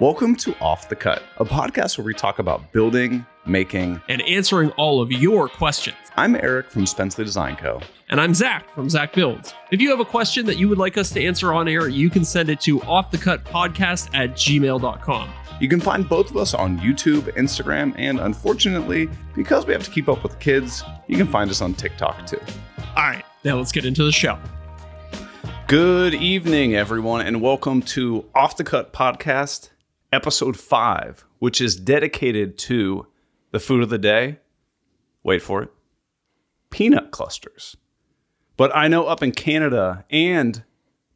Welcome 0.00 0.34
to 0.36 0.56
Off 0.60 0.88
the 0.88 0.96
Cut, 0.96 1.22
a 1.36 1.44
podcast 1.44 1.98
where 1.98 2.06
we 2.06 2.14
talk 2.14 2.38
about 2.38 2.72
building, 2.72 3.26
making. 3.44 4.00
and 4.08 4.22
answering 4.22 4.70
all 4.78 5.02
of 5.02 5.12
your 5.12 5.46
questions. 5.46 5.98
I'm 6.16 6.36
Eric 6.36 6.70
from 6.70 6.86
Spencley 6.86 7.22
Design 7.22 7.54
Co. 7.56 7.82
And 8.08 8.18
I'm 8.18 8.32
Zac 8.32 8.74
from 8.74 8.88
Zac 8.88 9.12
Builds. 9.12 9.52
If 9.70 9.82
you 9.82 9.90
have 9.90 10.00
a 10.00 10.06
question 10.06 10.46
that 10.46 10.56
you 10.56 10.70
would 10.70 10.78
like 10.78 10.96
us 10.96 11.10
to 11.10 11.22
answer 11.22 11.52
on 11.52 11.68
air, 11.68 11.86
you 11.86 12.08
can 12.08 12.24
send 12.24 12.48
it 12.48 12.62
to 12.62 12.80
offthecutpodcast 12.80 14.14
at 14.14 14.30
gmail.com. 14.30 15.30
You 15.60 15.68
can 15.68 15.80
find 15.80 16.08
both 16.08 16.30
of 16.30 16.38
us 16.38 16.54
on 16.54 16.78
YouTube, 16.78 17.24
Instagram, 17.34 17.94
and 17.98 18.20
unfortunately, 18.20 19.10
because 19.36 19.66
we 19.66 19.74
have 19.74 19.84
to 19.84 19.90
keep 19.90 20.08
up 20.08 20.22
with 20.22 20.38
kids, 20.38 20.82
you 21.08 21.18
can 21.18 21.26
find 21.26 21.50
us 21.50 21.60
on 21.60 21.74
TikTok 21.74 22.26
too. 22.26 22.40
All 22.96 23.02
right, 23.02 23.24
now 23.44 23.58
let's 23.58 23.70
get 23.70 23.84
into 23.84 24.04
the 24.04 24.12
show. 24.12 24.38
Good 25.66 26.14
evening, 26.14 26.74
everyone, 26.74 27.26
and 27.26 27.42
welcome 27.42 27.82
to 27.82 28.24
Off 28.34 28.56
the 28.56 28.64
Cut 28.64 28.94
Podcast, 28.94 29.68
episode 30.12 30.58
five, 30.58 31.24
which 31.38 31.60
is 31.60 31.76
dedicated 31.76 32.58
to 32.58 33.06
the 33.50 33.60
food 33.60 33.82
of 33.82 33.88
the 33.88 33.98
day. 33.98 34.38
Wait 35.22 35.42
for 35.42 35.62
it 35.62 35.70
peanut 36.70 37.10
clusters. 37.10 37.76
But 38.56 38.74
I 38.74 38.88
know 38.88 39.04
up 39.06 39.22
in 39.22 39.32
Canada 39.32 40.04
and 40.10 40.62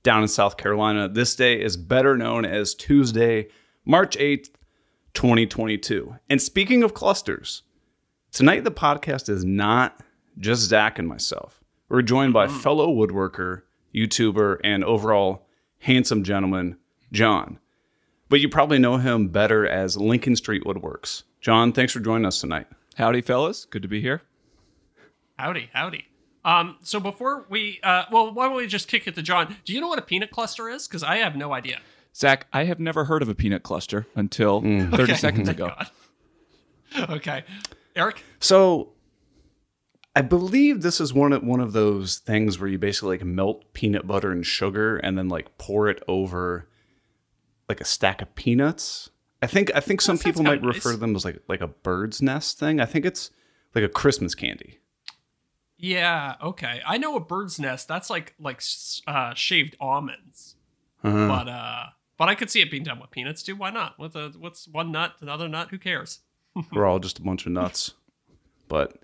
down 0.03 0.23
in 0.23 0.29
South 0.29 0.57
Carolina, 0.57 1.09
this 1.09 1.35
day 1.35 1.61
is 1.61 1.77
better 1.77 2.17
known 2.17 2.45
as 2.45 2.75
Tuesday, 2.75 3.49
March 3.85 4.17
8th, 4.17 4.51
2022. 5.15 6.17
And 6.29 6.43
speaking 6.43 6.83
of 6.83 6.93
clusters, 6.93 7.63
tonight 8.33 8.65
the 8.65 8.71
podcast 8.71 9.29
is 9.29 9.45
not 9.45 10.01
just 10.39 10.63
Zac 10.63 10.99
and 10.99 11.09
myself. 11.09 11.63
We're 11.89 12.03
joined 12.03 12.33
by 12.33 12.49
mm. 12.49 12.61
fellow 12.63 12.93
woodworker, 12.93 13.63
YouTuber, 13.95 14.59
and 14.65 14.83
overall 14.85 15.47
handsome 15.79 16.25
gentleman, 16.25 16.77
Jon. 17.13 17.61
But 18.35 18.41
you 18.41 18.49
probably 18.49 18.81
know 18.81 18.97
him 18.97 19.29
better 19.29 19.65
as 19.65 19.97
Lincoln 19.97 20.35
Street 20.35 20.65
Woodworks. 20.65 21.23
Jon, 21.41 21.71
thanks 21.71 21.93
for 21.93 22.01
joining 22.01 22.27
us 22.27 22.41
tonight. 22.41 22.67
Howdy, 22.97 23.21
fellas. 23.21 23.65
Good 23.65 23.83
to 23.83 23.87
be 23.87 24.01
here. 24.01 24.23
Howdy, 25.39 25.71
howdy. 25.73 26.07
Um, 26.45 26.77
so 26.83 26.99
before 26.99 27.47
we, 27.49 27.79
uh, 27.85 28.07
well, 28.11 28.35
why 28.35 28.47
don't 28.49 28.57
we 28.57 28.67
just 28.67 28.89
kick 28.89 29.07
it 29.07 29.15
to 29.15 29.23
Jon? 29.23 29.55
Do 29.65 29.73
you 29.73 29.81
know 29.81 29.87
what 29.87 30.01
a 30.01 30.03
peanut 30.03 30.33
cluster 30.33 30.69
is? 30.69 30.89
Because 30.89 31.05
I 31.05 31.19
have 31.19 31.37
no 31.37 31.53
idea. 31.53 31.79
Zac, 32.17 32.49
I 32.53 32.65
have 32.65 32.81
never 32.81 33.05
heard 33.05 33.23
of 33.23 33.29
a 33.29 33.37
peanut 33.37 33.63
cluster 33.63 34.09
until 34.17 34.63
30 34.63 35.15
seconds 35.15 35.49
ago. 35.49 35.71
Okay. 36.99 37.45
Eric? 37.95 38.25
So 38.41 38.95
I 40.17 40.23
believe 40.23 40.83
this 40.83 41.01
is 41.01 41.15
one 41.15 41.33
of 41.33 41.45
one 41.45 41.61
of 41.61 41.73
those 41.73 42.19
things 42.19 42.59
where 42.59 42.69
you 42.69 42.81
basically 42.81 43.11
like 43.11 43.25
melt 43.25 43.73
peanut 43.75 44.09
butter 44.09 44.33
and 44.33 44.45
sugar 44.45 44.97
and 44.97 45.17
then 45.17 45.29
like 45.29 45.57
pour 45.57 45.89
it 45.89 46.03
over 46.09 46.67
like 47.69 47.81
a 47.81 47.85
stack 47.85 48.23
of 48.23 48.35
peanuts. 48.35 49.11
I 49.43 49.47
think 49.47 49.71
I 49.75 49.81
think 49.81 50.01
some 50.01 50.17
That 50.17 50.25
people 50.25 50.43
might 50.43 50.61
kinda 50.61 50.69
refer 50.69 50.93
to 50.93 50.97
them 50.97 51.15
as 51.15 51.25
like 51.25 51.43
like 51.49 51.61
a 51.61 51.69
bird's 51.69 52.23
nest 52.23 52.59
thing. 52.59 52.81
I 52.81 52.87
think 52.87 53.05
it's 53.05 53.31
like 53.75 53.85
a 53.85 53.89
Christmas 53.89 54.35
candy. 54.35 54.79
Yeah, 55.77 56.37
okay. 56.43 56.81
I 56.87 56.97
know 56.99 57.17
a 57.17 57.21
bird's 57.21 57.59
nest. 57.59 57.89
That's 57.89 58.09
like 58.09 58.35
like 58.39 58.63
uh, 59.07 59.35
shaved 59.35 59.77
almonds. 59.81 60.57
Uh-huh. 61.03 61.29
But 61.29 61.49
uh 61.49 61.85
but 62.17 62.29
I 62.29 62.35
could 62.35 62.51
see 62.51 62.61
it 62.61 62.71
being 62.71 62.85
done 62.85 63.01
with 63.01 63.11
peanuts 63.11 63.43
too. 63.43 63.57
Why 63.57 63.71
not? 63.71 63.99
With 63.99 64.17
a 64.17 64.33
what's 64.39 64.69
one 64.69 64.93
nut, 64.93 65.15
another 65.21 65.49
nut, 65.49 65.69
who 65.71 65.79
cares? 65.79 66.21
We're 66.73 66.87
all 66.87 67.01
just 67.01 67.19
a 67.19 67.23
bunch 67.23 67.47
of 67.47 67.53
nuts. 67.53 67.95
But 68.69 69.03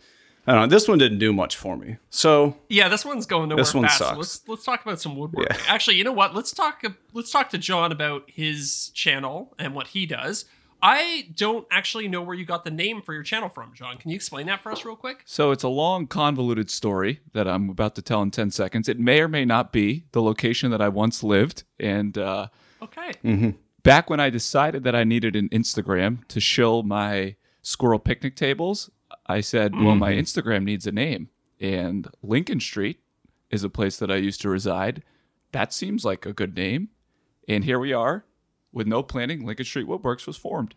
I 0.50 0.54
don't 0.54 0.62
know. 0.62 0.66
This 0.74 0.88
one 0.88 0.98
didn't 0.98 1.18
do 1.18 1.32
much 1.32 1.54
for 1.56 1.76
me. 1.76 1.98
So 2.10 2.56
Yeah, 2.68 2.88
this 2.88 3.04
one's 3.04 3.24
going 3.24 3.48
nowhere 3.50 3.62
This 3.64 3.72
one 3.72 3.84
fast. 3.84 3.98
sucks. 3.98 4.16
Let's 4.18 4.48
let's 4.48 4.64
talk 4.64 4.82
about 4.82 5.00
some 5.00 5.16
woodworking. 5.16 5.54
Yeah. 5.56 5.62
Actually, 5.68 5.96
you 5.96 6.02
know 6.04 6.10
what? 6.12 6.34
Let's 6.34 6.50
talk 6.52 6.82
let's 7.12 7.30
talk 7.30 7.50
to 7.50 7.58
Jon 7.58 7.92
about 7.92 8.24
his 8.28 8.90
channel 8.92 9.54
and 9.60 9.74
what 9.76 9.86
he 9.88 10.06
does. 10.06 10.46
I 10.82 11.28
don't 11.36 11.68
actually 11.70 12.08
know 12.08 12.22
where 12.22 12.34
you 12.34 12.44
got 12.44 12.64
the 12.64 12.70
name 12.70 13.00
for 13.02 13.12
your 13.14 13.22
channel 13.22 13.48
from, 13.48 13.74
Jon. 13.74 13.96
Can 13.98 14.10
you 14.10 14.16
explain 14.16 14.46
that 14.46 14.60
for 14.62 14.72
us 14.72 14.84
real 14.84 14.96
quick? 14.96 15.22
So 15.24 15.50
it's 15.52 15.62
a 15.62 15.68
long, 15.68 16.06
convoluted 16.08 16.68
story 16.70 17.20
that 17.32 17.46
I'm 17.46 17.68
about 17.70 17.94
to 17.96 18.02
tell 18.02 18.20
in 18.22 18.30
10 18.32 18.50
seconds. 18.50 18.88
It 18.88 18.98
may 18.98 19.20
or 19.20 19.28
may 19.28 19.44
not 19.44 19.72
be 19.72 20.06
the 20.12 20.22
location 20.22 20.70
that 20.72 20.80
I 20.80 20.88
once 20.88 21.22
lived. 21.22 21.62
And 21.78 22.16
uh, 22.18 22.48
Okay. 22.82 23.54
back 23.82 24.08
when 24.08 24.20
I 24.20 24.30
decided 24.30 24.82
that 24.84 24.96
I 24.96 25.04
needed 25.04 25.36
an 25.36 25.50
Instagram 25.50 26.26
to 26.28 26.40
shill 26.40 26.82
my 26.82 27.36
squirrel 27.62 27.98
picnic 27.98 28.34
tables, 28.34 28.90
I 29.26 29.40
said, 29.40 29.74
well, 29.74 29.94
my 29.94 30.12
mm-hmm. 30.12 30.20
Instagram 30.20 30.64
needs 30.64 30.86
a 30.86 30.92
name. 30.92 31.28
And 31.60 32.08
Lincoln 32.22 32.60
Street 32.60 33.00
is 33.50 33.64
a 33.64 33.68
place 33.68 33.96
that 33.98 34.10
I 34.10 34.16
used 34.16 34.40
to 34.42 34.48
reside. 34.48 35.02
That 35.52 35.72
seems 35.72 36.04
like 36.04 36.24
a 36.26 36.32
good 36.32 36.56
name. 36.56 36.88
And 37.48 37.64
here 37.64 37.78
we 37.78 37.92
are. 37.92 38.24
With 38.72 38.86
no 38.86 39.02
planning, 39.02 39.44
Lincoln 39.44 39.66
Street 39.66 39.86
Woodworks 39.86 40.26
was 40.26 40.36
formed. 40.36 40.74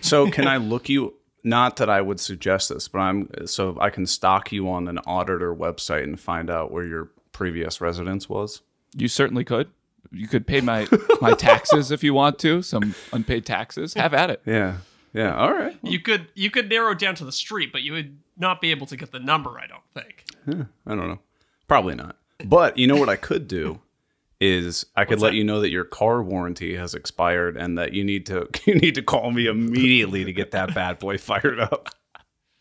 so 0.00 0.30
can 0.30 0.46
I 0.46 0.58
look 0.58 0.88
you 0.88 1.14
not 1.46 1.76
that 1.76 1.88
I 1.88 2.00
would 2.00 2.18
suggest 2.18 2.68
this, 2.68 2.88
but 2.88 2.98
I'm 2.98 3.46
so 3.46 3.78
I 3.80 3.88
can 3.88 4.04
stalk 4.04 4.50
you 4.50 4.68
on 4.68 4.88
an 4.88 4.98
auditor 5.06 5.54
website 5.54 6.02
and 6.02 6.18
find 6.18 6.50
out 6.50 6.72
where 6.72 6.84
your 6.84 7.10
previous 7.32 7.80
residence 7.80 8.28
was. 8.28 8.62
You 8.94 9.06
certainly 9.06 9.44
could. 9.44 9.70
You 10.10 10.26
could 10.26 10.46
pay 10.46 10.60
my 10.60 10.88
my 11.20 11.32
taxes 11.34 11.92
if 11.92 12.02
you 12.02 12.14
want 12.14 12.40
to, 12.40 12.62
some 12.62 12.94
unpaid 13.12 13.46
taxes. 13.46 13.94
Have 13.94 14.12
at 14.12 14.28
it. 14.28 14.42
Yeah. 14.44 14.78
Yeah. 15.16 15.34
All 15.34 15.54
right. 15.54 15.78
You 15.82 15.98
could 15.98 16.28
you 16.34 16.50
could 16.50 16.68
narrow 16.68 16.92
it 16.92 16.98
down 16.98 17.14
to 17.16 17.24
the 17.24 17.32
street, 17.32 17.72
but 17.72 17.82
you 17.82 17.92
would 17.92 18.18
not 18.36 18.60
be 18.60 18.70
able 18.70 18.86
to 18.86 18.96
get 18.96 19.12
the 19.12 19.18
number, 19.18 19.58
I 19.58 19.66
don't 19.66 19.82
think. 19.94 20.24
I 20.86 20.94
don't 20.94 21.08
know. 21.08 21.18
Probably 21.66 21.94
not. 21.94 22.16
But 22.44 22.76
you 22.76 22.86
know 22.86 22.96
what 22.96 23.08
I 23.08 23.16
could 23.16 23.48
do 23.48 23.80
is 24.40 24.84
I 24.94 25.06
could 25.06 25.20
let 25.20 25.32
you 25.32 25.42
know 25.42 25.62
that 25.62 25.70
your 25.70 25.84
car 25.84 26.22
warranty 26.22 26.76
has 26.76 26.94
expired 26.94 27.56
and 27.56 27.78
that 27.78 27.94
you 27.94 28.04
need 28.04 28.26
to 28.26 28.46
you 28.66 28.74
need 28.74 28.94
to 28.96 29.02
call 29.02 29.30
me 29.30 29.46
immediately 29.46 30.22
to 30.24 30.32
get 30.34 30.50
that 30.50 30.74
bad 30.74 30.98
boy 30.98 31.16
fired 31.16 31.60
up. 31.60 31.88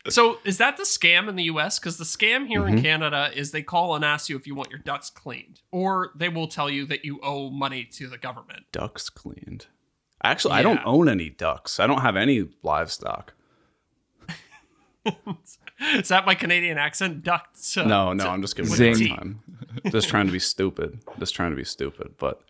So 0.07 0.37
is 0.45 0.59
that 0.59 0.77
the 0.77 0.83
scam 0.83 1.27
in 1.27 1.35
the 1.35 1.43
US? 1.43 1.77
Because 1.77 1.97
the 1.97 2.05
scam 2.05 2.47
here 2.47 2.65
in 2.65 2.75
mm-hmm. 2.75 2.83
Canada 2.83 3.31
is 3.35 3.51
they 3.51 3.63
call 3.63 3.95
and 3.95 4.05
ask 4.05 4.29
you 4.29 4.37
if 4.37 4.47
you 4.47 4.55
want 4.55 4.69
your 4.69 4.79
ducks 4.79 5.09
cleaned, 5.09 5.59
or 5.71 6.11
they 6.15 6.29
will 6.29 6.47
tell 6.47 6.69
you 6.69 6.85
that 6.85 7.03
you 7.03 7.19
owe 7.21 7.49
money 7.49 7.83
to 7.93 8.07
the 8.07 8.17
government. 8.17 8.65
Ducks 8.71 9.09
cleaned. 9.09 9.65
Actually, 10.23 10.53
I 10.55 10.61
don't 10.63 10.79
own 10.85 11.07
any 11.09 11.29
ducks. 11.29 11.79
I 11.79 11.87
don't 11.87 12.01
have 12.01 12.15
any 12.15 12.47
livestock. 12.63 13.33
Is 15.93 16.07
that 16.07 16.25
my 16.25 16.35
Canadian 16.35 16.77
accent? 16.77 17.23
Ducks. 17.23 17.77
uh, 17.77 17.85
No, 17.85 18.13
no, 18.13 18.27
I'm 18.29 18.41
just 18.41 18.55
giving 18.55 18.71
you 18.71 18.91
a 18.91 18.95
Zing. 18.95 19.07
time. 19.15 19.41
Just 19.91 20.07
trying 20.09 20.25
to 20.25 20.31
be 20.31 20.39
stupid. 20.39 20.99
Just 21.19 21.35
trying 21.35 21.51
to 21.51 21.55
be 21.55 21.63
stupid. 21.65 22.15
But, 22.17 22.41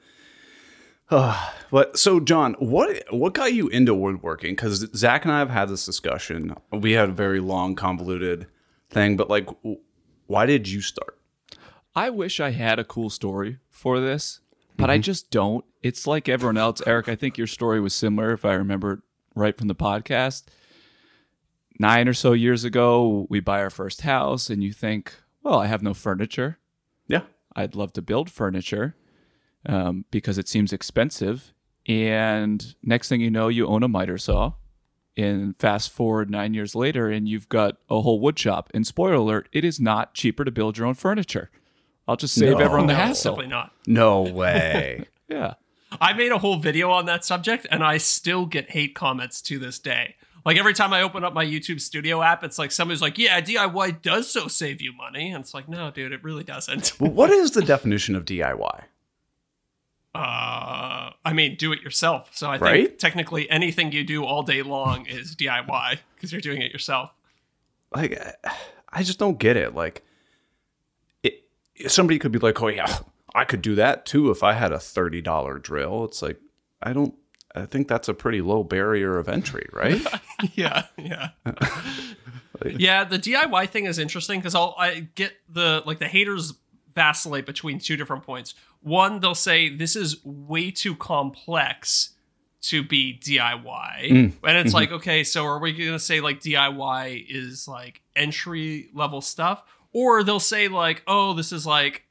uh, 1.09 1.49
but 1.71 1.97
so 1.97 2.19
Jon, 2.19 2.53
what 2.59 3.03
what 3.09 3.33
got 3.33 3.53
you 3.53 3.67
into 3.67 3.93
woodworking? 3.93 4.51
Because 4.51 4.85
Zac 4.95 5.25
and 5.25 5.33
I 5.33 5.39
have 5.39 5.49
had 5.49 5.69
this 5.69 5.85
discussion. 5.85 6.55
We 6.71 6.91
had 6.93 7.09
a 7.09 7.13
very 7.13 7.39
long, 7.39 7.75
convoluted 7.75 8.47
thing. 8.89 9.17
But 9.17 9.29
like, 9.29 9.49
why 10.27 10.45
did 10.45 10.69
you 10.69 10.81
start? 10.81 11.17
I 11.95 12.09
wish 12.09 12.39
I 12.39 12.51
had 12.51 12.77
a 12.79 12.83
cool 12.83 13.09
story 13.09 13.57
for 13.69 13.99
this, 13.99 14.39
but 14.77 14.89
I 14.89 14.97
just 14.97 15.31
don't. 15.31 15.65
It's 15.85 16.07
like 16.07 16.27
everyone 16.27 16.57
else. 16.57 16.81
Eric, 16.87 17.07
I 17.07 17.15
think 17.15 17.37
your 17.37 17.45
story 17.45 17.79
was 17.79 17.93
similar, 17.93 18.31
if 18.31 18.43
I 18.43 18.53
remember 18.53 19.03
right 19.35 19.55
from 19.55 19.67
the 19.67 19.75
podcast. 19.75 20.45
Nine 21.79 22.07
or 22.07 22.13
so 22.13 22.31
years 22.33 22.63
ago, 22.63 23.27
we 23.29 23.39
buy 23.39 23.59
our 23.61 23.69
first 23.69 24.01
house, 24.01 24.49
and 24.49 24.63
you 24.63 24.73
think, 24.73 25.13
well, 25.43 25.59
I 25.59 25.67
have 25.67 25.83
no 25.83 25.93
furniture. 25.93 26.57
Yeah. 27.07 27.21
I'd 27.55 27.75
love 27.75 27.93
to 27.93 28.01
build 28.01 28.31
furniture 28.31 28.95
um, 29.67 30.05
because 30.09 30.39
it 30.39 30.47
seems 30.47 30.73
expensive. 30.73 31.53
And 31.85 32.73
next 32.81 33.09
thing 33.09 33.21
you 33.21 33.29
know, 33.29 33.47
you 33.47 33.67
own 33.67 33.83
a 33.83 33.87
miter 33.87 34.17
saw. 34.17 34.53
And 35.15 35.55
fast 35.59 35.91
forward 35.91 36.31
nine 36.31 36.55
years 36.55 36.73
later, 36.73 37.09
and 37.09 37.29
you've 37.29 37.47
got 37.47 37.77
a 37.91 38.01
whole 38.01 38.19
wood 38.19 38.39
shop. 38.39 38.71
And 38.73 38.87
spoiler 38.87 39.13
alert, 39.13 39.49
it 39.53 39.63
is 39.63 39.79
not 39.79 40.15
cheaper 40.15 40.43
to 40.45 40.51
build 40.51 40.79
your 40.79 40.87
own 40.87 40.95
furniture. 40.95 41.51
I'll 42.07 42.17
just 42.17 42.33
save 42.33 42.53
No. 42.57 42.57
everyone 42.65 42.87
the 42.87 42.93
No, 42.93 42.99
hassle. 42.99 43.35
definitely 43.35 43.51
not. 43.51 43.71
No 43.85 44.21
way. 44.23 45.05
Yeah. 45.27 45.55
I 46.01 46.13
made 46.13 46.31
a 46.31 46.37
whole 46.37 46.57
video 46.57 46.91
on 46.91 47.05
that 47.05 47.23
subject, 47.25 47.67
and 47.71 47.83
I 47.83 47.97
still 47.97 48.45
get 48.45 48.71
hate 48.71 48.95
comments 48.95 49.41
to 49.43 49.59
this 49.59 49.79
day. 49.79 50.15
Like 50.45 50.57
every 50.57 50.73
time 50.75 50.93
I 50.93 51.01
open 51.01 51.23
up 51.23 51.33
my 51.33 51.43
YouTube 51.45 51.81
Studio 51.81 52.21
app, 52.21 52.43
it's 52.43 52.59
like 52.59 52.71
somebody's 52.71 53.01
like, 53.01 53.17
"Yeah, 53.17 53.41
DIY 53.41 54.01
does 54.03 54.29
so 54.31 54.47
save 54.47 54.81
you 54.81 54.93
money," 54.93 55.31
and 55.31 55.43
it's 55.43 55.53
like, 55.55 55.67
"No, 55.67 55.89
dude, 55.91 56.11
it 56.11 56.23
really 56.23 56.43
doesn't." 56.43 56.99
Well, 56.99 57.11
what 57.11 57.31
is 57.31 57.51
the 57.51 57.63
definition 57.63 58.15
of 58.15 58.25
DIY? 58.25 58.83
Uh, 60.13 61.11
I 61.25 61.33
mean, 61.33 61.57
do 61.57 61.73
it 61.73 61.81
yourself. 61.81 62.29
So 62.33 62.47
I 62.49 62.53
think 62.53 62.61
Right? 62.61 62.97
technically 62.99 63.49
anything 63.49 63.91
you 63.91 64.05
do 64.05 64.23
all 64.23 64.43
day 64.43 64.61
long 64.61 65.05
is 65.07 65.35
DIY 65.35 65.97
because 66.15 66.31
you're 66.31 66.39
doing 66.39 66.61
it 66.61 66.71
yourself. 66.71 67.11
Like, 67.93 68.17
I- 68.45 68.55
I 68.93 69.03
just 69.03 69.19
don't 69.19 69.37
get 69.37 69.57
it. 69.57 69.75
Like, 69.75 70.05
it, 71.21 71.43
somebody 71.87 72.17
could 72.17 72.31
be 72.31 72.39
like, 72.39 72.61
"Oh 72.61 72.69
yeah, 72.69 72.99
I 73.35 73.45
could 73.45 73.61
do 73.61 73.75
that 73.75 74.05
too 74.05 74.31
if 74.31 74.43
I 74.43 74.53
had 74.53 74.71
a 74.71 74.79
thirty 74.79 75.21
dollar 75.21 75.59
drill." 75.59 76.05
It's 76.05 76.21
like, 76.21 76.39
I 76.81 76.93
don't. 76.93 77.13
I 77.53 77.65
think 77.65 77.87
that's 77.87 78.09
a 78.09 78.13
pretty 78.13 78.41
low 78.41 78.63
barrier 78.63 79.17
of 79.17 79.29
entry, 79.29 79.67
right? 79.71 80.01
yeah, 80.55 80.83
yeah. 80.97 81.29
yeah, 82.65 83.03
the 83.03 83.17
DIY 83.17 83.69
thing 83.69 83.85
is 83.85 83.99
interesting 83.99 84.39
because 84.39 84.55
I'll 84.55 84.75
I 84.77 85.07
get 85.15 85.33
the 85.49 85.83
like 85.85 85.99
the 85.99 86.07
haters 86.07 86.53
vacillate 86.93 87.45
between 87.45 87.79
two 87.79 87.97
different 87.97 88.23
points. 88.23 88.55
One, 88.81 89.19
they'll 89.19 89.35
say 89.35 89.69
this 89.75 89.95
is 89.95 90.23
way 90.23 90.71
too 90.71 90.95
complex 90.95 92.11
to 92.61 92.83
be 92.83 93.19
DIY. 93.21 94.09
Mm, 94.09 94.33
And 94.43 94.57
it's 94.57 94.71
mhm. 94.71 94.73
like, 94.73 94.91
okay, 94.91 95.23
so 95.23 95.45
are 95.45 95.59
we 95.59 95.71
going 95.73 95.91
to 95.91 95.99
say 95.99 96.19
like 96.19 96.39
DIY 96.39 97.25
is 97.29 97.67
like 97.67 98.01
entry 98.15 98.89
level 98.93 99.21
stuff? 99.21 99.63
Or 99.91 100.23
they'll 100.23 100.39
say 100.39 100.67
like, 100.67 101.03
oh, 101.05 101.33
this 101.33 101.51
is 101.51 101.65
like, 101.67 102.04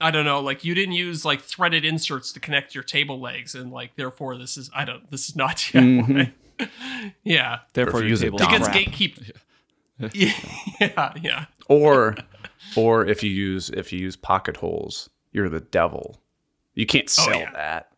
I 0.00 0.10
don't 0.12 0.24
know, 0.24 0.40
like 0.40 0.64
you 0.64 0.74
didn't 0.74 0.94
use 0.94 1.24
like 1.24 1.42
threaded 1.42 1.84
inserts 1.84 2.32
to 2.32 2.40
connect 2.40 2.74
your 2.74 2.84
table 2.84 3.20
legs. 3.20 3.54
And 3.54 3.72
like, 3.72 3.96
therefore, 3.96 4.36
this 4.38 4.56
is, 4.56 4.70
I 4.74 4.84
don't, 4.84 5.10
this 5.10 5.28
is 5.28 5.34
not 5.36 5.56
DIY. 5.56 6.32
Mm-hmm. 6.58 7.08
yeah. 7.24 7.58
Therefore, 7.72 8.00
if 8.00 8.04
you 8.04 8.08
your 8.08 8.10
use 8.10 8.20
a 8.22 8.24
table 8.26 8.40
It 8.42 8.48
gets 8.50 8.66
wrap. 8.68 8.76
gatekeep. 8.76 9.30
yeah. 10.12 10.32
Yeah. 10.80 11.12
Yeah. 11.20 11.44
or 11.68 12.16
or 12.76 13.04
if 13.06 13.22
you 13.24 13.30
use 13.30 13.70
if 13.70 13.92
you 13.92 13.98
use 13.98 14.14
pocket 14.16 14.56
holes, 14.58 15.10
you're 15.32 15.48
the 15.48 15.60
devil. 15.60 16.20
You 16.74 16.86
can't 16.86 17.06
Oh, 17.18 17.22
sell 17.24 17.38
yeah. 17.40 17.50
that. 17.52 17.92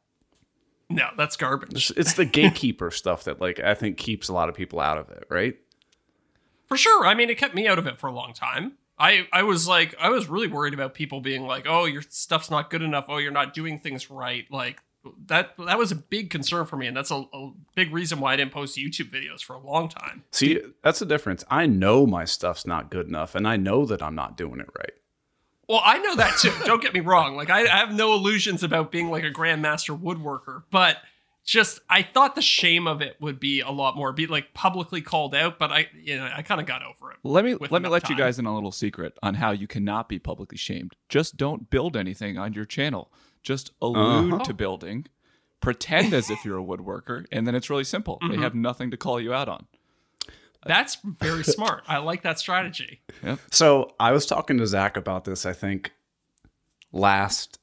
No, 0.88 1.08
that's 1.16 1.36
garbage. 1.36 1.72
It's, 1.72 1.90
it's 1.92 2.12
the 2.14 2.24
gatekeeper 2.24 2.90
stuff 2.90 3.24
that 3.24 3.40
like 3.40 3.60
I 3.60 3.74
think 3.74 3.96
keeps 3.98 4.28
a 4.28 4.32
lot 4.32 4.48
of 4.48 4.54
people 4.54 4.80
out 4.80 4.96
of 4.98 5.10
it, 5.10 5.24
right? 5.28 5.56
For 6.66 6.76
sure. 6.76 7.04
I 7.06 7.14
mean, 7.14 7.28
it 7.30 7.36
kept 7.38 7.54
me 7.54 7.66
out 7.68 7.78
of 7.78 7.86
it 7.86 7.98
for 7.98 8.06
a 8.06 8.12
long 8.12 8.32
time. 8.32 8.72
I, 9.00 9.26
I 9.32 9.44
was 9.44 9.66
like, 9.66 9.94
I 9.98 10.10
was 10.10 10.28
really 10.28 10.46
worried 10.46 10.74
about 10.74 10.92
people 10.92 11.22
being 11.22 11.46
like, 11.46 11.64
oh, 11.66 11.86
your 11.86 12.02
stuff's 12.02 12.50
not 12.50 12.68
good 12.68 12.82
enough. 12.82 13.06
Oh, 13.08 13.16
you're 13.16 13.32
not 13.32 13.54
doing 13.54 13.78
things 13.78 14.10
right. 14.10 14.44
Like 14.50 14.78
that, 15.28 15.54
that 15.56 15.78
was 15.78 15.90
a 15.90 15.96
big 15.96 16.28
concern 16.28 16.66
for 16.66 16.76
me. 16.76 16.86
And 16.86 16.94
that's 16.94 17.10
a, 17.10 17.24
a 17.32 17.52
big 17.74 17.94
reason 17.94 18.20
why 18.20 18.34
I 18.34 18.36
didn't 18.36 18.52
post 18.52 18.76
YouTube 18.76 19.10
videos 19.10 19.42
for 19.42 19.54
a 19.54 19.58
long 19.58 19.88
time. 19.88 20.24
See, 20.32 20.60
that's 20.84 20.98
the 20.98 21.06
difference. 21.06 21.44
I 21.50 21.64
know 21.64 22.06
my 22.06 22.26
stuff's 22.26 22.66
not 22.66 22.90
good 22.90 23.08
enough, 23.08 23.34
and 23.34 23.48
I 23.48 23.56
know 23.56 23.86
that 23.86 24.02
I'm 24.02 24.14
not 24.14 24.36
doing 24.36 24.60
it 24.60 24.68
right. 24.78 24.92
Well, 25.66 25.80
I 25.82 25.98
know 25.98 26.16
that 26.16 26.36
too. 26.36 26.52
Don't 26.66 26.82
get 26.82 26.92
me 26.92 27.00
wrong. 27.00 27.36
Like, 27.36 27.48
I, 27.48 27.62
I 27.62 27.78
have 27.78 27.94
no 27.94 28.12
illusions 28.12 28.62
about 28.62 28.92
being 28.92 29.08
like 29.08 29.24
a 29.24 29.30
grandmaster 29.30 29.98
woodworker, 29.98 30.64
but 30.70 30.98
just 31.50 31.80
I 31.88 32.02
thought 32.02 32.36
the 32.36 32.42
shame 32.42 32.86
of 32.86 33.02
it 33.02 33.16
would 33.20 33.40
be 33.40 33.60
a 33.60 33.70
lot 33.70 33.96
more, 33.96 34.12
be 34.12 34.28
like 34.28 34.54
publicly 34.54 35.00
called 35.02 35.34
out. 35.34 35.58
But 35.58 35.72
I, 35.72 35.88
you 36.00 36.16
know, 36.16 36.30
I 36.32 36.42
kind 36.42 36.60
of 36.60 36.66
got 36.66 36.82
over 36.84 37.10
it. 37.10 37.18
Let 37.24 37.44
me 37.44 37.54
let 37.54 37.72
me 37.72 37.76
enough 37.78 37.90
let 37.90 38.08
you 38.08 38.16
guys 38.16 38.38
in 38.38 38.46
a 38.46 38.54
little 38.54 38.70
secret 38.70 39.18
on 39.22 39.34
how 39.34 39.50
you 39.50 39.66
cannot 39.66 40.08
be 40.08 40.18
publicly 40.20 40.56
shamed. 40.56 40.94
Just 41.08 41.36
don't 41.36 41.68
build 41.68 41.96
anything 41.96 42.38
on 42.38 42.52
your 42.52 42.64
channel. 42.66 43.10
Just 43.42 43.72
allude 43.82 44.32
Uh-huh. 44.34 44.44
to 44.44 44.54
building, 44.54 45.06
pretend 45.60 46.14
as 46.14 46.30
if 46.30 46.44
you're 46.44 46.58
a 46.58 46.62
woodworker, 46.64 47.26
and 47.32 47.46
then 47.48 47.54
it's 47.56 47.68
really 47.68 47.84
simple. 47.84 48.18
They 48.20 48.28
Mm-hmm. 48.28 48.42
have 48.42 48.54
nothing 48.54 48.90
to 48.92 48.96
call 48.96 49.20
you 49.20 49.32
out 49.34 49.48
on. 49.48 49.66
That's 50.66 50.98
very 51.02 51.42
smart. 51.42 51.82
I 51.88 51.98
like 51.98 52.22
that 52.22 52.38
strategy. 52.38 53.00
So 53.50 53.94
I 53.98 54.12
was 54.12 54.24
talking 54.26 54.58
to 54.58 54.66
Zach 54.66 54.96
about 54.96 55.24
this. 55.24 55.46
I 55.46 55.54
think 55.54 55.92
last 56.92 57.58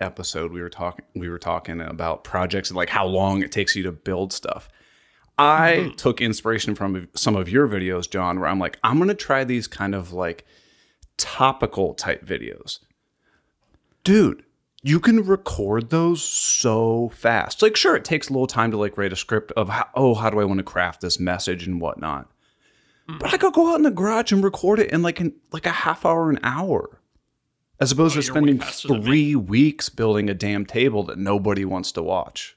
episode 0.00 0.52
we 0.52 0.60
were 0.60 0.70
talking 0.70 1.04
we 1.14 1.28
were 1.28 1.38
talking 1.38 1.80
about 1.80 2.24
projects 2.24 2.70
and 2.70 2.76
like 2.76 2.88
how 2.88 3.06
long 3.06 3.42
it 3.42 3.52
takes 3.52 3.76
you 3.76 3.82
to 3.82 3.92
build 3.92 4.32
stuff. 4.32 4.68
I 5.38 5.72
mm-hmm. 5.76 5.96
took 5.96 6.20
inspiration 6.20 6.74
from 6.74 7.08
some 7.14 7.34
of 7.34 7.48
your 7.48 7.66
videos, 7.66 8.10
Jon, 8.10 8.38
where 8.38 8.48
I'm 8.48 8.58
like, 8.58 8.78
I'm 8.84 8.98
gonna 8.98 9.14
try 9.14 9.44
these 9.44 9.66
kind 9.66 9.94
of 9.94 10.12
like 10.12 10.44
topical 11.16 11.94
type 11.94 12.24
videos. 12.24 12.80
Dude, 14.04 14.44
you 14.82 15.00
can 15.00 15.24
record 15.24 15.90
those 15.90 16.22
so 16.22 17.10
fast. 17.14 17.62
Like, 17.62 17.76
sure, 17.76 17.96
it 17.96 18.04
takes 18.04 18.28
a 18.28 18.32
little 18.32 18.46
time 18.46 18.70
to 18.70 18.76
like 18.76 18.96
write 18.96 19.12
a 19.12 19.16
script 19.16 19.52
of 19.52 19.68
how, 19.68 19.88
oh, 19.94 20.14
how 20.14 20.30
do 20.30 20.40
I 20.40 20.44
want 20.44 20.58
to 20.58 20.64
craft 20.64 21.00
this 21.00 21.20
message 21.20 21.66
and 21.66 21.80
whatnot. 21.80 22.30
But 23.18 23.32
I 23.32 23.36
mm. 23.36 23.40
could 23.40 23.54
go 23.54 23.72
out 23.72 23.76
in 23.76 23.82
the 23.82 23.90
garage 23.90 24.32
and 24.32 24.42
record 24.42 24.78
it 24.78 24.90
in 24.90 25.02
like 25.02 25.20
an 25.20 25.34
like 25.52 25.66
a 25.66 25.70
half 25.70 26.06
hour, 26.06 26.30
an 26.30 26.38
hour, 26.42 26.99
as 27.80 27.92
opposed 27.92 28.16
Oh, 28.16 28.20
to 28.20 28.26
spending 28.26 28.58
faster 28.58 28.88
than 28.88 28.98
me. 29.00 29.04
three 29.04 29.36
weeks 29.36 29.88
building 29.88 30.28
a 30.28 30.34
damn 30.34 30.66
table 30.66 31.02
that 31.04 31.18
nobody 31.18 31.64
wants 31.64 31.92
to 31.92 32.02
watch. 32.02 32.56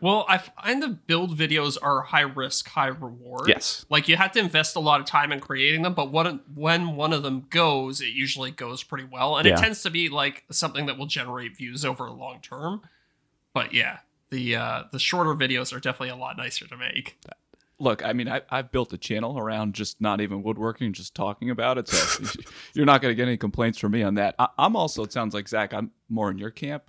Well, 0.00 0.24
I 0.28 0.38
find 0.38 0.82
the 0.82 0.88
build 0.88 1.38
videos 1.38 1.78
are 1.80 2.02
high 2.02 2.22
risk, 2.22 2.66
high 2.68 2.88
reward. 2.88 3.46
Yes. 3.48 3.86
Like 3.88 4.08
you 4.08 4.16
have 4.16 4.32
to 4.32 4.40
invest 4.40 4.74
a 4.74 4.80
lot 4.80 4.98
of 5.00 5.06
time 5.06 5.30
in 5.30 5.38
creating 5.38 5.82
them, 5.82 5.94
but 5.94 6.10
one, 6.10 6.40
when 6.56 6.96
one 6.96 7.12
of 7.12 7.22
them 7.22 7.46
goes, 7.50 8.00
it 8.00 8.08
usually 8.08 8.50
goes 8.50 8.82
pretty 8.82 9.04
well. 9.04 9.36
And 9.36 9.46
Yeah. 9.46 9.54
it 9.54 9.58
tends 9.60 9.80
to 9.84 9.90
be 9.90 10.08
like 10.08 10.42
something 10.50 10.86
that 10.86 10.98
will 10.98 11.06
generate 11.06 11.56
views 11.56 11.84
over 11.84 12.04
a 12.06 12.12
long 12.12 12.40
term. 12.42 12.82
But 13.54 13.72
yeah, 13.74 13.98
the 14.30 14.56
uh, 14.56 14.82
the 14.90 14.98
shorter 14.98 15.34
videos 15.34 15.72
are 15.72 15.78
definitely 15.78 16.08
a 16.08 16.16
lot 16.16 16.36
nicer 16.36 16.66
to 16.66 16.76
make. 16.76 17.16
Look, 17.82 18.04
I 18.04 18.12
mean, 18.12 18.28
I, 18.28 18.42
I've 18.48 18.70
built 18.70 18.92
a 18.92 18.98
channel 18.98 19.38
around 19.38 19.74
just 19.74 20.00
not 20.00 20.20
even 20.20 20.42
woodworking, 20.42 20.92
just 20.92 21.14
talking 21.14 21.50
about 21.50 21.78
it. 21.78 21.88
So 21.88 22.24
you're 22.74 22.86
not 22.86 23.02
going 23.02 23.10
to 23.10 23.16
get 23.16 23.26
any 23.26 23.36
complaints 23.36 23.78
from 23.78 23.92
me 23.92 24.02
on 24.02 24.14
that. 24.14 24.34
I, 24.38 24.48
I'm 24.56 24.76
also, 24.76 25.02
it 25.02 25.12
sounds 25.12 25.34
like, 25.34 25.48
Zac, 25.48 25.74
I'm 25.74 25.90
more 26.08 26.30
in 26.30 26.38
your 26.38 26.50
camp. 26.50 26.84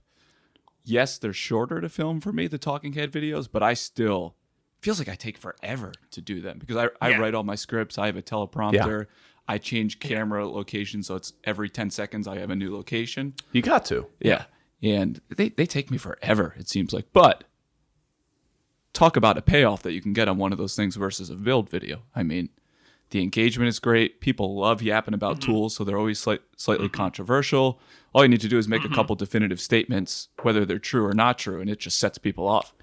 Yes, 0.85 1.17
they're 1.17 1.33
shorter 1.33 1.81
to 1.81 1.89
film 1.89 2.19
for 2.21 2.31
me, 2.33 2.47
the 2.47 2.57
talking 2.57 2.93
head 2.93 3.11
videos, 3.11 3.47
but 3.51 3.63
I 3.63 3.73
still 3.73 4.35
feels 4.81 4.99
like 4.99 5.09
I 5.09 5.15
take 5.15 5.37
forever 5.37 5.93
to 6.11 6.21
do 6.21 6.41
them 6.41 6.57
because 6.59 6.75
I, 6.75 6.89
I 7.01 7.09
Yeah. 7.11 7.17
write 7.19 7.33
all 7.33 7.43
my 7.43 7.55
scripts. 7.55 7.97
I 7.97 8.05
have 8.07 8.17
a 8.17 8.21
teleprompter. 8.21 9.07
I 9.47 9.57
change 9.57 9.99
camera 9.99 10.47
location. 10.47 11.01
So 11.03 11.15
it's 11.15 11.33
every 11.43 11.69
10 11.69 11.89
seconds 11.89 12.27
I 12.27 12.37
have 12.39 12.49
a 12.49 12.55
new 12.55 12.73
location. 12.75 13.33
You 13.51 13.61
got 13.61 13.85
to. 13.85 14.07
Yeah. 14.19 14.45
And 14.81 15.21
they, 15.35 15.49
they 15.49 15.65
take 15.65 15.89
me 15.89 15.97
forever, 15.97 16.53
it 16.59 16.67
seems 16.69 16.91
like. 16.93 17.07
But 17.13 17.45
talk 18.93 19.17
about 19.17 19.37
a 19.37 19.41
payoff 19.41 19.81
that 19.83 19.93
you 19.93 20.01
can 20.01 20.13
get 20.13 20.27
on 20.27 20.37
one 20.37 20.51
of 20.51 20.57
those 20.57 20.75
things 20.75 20.95
versus 20.95 21.29
a 21.29 21.35
build 21.35 21.69
video. 21.69 22.03
I 22.15 22.23
mean, 22.23 22.49
the 23.09 23.21
engagement 23.21 23.67
is 23.69 23.79
great. 23.79 24.21
People 24.21 24.55
love 24.55 24.81
yapping 24.81 25.13
about 25.13 25.39
mm-hmm. 25.39 25.51
tools, 25.51 25.75
so 25.75 25.83
they're 25.83 25.97
always 25.97 26.19
slight, 26.19 26.41
slightly 26.57 26.87
mm-hmm. 26.87 26.95
controversial. 26.95 27.79
All 28.13 28.23
you 28.23 28.29
need 28.29 28.41
to 28.41 28.47
do 28.47 28.57
is 28.57 28.67
make 28.67 28.81
a 28.81 28.85
mm-hmm. 28.85 28.95
couple 28.95 29.15
definitive 29.15 29.59
statements, 29.59 30.29
whether 30.41 30.65
they're 30.65 30.79
true 30.79 31.05
or 31.05 31.13
not 31.13 31.37
true, 31.37 31.59
and 31.59 31.69
it 31.69 31.79
just 31.79 31.99
sets 31.99 32.17
people 32.17 32.47
off. 32.47 32.73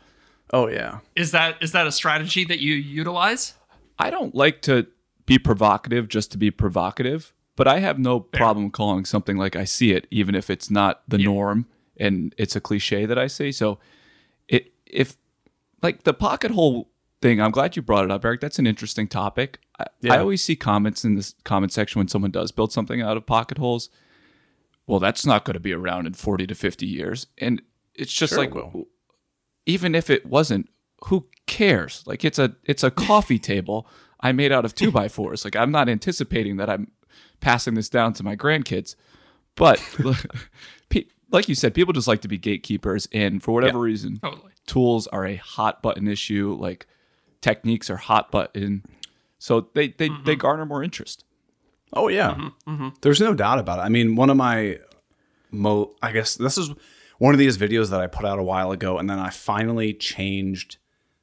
Oh 0.52 0.68
yeah. 0.68 0.98
Is 1.14 1.30
that 1.32 1.62
is 1.62 1.72
that 1.72 1.86
a 1.86 1.92
strategy 1.92 2.44
that 2.44 2.60
you 2.60 2.74
utilize? 2.74 3.54
I 3.98 4.10
don't 4.10 4.34
like 4.34 4.62
to 4.62 4.86
be 5.26 5.38
provocative 5.38 6.08
just 6.08 6.32
to 6.32 6.38
be 6.38 6.50
provocative, 6.50 7.32
but 7.54 7.68
I 7.68 7.78
have 7.78 7.98
no 7.98 8.20
problem 8.20 8.70
calling 8.70 9.04
something 9.04 9.36
like 9.36 9.54
I 9.54 9.64
see 9.64 9.92
it, 9.92 10.06
even 10.10 10.34
if 10.34 10.50
it's 10.50 10.70
not 10.70 11.02
the 11.06 11.18
norm 11.18 11.66
and 11.96 12.34
it's 12.38 12.56
a 12.56 12.60
cliche 12.60 13.06
that 13.06 13.18
I 13.18 13.26
see. 13.26 13.52
So, 13.52 13.78
it 14.48 14.72
if 14.86 15.16
like 15.82 16.04
the 16.04 16.14
pocket 16.14 16.52
hole 16.52 16.90
thing, 17.22 17.40
I'm 17.40 17.50
glad 17.50 17.76
you 17.76 17.82
brought 17.82 18.04
it 18.04 18.10
up, 18.10 18.24
Eric. 18.24 18.40
That's 18.40 18.58
an 18.58 18.66
interesting 18.66 19.08
topic. 19.08 19.58
I, 19.78 19.84
Yeah. 20.00 20.14
I 20.14 20.18
always 20.18 20.42
see 20.42 20.56
comments 20.56 21.04
in 21.04 21.14
this 21.16 21.34
comment 21.44 21.72
section 21.72 21.98
when 22.00 22.08
someone 22.08 22.30
does 22.30 22.52
build 22.52 22.72
something 22.72 23.00
out 23.00 23.16
of 23.16 23.26
pocket 23.26 23.58
holes. 23.58 23.90
Well, 24.86 25.00
that's 25.00 25.24
not 25.24 25.44
going 25.44 25.54
to 25.54 25.60
be 25.60 25.72
around 25.72 26.06
in 26.06 26.14
40 26.14 26.46
to 26.48 26.54
50 26.54 26.86
years, 26.86 27.26
and 27.38 27.62
it's 27.94 28.12
just 28.12 28.32
Sure 28.32 28.40
like 28.40 28.54
it 28.54 28.86
even 29.66 29.94
if 29.94 30.10
it 30.10 30.26
wasn't, 30.26 30.68
who 31.04 31.26
cares? 31.46 32.02
Like 32.06 32.24
it's 32.24 32.38
a 32.38 32.56
it's 32.64 32.82
a 32.82 32.90
coffee 33.08 33.38
table 33.38 33.86
I 34.20 34.32
made 34.32 34.52
out 34.52 34.64
of 34.64 34.74
two 34.74 34.90
by 34.90 35.08
fours. 35.08 35.44
Like 35.44 35.56
I'm 35.56 35.70
not 35.70 35.88
anticipating 35.88 36.56
that 36.56 36.68
I'm 36.68 36.90
passing 37.40 37.74
this 37.74 37.88
down 37.88 38.12
to 38.14 38.22
my 38.22 38.36
grandkids, 38.36 38.96
but 39.54 39.82
like 41.30 41.48
you 41.48 41.54
said, 41.54 41.74
people 41.74 41.92
just 41.92 42.08
like 42.08 42.20
to 42.22 42.28
be 42.28 42.38
gatekeepers, 42.38 43.08
and 43.12 43.42
for 43.42 43.52
whatever 43.52 43.78
reason, 43.78 44.18
Totally. 44.22 44.52
Tools 44.70 45.06
are 45.08 45.26
a 45.26 45.36
hot 45.36 45.82
button 45.82 46.06
issue. 46.06 46.56
Like 46.58 46.86
techniques 47.40 47.90
are 47.90 47.96
hot 47.96 48.30
button, 48.30 48.84
so 49.38 49.68
they 49.74 49.88
they 49.88 50.10
they 50.24 50.36
garner 50.36 50.64
more 50.64 50.82
interest. 50.84 51.24
Oh 51.92 52.06
yeah, 52.08 52.34
Mm-hmm, 52.68 52.88
there's 53.00 53.20
no 53.20 53.34
doubt 53.34 53.58
about 53.58 53.80
it. 53.80 53.82
I 53.82 53.88
mean, 53.88 54.14
one 54.14 54.30
of 54.30 54.36
my 54.36 54.78
mo, 55.50 55.92
I 56.00 56.12
guess 56.12 56.36
this 56.36 56.56
is 56.56 56.70
one 57.18 57.34
of 57.34 57.38
these 57.38 57.58
videos 57.58 57.90
that 57.90 58.00
I 58.00 58.06
put 58.06 58.24
out 58.24 58.38
a 58.38 58.44
while 58.44 58.70
ago, 58.70 58.96
and 58.98 59.10
then 59.10 59.18
I 59.18 59.30
finally 59.30 59.92
changed 59.92 60.76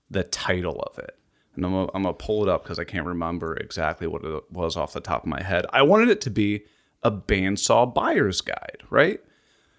the 0.09 0.23
title 0.23 0.81
of 0.81 0.99
it. 0.99 1.17
And 1.55 1.65
I'm 1.65 1.71
gonna, 1.71 1.89
I'm 1.93 2.03
gonna 2.03 2.13
pull 2.13 2.43
it 2.43 2.49
up 2.49 2.63
because 2.63 2.79
I 2.79 2.83
can't 2.83 3.05
remember 3.05 3.55
exactly 3.55 4.07
what 4.07 4.25
it 4.25 4.51
was 4.51 4.75
off 4.75 4.91
the 4.93 4.99
top 4.99 5.23
of 5.23 5.27
my 5.29 5.41
head. 5.41 5.65
I 5.71 5.81
wanted 5.83 6.09
it 6.09 6.19
to 6.21 6.29
be 6.29 6.65
a 7.01 7.11
bandsaw 7.11 7.93
buyer's 7.93 8.41
guide, 8.41 8.83
right? 8.89 9.21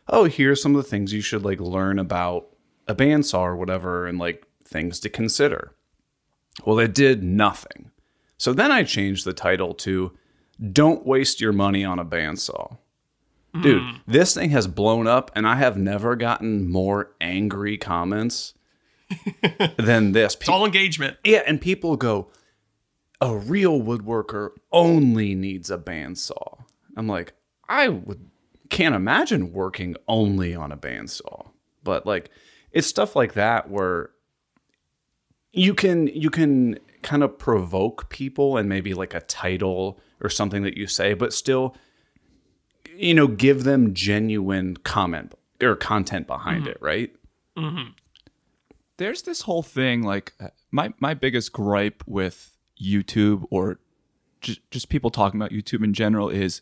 Oh, 0.08 0.24
here's 0.24 0.62
some 0.62 0.74
of 0.74 0.82
the 0.82 0.88
things 0.88 1.12
you 1.12 1.20
should 1.20 1.44
like 1.44 1.60
learn 1.60 1.98
about 1.98 2.47
a 2.88 2.94
bandsaw 2.94 3.40
or 3.40 3.56
whatever, 3.56 4.06
and 4.06 4.18
like 4.18 4.44
things 4.64 5.00
to 5.00 5.08
consider. 5.08 5.74
Well, 6.64 6.78
it 6.78 6.94
did 6.94 7.22
nothing. 7.22 7.90
So 8.36 8.52
then 8.52 8.72
I 8.72 8.82
changed 8.82 9.24
the 9.24 9.32
title 9.32 9.74
to 9.74 10.12
Don't 10.72 11.06
Waste 11.06 11.40
Your 11.40 11.52
Money 11.52 11.84
on 11.84 11.98
a 11.98 12.04
Bandsaw. 12.04 12.78
Dude, 13.62 13.82
hmm. 13.82 13.96
this 14.06 14.34
thing 14.34 14.50
has 14.50 14.66
blown 14.66 15.06
up, 15.06 15.30
and 15.34 15.46
I 15.46 15.56
have 15.56 15.76
never 15.76 16.14
gotten 16.14 16.70
more 16.70 17.12
angry 17.20 17.78
comments 17.78 18.54
than 19.78 20.12
this. 20.12 20.34
It's 20.34 20.48
all 20.48 20.64
engagement. 20.64 21.16
Yeah, 21.24 21.42
and 21.46 21.60
people 21.60 21.96
go, 21.96 22.28
a 23.20 23.36
real 23.36 23.80
woodworker 23.80 24.50
only 24.70 25.34
needs 25.34 25.70
a 25.70 25.78
bandsaw. 25.78 26.62
I'm 26.96 27.08
like, 27.08 27.32
I 27.68 27.88
would 27.88 28.28
can't 28.70 28.94
imagine 28.94 29.52
working 29.52 29.96
only 30.06 30.54
on 30.54 30.72
a 30.72 30.76
bandsaw. 30.76 31.48
But 31.82 32.06
like 32.06 32.30
it's 32.72 32.86
stuff 32.86 33.16
like 33.16 33.34
that 33.34 33.70
where 33.70 34.10
you 35.52 35.74
can 35.74 36.06
you 36.08 36.30
can 36.30 36.78
kind 37.02 37.22
of 37.22 37.38
provoke 37.38 38.08
people 38.10 38.56
and 38.56 38.68
maybe 38.68 38.94
like 38.94 39.14
a 39.14 39.20
title 39.20 39.98
or 40.20 40.28
something 40.28 40.62
that 40.62 40.76
you 40.76 40.86
say, 40.86 41.14
but 41.14 41.32
still 41.32 41.74
you 42.96 43.14
know, 43.14 43.28
give 43.28 43.62
them 43.62 43.94
genuine 43.94 44.76
comment 44.78 45.32
or 45.62 45.76
content 45.76 46.26
behind 46.26 46.66
it, 46.66 46.76
right? 46.80 47.14
there's 48.98 49.22
this 49.22 49.42
whole 49.42 49.62
thing 49.62 50.02
like 50.02 50.34
uh, 50.38 50.48
my 50.70 50.92
my 51.00 51.14
biggest 51.14 51.52
gripe 51.52 52.04
with 52.06 52.56
YouTube 52.80 53.44
or 53.50 53.78
just 54.40 54.60
just 54.70 54.88
people 54.88 55.10
talking 55.10 55.40
about 55.40 55.50
YouTube 55.50 55.82
in 55.82 55.94
general 55.94 56.28
is 56.28 56.60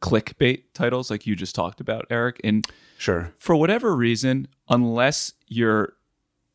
clickbait 0.00 0.64
titles 0.74 1.10
like 1.10 1.26
you 1.26 1.34
just 1.36 1.54
talked 1.54 1.80
about 1.80 2.06
Eric 2.10 2.40
and 2.44 2.66
Sure. 2.98 3.32
for 3.38 3.56
whatever 3.56 3.94
reason 3.96 4.48
unless 4.68 5.32
your 5.48 5.94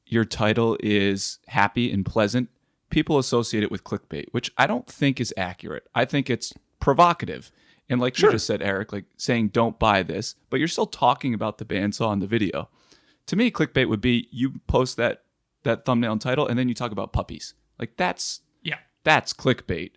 your 0.06 0.26
title 0.26 0.78
is 0.82 1.40
happy 1.48 1.92
and 1.92 2.06
pleasant 2.06 2.50
people 2.90 3.18
associate 3.18 3.64
it 3.64 3.72
with 3.72 3.84
clickbait 3.84 4.26
which 4.32 4.52
I 4.58 4.68
don't 4.68 4.88
think 4.88 5.20
is 5.20 5.34
accurate 5.38 5.88
I 5.96 6.06
think 6.06 6.30
it's 6.30 6.54
provocative 6.80 7.52
and 7.90 8.00
like 8.00 8.16
Sure. 8.16 8.30
you 8.30 8.34
just 8.36 8.46
said 8.48 8.62
Eric 8.62 8.94
like 8.94 9.06
saying 9.18 9.50
don't 9.50 9.80
buy 9.80 10.04
this 10.04 10.36
but 10.50 10.58
you're 10.60 10.68
still 10.68 10.86
talking 10.88 11.34
about 11.34 11.58
the 11.58 11.66
bandsaw 11.66 12.14
in 12.14 12.20
the 12.20 12.28
video 12.28 12.70
to 13.28 13.36
me 13.36 13.50
clickbait 13.52 13.88
would 13.90 14.02
be 14.02 14.28
you 14.32 14.60
post 14.68 14.98
that 14.98 15.24
that 15.64 15.86
thumbnail 15.86 16.12
and 16.14 16.22
title 16.22 16.48
and 16.48 16.58
then 16.58 16.68
you 16.70 16.76
talk 16.76 16.92
about 16.92 17.14
puppies 17.14 17.54
like 17.80 17.96
that's 17.98 18.42
Yeah. 18.64 18.78
that's 19.04 19.34
clickbait 19.34 19.92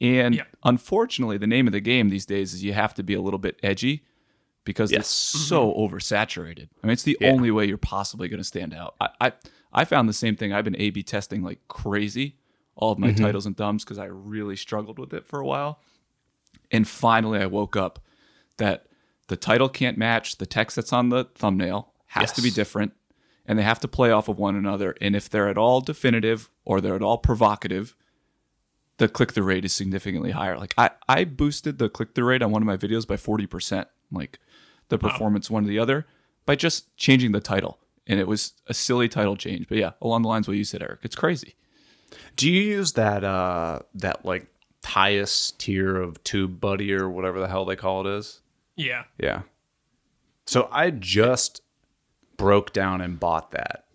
and 0.00 0.34
Yeah. 0.34 0.42
unfortunately 0.64 1.38
the 1.38 1.46
name 1.46 1.66
of 1.66 1.72
the 1.72 1.80
game 1.80 2.08
these 2.08 2.26
days 2.26 2.52
is 2.54 2.64
you 2.64 2.72
have 2.72 2.94
to 2.94 3.02
be 3.02 3.14
a 3.14 3.20
little 3.20 3.38
bit 3.38 3.58
edgy 3.62 4.04
because 4.64 4.90
Yes. 4.90 5.00
it's 5.00 5.08
so 5.08 5.72
oversaturated 5.74 6.68
i 6.82 6.86
mean 6.86 6.92
it's 6.92 7.02
the 7.04 7.16
Yeah. 7.20 7.30
only 7.30 7.50
way 7.50 7.64
you're 7.66 7.76
possibly 7.78 8.28
going 8.28 8.38
to 8.38 8.44
stand 8.44 8.74
out 8.74 8.94
I, 9.00 9.08
I 9.20 9.32
i 9.72 9.84
found 9.84 10.08
the 10.08 10.12
same 10.14 10.36
thing 10.36 10.52
i've 10.52 10.64
been 10.64 10.76
a 10.80 10.90
b 10.90 11.02
testing 11.02 11.42
like 11.42 11.60
crazy 11.68 12.36
all 12.76 12.90
of 12.92 12.98
my 12.98 13.08
Mm-hmm. 13.12 13.22
titles 13.24 13.46
and 13.46 13.56
thumbs 13.56 13.84
because 13.84 13.98
i 13.98 14.06
really 14.06 14.56
struggled 14.56 14.98
with 14.98 15.12
it 15.14 15.24
for 15.26 15.38
a 15.38 15.46
while 15.46 15.80
and 16.70 16.88
finally 16.88 17.38
i 17.38 17.46
woke 17.46 17.76
up 17.76 18.00
that 18.56 18.86
the 19.28 19.36
title 19.36 19.68
can't 19.68 19.96
match 19.98 20.38
the 20.38 20.46
text 20.46 20.76
that's 20.76 20.92
on 20.92 21.08
the 21.10 21.24
thumbnail 21.34 21.92
has 22.08 22.32
to 22.32 22.42
be 22.42 22.50
different 22.50 22.92
and 23.46 23.58
they 23.58 23.62
have 23.62 23.80
to 23.80 23.88
play 23.88 24.10
off 24.10 24.28
of 24.28 24.38
one 24.38 24.56
another 24.56 24.94
and 25.00 25.14
if 25.14 25.28
they're 25.28 25.48
at 25.48 25.58
all 25.58 25.80
definitive 25.80 26.50
or 26.64 26.80
they're 26.80 26.94
at 26.96 27.02
all 27.02 27.18
provocative 27.18 27.94
the 28.98 29.08
click 29.08 29.32
through 29.32 29.44
rate 29.44 29.64
is 29.64 29.72
significantly 29.72 30.30
higher 30.30 30.56
like 30.58 30.74
i 30.78 30.90
i 31.08 31.24
boosted 31.24 31.78
the 31.78 31.88
click 31.88 32.14
through 32.14 32.26
rate 32.26 32.42
on 32.42 32.50
one 32.50 32.62
of 32.62 32.66
my 32.66 32.76
videos 32.76 33.06
by 33.06 33.16
40% 33.16 33.86
like 34.12 34.38
the 34.88 34.98
performance 34.98 35.50
one 35.50 35.64
or 35.64 35.68
the 35.68 35.78
other 35.78 36.06
by 36.46 36.54
just 36.54 36.94
changing 36.96 37.32
the 37.32 37.40
title 37.40 37.78
and 38.06 38.20
it 38.20 38.28
was 38.28 38.52
a 38.66 38.74
silly 38.74 39.08
title 39.08 39.36
change 39.36 39.66
but 39.68 39.78
yeah 39.78 39.92
along 40.00 40.22
the 40.22 40.28
lines 40.28 40.46
of 40.46 40.52
what 40.52 40.58
you 40.58 40.64
said 40.64 40.82
eric 40.82 41.00
it's 41.02 41.16
crazy 41.16 41.54
Do 42.36 42.50
you 42.50 42.60
use 42.60 42.92
that 42.92 43.24
uh 43.24 43.80
that 43.94 44.24
like 44.24 44.46
highest 44.84 45.58
tier 45.58 45.96
of 45.96 46.22
TubeBuddy 46.24 46.90
or 46.90 47.08
whatever 47.08 47.40
the 47.40 47.48
hell 47.48 47.64
they 47.64 47.76
call 47.76 48.06
it 48.06 48.18
is? 48.18 48.40
Yeah. 48.76 49.04
Yeah. 49.18 49.42
So 50.46 50.68
I 50.70 50.90
just 50.90 51.62
broke 52.36 52.72
down 52.72 53.00
and 53.00 53.18
bought 53.18 53.52
that. 53.52 53.86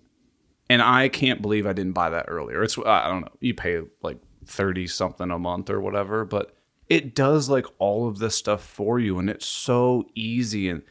And 0.70 0.82
I 0.82 1.08
can't 1.10 1.42
believe 1.42 1.66
I 1.66 1.74
didn't 1.74 1.94
buy 1.94 2.10
that 2.10 2.26
earlier. 2.28 2.64
It's 2.64 2.78
I 2.78 3.08
don't 3.08 3.22
know. 3.22 3.32
You 3.40 3.54
pay 3.54 3.82
like 4.02 4.18
30 4.46 4.88
something 4.88 5.32
a 5.32 5.40
month 5.40 5.70
or 5.70 5.80
whatever, 5.80 6.26
but 6.26 6.56
it 6.88 7.14
does 7.14 7.50
like 7.50 7.66
all 7.78 8.08
of 8.08 8.20
this 8.20 8.36
stuff 8.36 8.64
for 8.64 9.00
you 9.00 9.20
and 9.20 9.30
it's 9.30 9.46
so 9.46 10.06
easy 10.16 10.70
and 10.70 10.82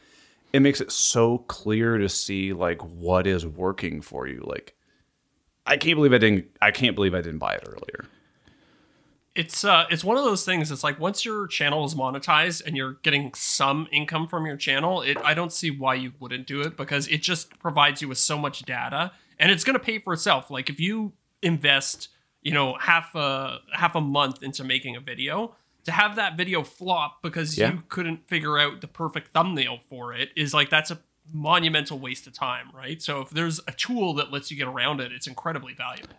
it 0.53 0.61
makes 0.61 0.81
it 0.81 0.91
so 0.91 1.39
clear 1.39 1.97
to 1.97 2.09
see 2.09 2.53
like 2.53 2.81
what 2.81 3.27
is 3.27 3.45
working 3.45 4.01
for 4.01 4.27
you. 4.27 4.41
Like 4.45 4.75
I 5.65 5.77
can't 5.77 5.95
believe 5.95 6.13
I 6.13 6.17
didn't 6.17 6.45
I 6.61 6.71
can't 6.71 6.95
believe 6.95 7.13
I 7.13 7.21
didn't 7.21 7.39
buy 7.39 7.53
it 7.53 7.67
earlier. 7.67 8.05
It's 9.35 9.63
uh 9.63 9.85
it's 9.91 10.03
one 10.03 10.17
of 10.17 10.23
those 10.23 10.43
things 10.43 10.71
it's 10.71 10.83
like 10.83 10.99
once 10.99 11.23
your 11.23 11.45
channel 11.47 11.85
is 11.85 11.95
monetized 11.95 12.65
and 12.65 12.75
you're 12.75 12.93
getting 13.03 13.33
some 13.35 13.87
income 13.91 14.27
from 14.27 14.45
your 14.45 14.57
channel, 14.57 15.01
it 15.01 15.17
I 15.23 15.33
don't 15.33 15.51
see 15.53 15.69
why 15.69 15.95
you 15.95 16.13
wouldn't 16.19 16.47
do 16.47 16.61
it 16.61 16.77
because 16.77 17.07
it 17.07 17.21
just 17.21 17.59
provides 17.59 18.01
you 18.01 18.07
with 18.07 18.17
so 18.17 18.37
much 18.37 18.63
data 18.63 19.11
and 19.37 19.51
it's 19.51 19.63
going 19.63 19.75
to 19.77 19.83
pay 19.83 19.99
for 19.99 20.13
itself. 20.13 20.49
Like 20.49 20.69
if 20.69 20.79
you 20.79 21.13
invest, 21.41 22.09
you 22.41 22.51
know, 22.53 22.75
half 22.79 23.13
a 23.15 23.59
half 23.73 23.95
a 23.95 24.01
month 24.01 24.43
into 24.43 24.63
making 24.63 24.95
a 24.95 24.99
video, 24.99 25.55
to 25.85 25.91
have 25.91 26.15
that 26.15 26.37
video 26.37 26.63
flop 26.63 27.21
because 27.21 27.57
Yeah. 27.57 27.71
you 27.73 27.83
couldn't 27.89 28.27
figure 28.27 28.57
out 28.57 28.81
the 28.81 28.87
perfect 28.87 29.33
thumbnail 29.33 29.79
for 29.89 30.13
it 30.13 30.29
is 30.35 30.53
like 30.53 30.69
that's 30.69 30.91
a 30.91 30.99
monumental 31.31 31.99
waste 31.99 32.27
of 32.27 32.33
time, 32.33 32.69
right? 32.73 33.01
So 33.01 33.21
if 33.21 33.29
there's 33.29 33.59
a 33.67 33.71
tool 33.71 34.13
that 34.15 34.31
lets 34.31 34.49
you 34.51 34.57
get 34.57 34.67
around 34.67 34.99
it, 34.99 35.11
it's 35.11 35.27
incredibly 35.27 35.73
valuable. 35.73 36.15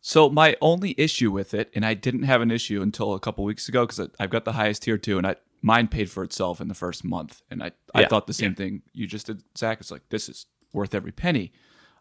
So 0.00 0.28
my 0.28 0.56
only 0.60 0.94
issue 0.98 1.30
with 1.30 1.54
it, 1.54 1.70
and 1.74 1.86
I 1.86 1.94
didn't 1.94 2.24
have 2.24 2.40
an 2.40 2.50
issue 2.50 2.82
until 2.82 3.14
a 3.14 3.20
couple 3.20 3.44
weeks 3.44 3.68
ago 3.68 3.86
because 3.86 4.08
I've 4.18 4.30
got 4.30 4.44
the 4.44 4.52
highest 4.52 4.82
tier 4.82 4.98
two, 4.98 5.16
and 5.18 5.26
I 5.26 5.36
mine 5.62 5.86
paid 5.86 6.10
for 6.10 6.24
itself 6.24 6.60
in 6.60 6.66
the 6.68 6.74
first 6.74 7.04
month, 7.04 7.42
and 7.50 7.62
I 7.62 7.70
I 7.94 8.04
thought 8.06 8.26
the 8.26 8.32
same 8.34 8.54
thing 8.56 8.82
you 8.92 9.06
just 9.06 9.26
did, 9.26 9.42
Zac. 9.56 9.80
It's 9.80 9.90
like 9.92 10.08
this 10.08 10.28
is 10.28 10.46
worth 10.72 10.92
every 10.94 11.12
penny. 11.12 11.52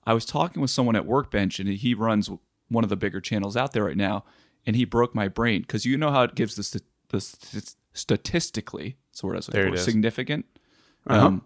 I 0.03 0.13
was 0.15 0.25
talking 0.25 0.61
with 0.63 0.71
someone 0.71 0.95
at 0.95 1.05
Workbench, 1.05 1.59
and 1.59 1.69
he 1.69 1.93
runs 1.93 2.27
one 2.71 2.83
of 2.83 2.89
the 2.89 2.95
bigger 2.95 3.21
channels 3.21 3.55
out 3.57 3.73
there 3.73 3.83
right 3.85 3.97
now, 3.97 4.23
and 4.65 4.75
he 4.75 4.85
broke 4.85 5.13
my 5.13 5.27
brain 5.27 5.61
because 5.61 5.85
you 5.85 5.97
know 5.97 6.11
how 6.11 6.23
it 6.23 6.35
gives 6.35 6.55
the 6.55 6.63
st- 6.63 6.83
the 7.09 7.19
st- 7.19 7.75
statistically, 7.93 8.97
that's 9.11 9.21
the 9.21 9.27
word 9.27 9.37
I 9.37 9.51
There 9.51 9.67
it 9.67 9.73
is. 9.75 9.83
significant. 9.83 10.45
Uh-huh. 11.07 11.25
Um, 11.27 11.45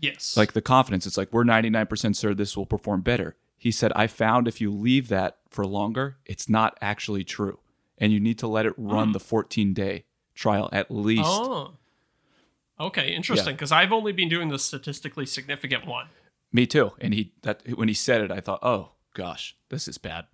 Yes. 0.00 0.36
like 0.36 0.52
the 0.52 0.60
confidence. 0.60 1.06
It's 1.06 1.16
like 1.16 1.32
we're 1.32 1.44
99% 1.44 2.18
sure 2.20 2.34
this 2.34 2.56
will 2.56 2.66
perform 2.66 3.02
better. 3.02 3.36
He 3.56 3.70
said, 3.70 3.92
I 3.94 4.08
found 4.08 4.48
if 4.48 4.60
you 4.60 4.72
leave 4.72 5.06
that 5.08 5.38
for 5.48 5.64
longer, 5.64 6.16
it's 6.26 6.48
not 6.48 6.76
actually 6.82 7.22
true. 7.22 7.60
And 7.98 8.12
you 8.12 8.18
need 8.18 8.36
to 8.40 8.48
let 8.48 8.66
it 8.66 8.74
run 8.76 9.12
the 9.12 9.20
14 9.20 9.72
day 9.72 10.04
trial 10.34 10.68
at 10.72 10.90
least. 10.90 11.22
Oh. 11.24 11.74
Okay, 12.80 13.14
interesting. 13.14 13.54
Because 13.54 13.70
I've 13.70 13.92
only 13.92 14.10
been 14.10 14.28
doing 14.28 14.48
the 14.48 14.58
statistically 14.58 15.26
significant 15.26 15.86
one. 15.86 16.08
Me 16.52 16.66
too. 16.66 16.92
And 17.00 17.14
he 17.14 17.32
that 17.42 17.62
when 17.76 17.86
he 17.86 17.94
said 17.94 18.20
it, 18.22 18.32
I 18.32 18.40
thought, 18.40 18.58
oh 18.62 18.90
gosh, 19.14 19.56
this 19.68 19.86
is 19.86 19.98
bad. 19.98 20.26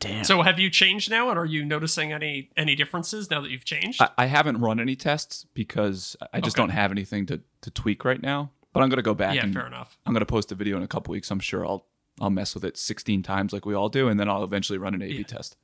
Damn. 0.00 0.24
So 0.24 0.42
have 0.42 0.58
you 0.58 0.68
changed 0.68 1.10
now, 1.10 1.30
and 1.30 1.38
are 1.38 1.46
you 1.46 1.64
noticing 1.64 2.12
any 2.12 2.50
any 2.56 2.74
differences 2.74 3.30
now 3.30 3.40
that 3.40 3.50
you've 3.50 3.64
changed? 3.64 4.02
I, 4.02 4.10
I 4.18 4.26
haven't 4.26 4.60
run 4.60 4.78
any 4.78 4.96
tests 4.96 5.46
because 5.54 6.14
I 6.32 6.40
just 6.40 6.56
Okay. 6.56 6.62
don't 6.62 6.70
have 6.76 6.90
anything 6.90 7.24
to, 7.26 7.40
to 7.62 7.70
tweak 7.70 8.04
right 8.04 8.20
now. 8.20 8.50
But 8.74 8.82
I'm 8.82 8.88
gonna 8.90 9.02
go 9.02 9.14
back 9.14 9.34
yeah, 9.36 9.44
and 9.44 9.54
fair 9.54 9.66
enough. 9.66 9.96
I'm 10.04 10.12
gonna 10.12 10.26
post 10.26 10.52
a 10.52 10.54
video 10.54 10.76
in 10.76 10.82
a 10.82 10.88
couple 10.88 11.12
weeks. 11.12 11.30
I'm 11.30 11.40
sure 11.40 11.64
I'll 11.64 11.86
I'll 12.20 12.30
mess 12.30 12.54
with 12.54 12.64
it 12.64 12.76
16 12.76 13.22
times 13.22 13.52
like 13.52 13.64
we 13.64 13.72
all 13.74 13.88
do, 13.88 14.08
and 14.08 14.20
then 14.20 14.28
I'll 14.28 14.44
eventually 14.44 14.78
run 14.78 14.94
an 14.94 15.00
A/B 15.02 15.16
Yeah. 15.18 15.22
test. 15.24 15.56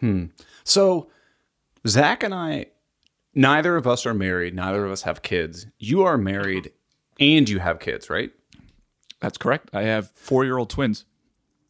Hmm. 0.00 0.26
So, 0.64 1.10
Zac 1.86 2.22
and 2.22 2.32
I, 2.34 2.66
neither 3.34 3.76
of 3.76 3.86
us 3.86 4.06
are 4.06 4.14
married. 4.14 4.54
Neither 4.54 4.84
of 4.86 4.92
us 4.92 5.02
have 5.02 5.20
kids. 5.22 5.66
You 5.78 6.02
are 6.02 6.16
married 6.16 6.72
and 7.20 7.48
you 7.48 7.58
have 7.58 7.80
kids, 7.80 8.08
right? 8.08 8.30
That's 9.20 9.36
correct. 9.38 9.70
I 9.74 9.82
have 9.82 10.10
four 10.12 10.44
year 10.44 10.56
old 10.58 10.70
twins. 10.70 11.04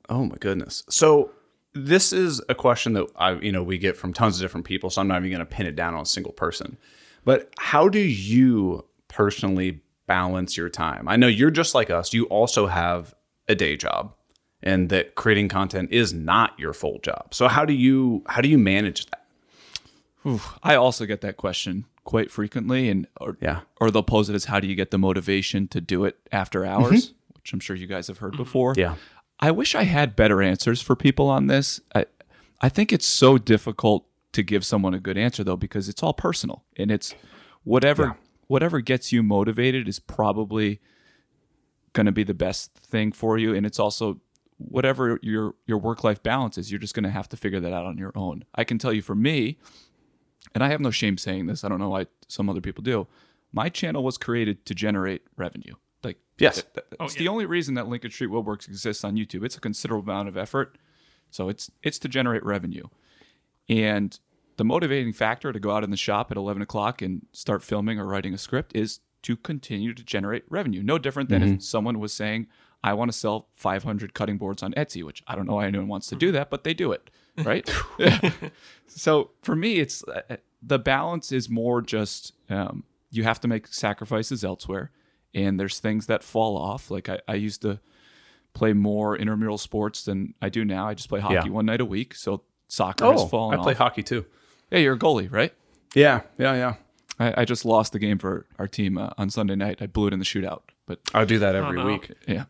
Oh 0.08 0.24
my 0.24 0.36
goodness. 0.38 0.82
So, 0.88 1.30
this 1.74 2.12
is 2.12 2.40
a 2.48 2.54
question 2.54 2.92
that 2.92 3.06
I, 3.16 3.32
you 3.32 3.50
know, 3.50 3.62
we 3.62 3.78
get 3.78 3.96
from 3.96 4.12
tons 4.12 4.36
of 4.36 4.42
different 4.42 4.64
people. 4.64 4.90
So 4.90 5.00
I'm 5.00 5.08
not 5.08 5.18
even 5.18 5.30
going 5.30 5.40
to 5.40 5.44
pin 5.44 5.66
it 5.66 5.74
down 5.74 5.94
on 5.94 6.02
a 6.02 6.06
single 6.06 6.32
person. 6.32 6.76
But 7.24 7.52
how 7.58 7.88
do 7.88 7.98
you 7.98 8.84
personally 9.08 9.80
balance 10.06 10.56
your 10.56 10.68
time? 10.68 11.08
I 11.08 11.16
know 11.16 11.26
you're 11.26 11.50
just 11.50 11.74
like 11.74 11.90
us. 11.90 12.12
You 12.12 12.26
also 12.26 12.66
have 12.66 13.14
a 13.48 13.54
day 13.54 13.76
job, 13.76 14.14
and 14.62 14.88
that 14.90 15.14
creating 15.14 15.48
content 15.48 15.90
is 15.90 16.12
not 16.12 16.58
your 16.58 16.72
full 16.72 16.98
job. 17.00 17.34
So 17.34 17.48
how 17.48 17.64
do 17.64 17.72
you 17.72 18.22
how 18.26 18.40
do 18.40 18.48
you 18.48 18.58
manage 18.58 19.06
that? 19.06 19.24
I 20.62 20.74
also 20.74 21.04
get 21.04 21.20
that 21.20 21.36
question 21.36 21.84
quite 22.04 22.30
frequently, 22.30 22.88
and 22.88 23.06
or, 23.20 23.36
Yeah. 23.40 23.60
or 23.80 23.90
they'll 23.90 24.02
pose 24.02 24.30
it 24.30 24.34
as 24.34 24.46
how 24.46 24.60
do 24.60 24.66
you 24.66 24.74
get 24.74 24.90
the 24.90 24.98
motivation 24.98 25.68
to 25.68 25.80
do 25.80 26.04
it 26.04 26.16
after 26.32 26.60
mm-hmm. 26.60 26.82
hours, 26.82 27.12
which 27.34 27.52
I'm 27.52 27.60
sure 27.60 27.76
you 27.76 27.86
guys 27.86 28.06
have 28.08 28.18
heard 28.18 28.34
mm-hmm. 28.34 28.42
before. 28.42 28.74
Yeah. 28.76 28.94
I 29.40 29.50
wish 29.50 29.74
I 29.74 29.82
had 29.84 30.16
better 30.16 30.40
answers 30.42 30.80
for 30.80 30.96
people 30.96 31.28
on 31.28 31.46
this. 31.46 31.80
I 31.94 32.06
I 32.60 32.68
think 32.68 32.92
it's 32.92 33.06
so 33.06 33.36
difficult 33.38 34.06
to 34.32 34.42
give 34.42 34.64
someone 34.64 34.94
a 34.94 35.00
good 35.00 35.18
answer 35.18 35.44
though 35.44 35.56
because 35.56 35.88
it's 35.88 36.02
all 36.02 36.12
personal 36.14 36.64
and 36.76 36.90
it's 36.90 37.14
whatever 37.62 38.02
Yeah. 38.04 38.12
whatever 38.46 38.80
gets 38.80 39.12
you 39.12 39.22
motivated 39.22 39.88
is 39.88 39.98
probably 40.00 40.80
going 41.92 42.06
to 42.06 42.12
be 42.12 42.24
the 42.24 42.34
best 42.34 42.74
thing 42.74 43.12
for 43.12 43.38
you 43.38 43.54
and 43.54 43.64
it's 43.66 43.78
also 43.78 44.20
whatever 44.58 45.18
your 45.22 45.54
your 45.66 45.78
work 45.78 46.02
life 46.04 46.22
balance 46.22 46.56
is 46.58 46.70
you're 46.70 46.80
just 46.80 46.94
going 46.94 47.04
to 47.04 47.10
have 47.10 47.28
to 47.28 47.36
figure 47.36 47.60
that 47.60 47.72
out 47.72 47.86
on 47.86 47.98
your 47.98 48.12
own. 48.16 48.44
I 48.54 48.64
can 48.64 48.78
tell 48.78 48.92
you 48.92 49.02
for 49.02 49.14
me 49.14 49.58
and 50.54 50.62
I 50.64 50.68
have 50.68 50.80
no 50.80 50.90
shame 50.90 51.18
saying 51.18 51.46
this. 51.46 51.64
I 51.64 51.68
don't 51.68 51.78
know 51.80 51.90
why 51.90 52.06
some 52.28 52.48
other 52.48 52.60
people 52.60 52.82
do. 52.82 53.06
My 53.52 53.68
channel 53.68 54.02
was 54.02 54.18
created 54.18 54.64
to 54.66 54.74
generate 54.74 55.22
revenue. 55.36 55.74
Like 56.04 56.18
Yes. 56.38 56.56
th- 56.62 56.66
th- 56.74 56.86
Oh, 57.00 57.04
it's 57.06 57.14
yeah. 57.14 57.20
the 57.20 57.28
only 57.28 57.46
reason 57.46 57.74
that 57.74 57.88
Lincoln 57.88 58.10
Street 58.10 58.30
Woodworks 58.30 58.66
exists 58.68 59.04
on 59.04 59.16
YouTube. 59.16 59.44
It's 59.44 59.56
a 59.56 59.60
considerable 59.60 60.10
amount 60.10 60.28
of 60.28 60.36
effort, 60.36 60.78
so 61.30 61.48
it's 61.48 61.70
it's 61.82 61.98
to 62.00 62.08
generate 62.08 62.44
revenue. 62.44 62.84
And 63.68 64.18
the 64.56 64.64
motivating 64.64 65.12
factor 65.12 65.52
to 65.52 65.58
go 65.60 65.70
out 65.72 65.84
in 65.84 65.90
the 65.90 65.96
shop 65.96 66.30
at 66.30 66.36
eleven 66.36 66.62
o'clock 66.62 67.02
and 67.02 67.26
start 67.32 67.62
filming 67.62 67.98
or 67.98 68.06
writing 68.06 68.34
a 68.34 68.38
script 68.38 68.74
is 68.76 69.00
to 69.22 69.36
continue 69.36 69.94
to 69.94 70.04
generate 70.04 70.44
revenue. 70.50 70.82
No 70.82 70.98
different 70.98 71.28
than 71.30 71.42
if 71.42 71.62
someone 71.62 71.98
was 71.98 72.12
saying, 72.12 72.46
"I 72.82 72.92
want 72.92 73.10
to 73.10 73.16
sell 73.16 73.48
500 73.54 74.12
cutting 74.12 74.36
boards 74.36 74.62
on 74.62 74.74
Etsy," 74.74 75.02
which 75.02 75.22
I 75.26 75.34
don't 75.34 75.46
know 75.46 75.54
why 75.54 75.66
anyone 75.66 75.88
wants 75.88 76.08
to 76.08 76.14
do 76.16 76.30
that, 76.32 76.50
but 76.50 76.62
they 76.64 76.74
do 76.74 76.92
it, 76.92 77.08
right? 77.42 77.68
So 78.86 79.30
for 79.42 79.56
me, 79.56 79.76
it's 79.80 80.04
uh, 80.06 80.36
the 80.62 80.78
balance 80.78 81.32
is 81.32 81.48
more 81.48 81.80
just 81.82 82.32
um, 82.50 82.84
you 83.10 83.24
have 83.24 83.40
to 83.40 83.48
make 83.48 83.66
sacrifices 83.68 84.44
elsewhere, 84.44 84.90
and 85.34 85.58
there's 85.58 85.78
things 85.80 86.06
that 86.06 86.22
fall 86.22 86.56
off. 86.56 86.90
Like 86.90 87.08
I, 87.08 87.20
I 87.28 87.34
used 87.34 87.62
to 87.62 87.80
play 88.52 88.72
more 88.72 89.16
intramural 89.16 89.58
sports 89.58 90.04
than 90.04 90.34
I 90.40 90.48
do 90.48 90.64
now. 90.64 90.88
I 90.88 90.94
just 90.94 91.08
play 91.08 91.20
hockey 91.20 91.34
Yeah. 91.34 91.48
one 91.48 91.66
night 91.66 91.80
a 91.80 91.84
week, 91.84 92.14
so 92.14 92.42
soccer 92.68 93.04
has 93.10 93.22
Oh, 93.22 93.26
fallen 93.26 93.58
I 93.58 93.62
play 93.62 93.72
off. 93.72 93.78
hockey 93.78 94.02
too. 94.02 94.24
Yeah, 94.70 94.78
you're 94.78 94.94
a 94.94 94.98
goalie, 94.98 95.30
right? 95.32 95.52
Yeah, 95.94 96.22
yeah, 96.38 96.54
yeah. 96.54 96.74
I, 97.18 97.42
I 97.42 97.44
just 97.44 97.64
lost 97.64 97.92
the 97.92 97.98
game 97.98 98.18
for 98.18 98.46
our 98.58 98.66
team 98.68 98.98
uh, 98.98 99.10
on 99.18 99.30
Sunday 99.30 99.54
night. 99.54 99.78
I 99.80 99.86
blew 99.86 100.06
it 100.08 100.12
in 100.12 100.18
the 100.18 100.24
shootout, 100.24 100.62
but 100.86 101.00
I 101.12 101.24
do 101.24 101.38
that 101.40 101.54
every 101.54 101.76
no. 101.78 101.86
week. 101.86 102.10
yeah, 102.26 102.44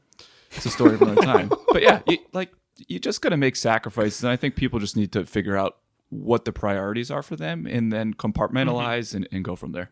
it's 0.53 0.65
a 0.67 0.71
story 0.71 0.95
of 0.95 1.03
another 1.03 1.23
time. 1.23 1.51
But 1.73 1.83
yeah, 1.83 2.01
you, 2.07 2.19
like 2.33 2.53
you 2.87 2.99
just 3.01 3.21
got 3.21 3.31
to 3.31 3.37
make 3.37 3.57
sacrifices, 3.57 4.23
and 4.23 4.31
I 4.31 4.37
think 4.37 4.55
people 4.57 4.79
just 4.79 4.97
need 4.97 5.11
to 5.13 5.27
figure 5.27 5.57
out 5.57 5.77
what 6.11 6.45
the 6.45 6.53
priorities 6.53 7.11
are 7.11 7.23
for 7.23 7.35
them, 7.37 7.67
and 7.67 7.93
then 7.93 8.15
compartmentalize 8.15 9.15
and, 9.15 9.27
and 9.33 9.45
go 9.45 9.57
from 9.57 9.73
there. 9.73 9.91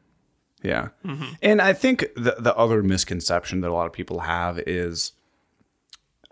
Yeah. 0.62 0.88
Mm-hmm. 1.04 1.32
And 1.42 1.60
I 1.60 1.72
think 1.72 2.06
the 2.14 2.36
the 2.38 2.54
other 2.56 2.82
misconception 2.82 3.60
that 3.60 3.70
a 3.70 3.74
lot 3.74 3.86
of 3.86 3.92
people 3.92 4.20
have 4.20 4.58
is 4.60 5.12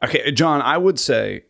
okay, 0.02 0.30
Jon, 0.32 0.62
I 0.62 0.78
would 0.78 0.98
say 0.98 1.44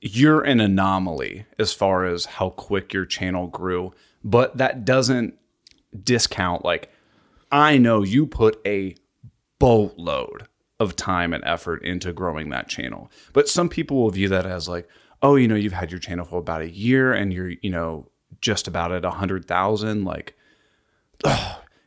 you're 0.00 0.42
an 0.42 0.60
anomaly 0.60 1.46
as 1.58 1.72
far 1.72 2.04
as 2.04 2.26
how 2.26 2.50
quick 2.50 2.92
your 2.92 3.06
channel 3.06 3.46
grew, 3.46 3.92
but 4.22 4.56
that 4.58 4.84
doesn't 4.84 5.34
discount 6.02 6.64
like 6.64 6.90
I 7.50 7.78
know 7.78 8.02
you 8.02 8.26
put 8.26 8.60
a 8.66 8.96
boatload 9.58 10.48
of 10.80 10.96
time 10.96 11.32
and 11.32 11.44
effort 11.44 11.84
into 11.84 12.12
growing 12.12 12.50
that 12.50 12.68
channel. 12.68 13.10
But 13.32 13.48
some 13.48 13.68
people 13.68 13.96
will 13.96 14.10
view 14.10 14.28
that 14.28 14.44
as 14.44 14.68
like, 14.68 14.88
oh, 15.22 15.36
you 15.36 15.46
know, 15.46 15.54
you've 15.54 15.72
had 15.72 15.90
your 15.90 16.00
channel 16.00 16.24
for 16.24 16.38
about 16.38 16.62
a 16.62 16.70
year 16.70 17.12
and 17.12 17.32
you're, 17.32 17.52
you 17.62 17.70
know, 17.70 18.08
just 18.40 18.66
about 18.66 18.92
at 18.92 19.04
a 19.04 19.10
hundred 19.10 19.46
thousand. 19.46 20.04
Like, 20.04 20.36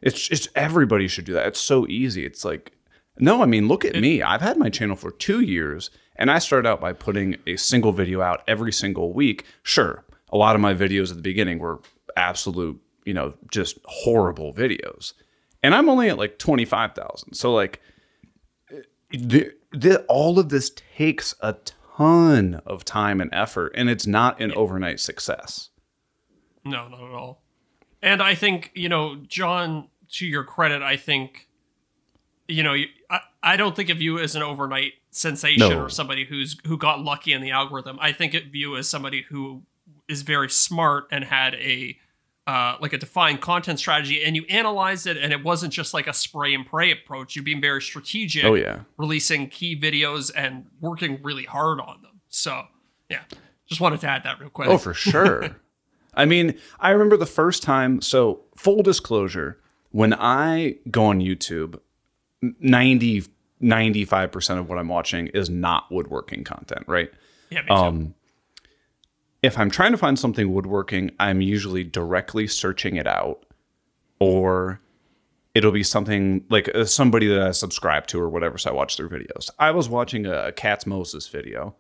it's 0.02 0.30
it's 0.30 0.48
everybody 0.56 1.08
should 1.08 1.26
do 1.26 1.34
that. 1.34 1.48
It's 1.48 1.60
so 1.60 1.88
easy. 1.88 2.26
It's 2.26 2.46
like 2.46 2.74
no, 3.20 3.42
I 3.42 3.46
mean, 3.48 3.68
look 3.68 3.84
at 3.84 3.96
me. 3.96 4.22
I've 4.22 4.42
had 4.42 4.58
my 4.58 4.70
channel 4.70 4.96
for 4.96 5.10
2 5.10 5.42
years 5.42 5.90
and 6.18 6.30
I 6.30 6.38
started 6.38 6.70
out 6.70 6.80
by 6.80 6.94
putting 6.94 7.38
a 7.48 7.56
single 7.56 7.92
video 7.92 8.22
out 8.22 8.44
every 8.48 8.72
single 8.72 9.12
week. 9.12 9.44
Sure, 9.64 10.06
a 10.32 10.38
lot 10.38 10.56
of 10.56 10.62
my 10.62 10.74
videos 10.74 11.10
at 11.10 11.16
the 11.16 11.24
beginning 11.24 11.60
were 11.60 11.82
absolute, 12.16 12.80
you 13.06 13.14
know, 13.14 13.34
just 13.52 13.78
horrible 13.86 14.54
videos. 14.54 15.14
And 15.64 15.74
I'm 15.74 15.90
only 15.90 16.10
at 16.10 16.18
like 16.18 16.38
25,000. 16.40 17.34
So 17.34 17.54
like 17.54 17.82
the, 19.12 19.52
the, 19.72 20.04
all 20.08 20.40
of 20.40 20.50
this 20.50 20.72
takes 20.96 21.36
a 21.42 21.56
ton 21.98 22.62
of 22.66 22.86
time 22.86 23.22
and 23.22 23.30
effort 23.34 23.72
and 23.76 23.90
it's 23.90 24.08
not 24.08 24.42
an 24.42 24.52
overnight 24.54 25.00
success. 25.00 25.70
No, 26.64 26.88
not 26.88 27.02
at 27.02 27.14
all. 27.14 27.44
And 28.02 28.22
I 28.22 28.36
think, 28.36 28.72
you 28.76 28.90
know, 28.90 29.16
Jon, 29.28 29.88
to 30.14 30.26
your 30.26 30.44
credit, 30.44 30.82
I 30.82 30.98
think, 30.98 31.48
you 32.48 32.64
know, 32.64 32.76
I, 33.10 33.20
I 33.44 33.58
don't 33.58 33.76
think 33.76 33.90
of 33.90 34.02
you 34.02 34.20
as 34.20 34.36
an 34.36 34.44
overnight 34.44 34.94
sensation 35.12 35.70
No. 35.70 35.84
or 35.84 35.90
somebody 35.90 36.26
who's 36.26 36.58
who 36.66 36.78
got 36.78 37.02
lucky 37.02 37.34
in 37.34 37.42
the 37.42 37.52
algorithm. 37.52 37.98
I 38.00 38.12
think 38.12 38.34
of 38.34 38.54
you 38.56 38.78
as 38.78 38.88
somebody 38.88 39.24
who 39.30 39.64
is 40.08 40.22
very 40.22 40.50
smart 40.50 41.08
and 41.12 41.24
had 41.24 41.56
a 41.56 41.98
uh, 42.46 42.78
like 42.80 42.94
a 42.94 42.98
defined 42.98 43.42
content 43.42 43.78
strategy, 43.78 44.24
and 44.24 44.34
you 44.38 44.46
analyzed 44.48 45.06
it, 45.06 45.18
and 45.18 45.34
it 45.34 45.44
wasn't 45.44 45.74
just 45.74 45.94
like 45.94 46.08
a 46.08 46.14
spray 46.14 46.54
and 46.54 46.66
pray 46.66 46.92
approach. 46.92 47.36
You're 47.36 47.44
being 47.44 47.60
very 47.60 47.82
strategic. 47.82 48.46
Oh 48.46 48.54
yeah. 48.54 48.82
releasing 48.98 49.50
key 49.50 49.78
videos 49.78 50.32
and 50.34 50.66
working 50.80 51.20
really 51.24 51.44
hard 51.44 51.82
on 51.82 52.02
them. 52.04 52.22
So, 52.30 52.64
yeah, 53.10 53.24
just 53.68 53.82
wanted 53.82 54.00
to 54.00 54.08
add 54.08 54.24
that 54.24 54.40
real 54.40 54.50
quick. 54.50 54.70
Oh, 54.70 54.78
for 54.78 54.94
sure. 54.94 55.58
I 56.18 56.26
mean, 56.26 56.56
I 56.80 56.90
remember 56.90 57.16
the 57.16 57.26
first 57.26 57.64
time. 57.64 58.02
So, 58.02 58.42
full 58.56 58.84
disclosure, 58.84 59.60
when 59.92 60.14
I 60.14 60.76
go 60.92 61.06
on 61.06 61.22
YouTube, 61.22 61.80
90, 62.42 63.24
95% 63.62 64.60
of 64.60 64.70
what 64.70 64.78
I'm 64.78 64.90
watching 64.90 65.28
is 65.28 65.50
not 65.50 65.92
woodworking 65.92 66.44
content, 66.44 66.86
right? 66.88 67.12
yeah, 67.50 67.62
me 67.62 67.68
too. 67.68 67.74
Um, 67.74 68.14
if 69.44 69.58
I'm 69.58 69.70
trying 69.70 69.92
to 69.92 69.98
find 69.98 70.18
something 70.18 70.52
woodworking, 70.52 71.12
I'm 71.20 71.42
usually 71.42 71.84
directly 71.84 72.48
searching 72.48 72.96
it 72.96 73.08
out, 73.08 73.46
or 74.20 74.82
it'll 75.54 75.72
be 75.72 75.84
something 75.84 76.44
like 76.50 76.70
uh, 76.76 76.86
somebody 76.86 77.28
that 77.28 77.40
I 77.40 77.52
subscribe 77.52 78.08
to 78.08 78.20
or 78.20 78.30
whatever. 78.30 78.58
So 78.58 78.72
I 78.72 78.74
watch 78.74 78.98
their 78.98 79.08
videos. 79.08 79.50
I 79.60 79.72
was 79.72 79.88
watching 79.88 80.26
a 80.26 80.52
Katz-Moses 80.52 81.28
video. 81.28 81.76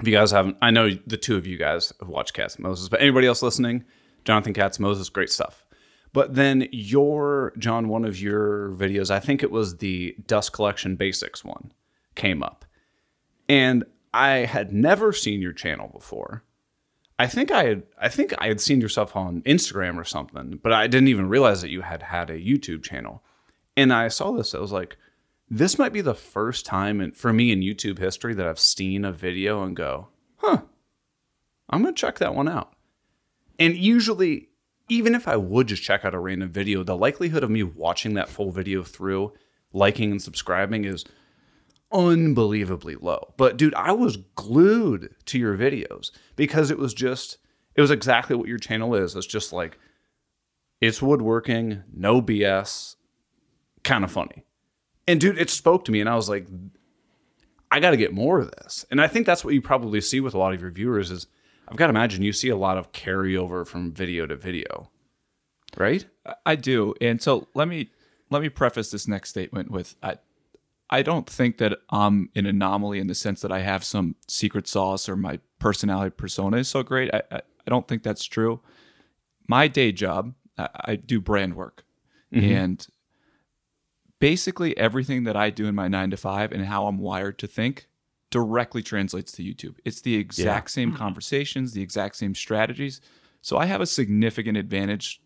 If 0.00 0.06
you 0.06 0.12
guys 0.14 0.30
haven't, 0.30 0.56
I 0.62 0.70
know 0.70 0.90
the 1.06 1.16
two 1.16 1.36
of 1.36 1.46
you 1.46 1.56
guys 1.56 1.92
have 2.00 2.08
watched 2.08 2.34
Katz-Moses, 2.34 2.88
but 2.88 3.00
anybody 3.00 3.26
else 3.26 3.42
listening, 3.42 3.84
Jonathan 4.24 4.54
Katz-Moses, 4.54 5.08
great 5.08 5.30
stuff. 5.30 5.64
But 6.12 6.34
then 6.34 6.68
your 6.72 7.52
Jon, 7.58 7.88
one 7.88 8.04
of 8.04 8.20
your 8.20 8.70
videos, 8.70 9.10
I 9.10 9.20
think 9.20 9.42
it 9.42 9.50
was 9.50 9.78
the 9.78 10.16
Dust 10.26 10.52
Collection 10.52 10.96
Basics 10.96 11.44
one, 11.44 11.72
came 12.14 12.42
up, 12.42 12.64
and 13.48 13.84
I 14.14 14.30
had 14.38 14.72
never 14.72 15.12
seen 15.12 15.42
your 15.42 15.52
channel 15.52 15.88
before. 15.88 16.44
I 17.18 17.26
think 17.26 17.50
I 17.50 17.64
had 17.64 17.82
I 18.00 18.08
think 18.08 18.32
I 18.38 18.46
had 18.46 18.60
seen 18.60 18.80
yourself 18.80 19.16
on 19.16 19.42
Instagram 19.42 19.98
or 19.98 20.04
something, 20.04 20.60
but 20.62 20.72
I 20.72 20.86
didn't 20.86 21.08
even 21.08 21.28
realize 21.28 21.60
that 21.62 21.70
you 21.70 21.82
had 21.82 22.02
had 22.04 22.30
a 22.30 22.38
YouTube 22.38 22.84
channel. 22.84 23.22
And 23.76 23.92
I 23.92 24.08
saw 24.08 24.32
this, 24.32 24.54
I 24.54 24.58
was 24.58 24.72
like, 24.72 24.96
this 25.50 25.78
might 25.78 25.92
be 25.92 26.00
the 26.00 26.14
first 26.14 26.66
time 26.66 27.00
in, 27.00 27.12
for 27.12 27.32
me 27.32 27.50
in 27.52 27.60
YouTube 27.60 27.98
history 27.98 28.34
that 28.34 28.46
I've 28.46 28.58
seen 28.58 29.04
a 29.04 29.12
video 29.12 29.62
and 29.62 29.74
go, 29.74 30.08
huh, 30.36 30.62
I'm 31.70 31.82
gonna 31.82 31.94
check 31.94 32.18
that 32.18 32.34
one 32.34 32.48
out. 32.48 32.72
And 33.58 33.76
usually, 33.76 34.48
even 34.88 35.14
if 35.14 35.26
I 35.26 35.36
would 35.36 35.66
just 35.66 35.82
check 35.82 36.04
out 36.04 36.14
a 36.14 36.18
random 36.18 36.50
video, 36.50 36.82
the 36.82 36.96
likelihood 36.96 37.42
of 37.42 37.50
me 37.50 37.62
watching 37.62 38.14
that 38.14 38.28
full 38.28 38.50
video 38.50 38.82
through, 38.82 39.32
liking 39.72 40.10
and 40.10 40.22
subscribing 40.22 40.84
is 40.84 41.04
unbelievably 41.92 42.96
low. 42.96 43.34
But 43.36 43.56
dude, 43.56 43.74
I 43.74 43.92
was 43.92 44.18
glued 44.34 45.14
to 45.26 45.38
your 45.38 45.56
videos 45.56 46.10
because 46.36 46.70
it 46.70 46.78
was 46.78 46.94
just 46.94 47.38
it 47.74 47.80
was 47.80 47.90
exactly 47.90 48.36
what 48.36 48.48
your 48.48 48.58
channel 48.58 48.94
is. 48.94 49.14
It's 49.14 49.26
just 49.26 49.52
like 49.52 49.78
it's 50.80 51.02
woodworking, 51.02 51.82
no 51.92 52.22
BS, 52.22 52.96
kind 53.82 54.04
of 54.04 54.10
funny. 54.10 54.44
And 55.08 55.20
dude, 55.20 55.38
it 55.38 55.50
spoke 55.50 55.84
to 55.86 55.92
me 55.92 56.00
and 56.00 56.08
I 56.08 56.14
was 56.14 56.28
like 56.28 56.46
I 57.70 57.80
got 57.80 57.90
to 57.90 57.96
get 57.96 58.12
more 58.12 58.40
of 58.40 58.50
this. 58.52 58.86
And 58.90 59.00
I 59.00 59.08
think 59.08 59.26
that's 59.26 59.44
what 59.44 59.54
you 59.54 59.60
probably 59.60 60.00
see 60.00 60.20
with 60.20 60.34
a 60.34 60.38
lot 60.38 60.54
of 60.54 60.60
your 60.60 60.70
viewers 60.70 61.10
is 61.10 61.26
I've 61.68 61.76
got 61.76 61.88
to 61.88 61.90
imagine 61.90 62.22
you 62.22 62.32
see 62.32 62.48
a 62.48 62.56
lot 62.56 62.78
of 62.78 62.92
carryover 62.92 63.66
from 63.66 63.92
video 63.92 64.26
to 64.26 64.36
video. 64.36 64.90
Right? 65.76 66.06
I 66.46 66.56
do, 66.56 66.94
and 67.00 67.20
so 67.20 67.48
let 67.54 67.68
me 67.68 67.90
let 68.30 68.40
me 68.40 68.48
preface 68.48 68.90
this 68.90 69.06
next 69.06 69.28
statement 69.30 69.70
with 69.70 69.96
I 70.02 70.16
I 70.88 71.02
don't 71.02 71.28
think 71.28 71.58
that 71.58 71.78
I'm 71.90 72.30
an 72.34 72.46
anomaly 72.46 73.00
in 73.00 73.06
the 73.06 73.14
sense 73.14 73.42
that 73.42 73.52
I 73.52 73.60
have 73.60 73.84
some 73.84 74.16
secret 74.26 74.66
sauce 74.66 75.10
or 75.10 75.16
my 75.16 75.40
personality 75.58 76.10
persona 76.10 76.56
is 76.56 76.68
so 76.68 76.82
great. 76.82 77.12
I 77.12 77.22
I, 77.30 77.36
I 77.36 77.70
don't 77.70 77.86
think 77.86 78.02
that's 78.02 78.24
true. 78.24 78.60
My 79.46 79.68
day 79.68 79.92
job, 79.92 80.32
I, 80.56 80.68
I 80.74 80.96
do 80.96 81.20
brand 81.20 81.54
work, 81.54 81.84
mm-hmm. 82.32 82.50
and 82.50 82.86
basically 84.18 84.76
everything 84.76 85.24
that 85.24 85.36
I 85.36 85.50
do 85.50 85.66
in 85.66 85.74
my 85.74 85.88
nine 85.88 86.10
to 86.10 86.16
five 86.16 86.52
and 86.52 86.64
how 86.66 86.86
I'm 86.86 86.98
wired 86.98 87.38
to 87.38 87.46
think 87.46 87.88
directly 88.30 88.82
translates 88.82 89.32
to 89.32 89.42
YouTube. 89.42 89.76
It's 89.84 90.00
the 90.00 90.16
exact 90.16 90.70
same 90.70 90.90
mm-hmm. 90.90 90.98
conversations, 90.98 91.72
the 91.72 91.82
exact 91.82 92.16
same 92.16 92.34
strategies. 92.34 93.00
So 93.40 93.56
I 93.56 93.66
have 93.66 93.80
a 93.80 93.86
significant 93.86 94.58
advantage 94.58 95.20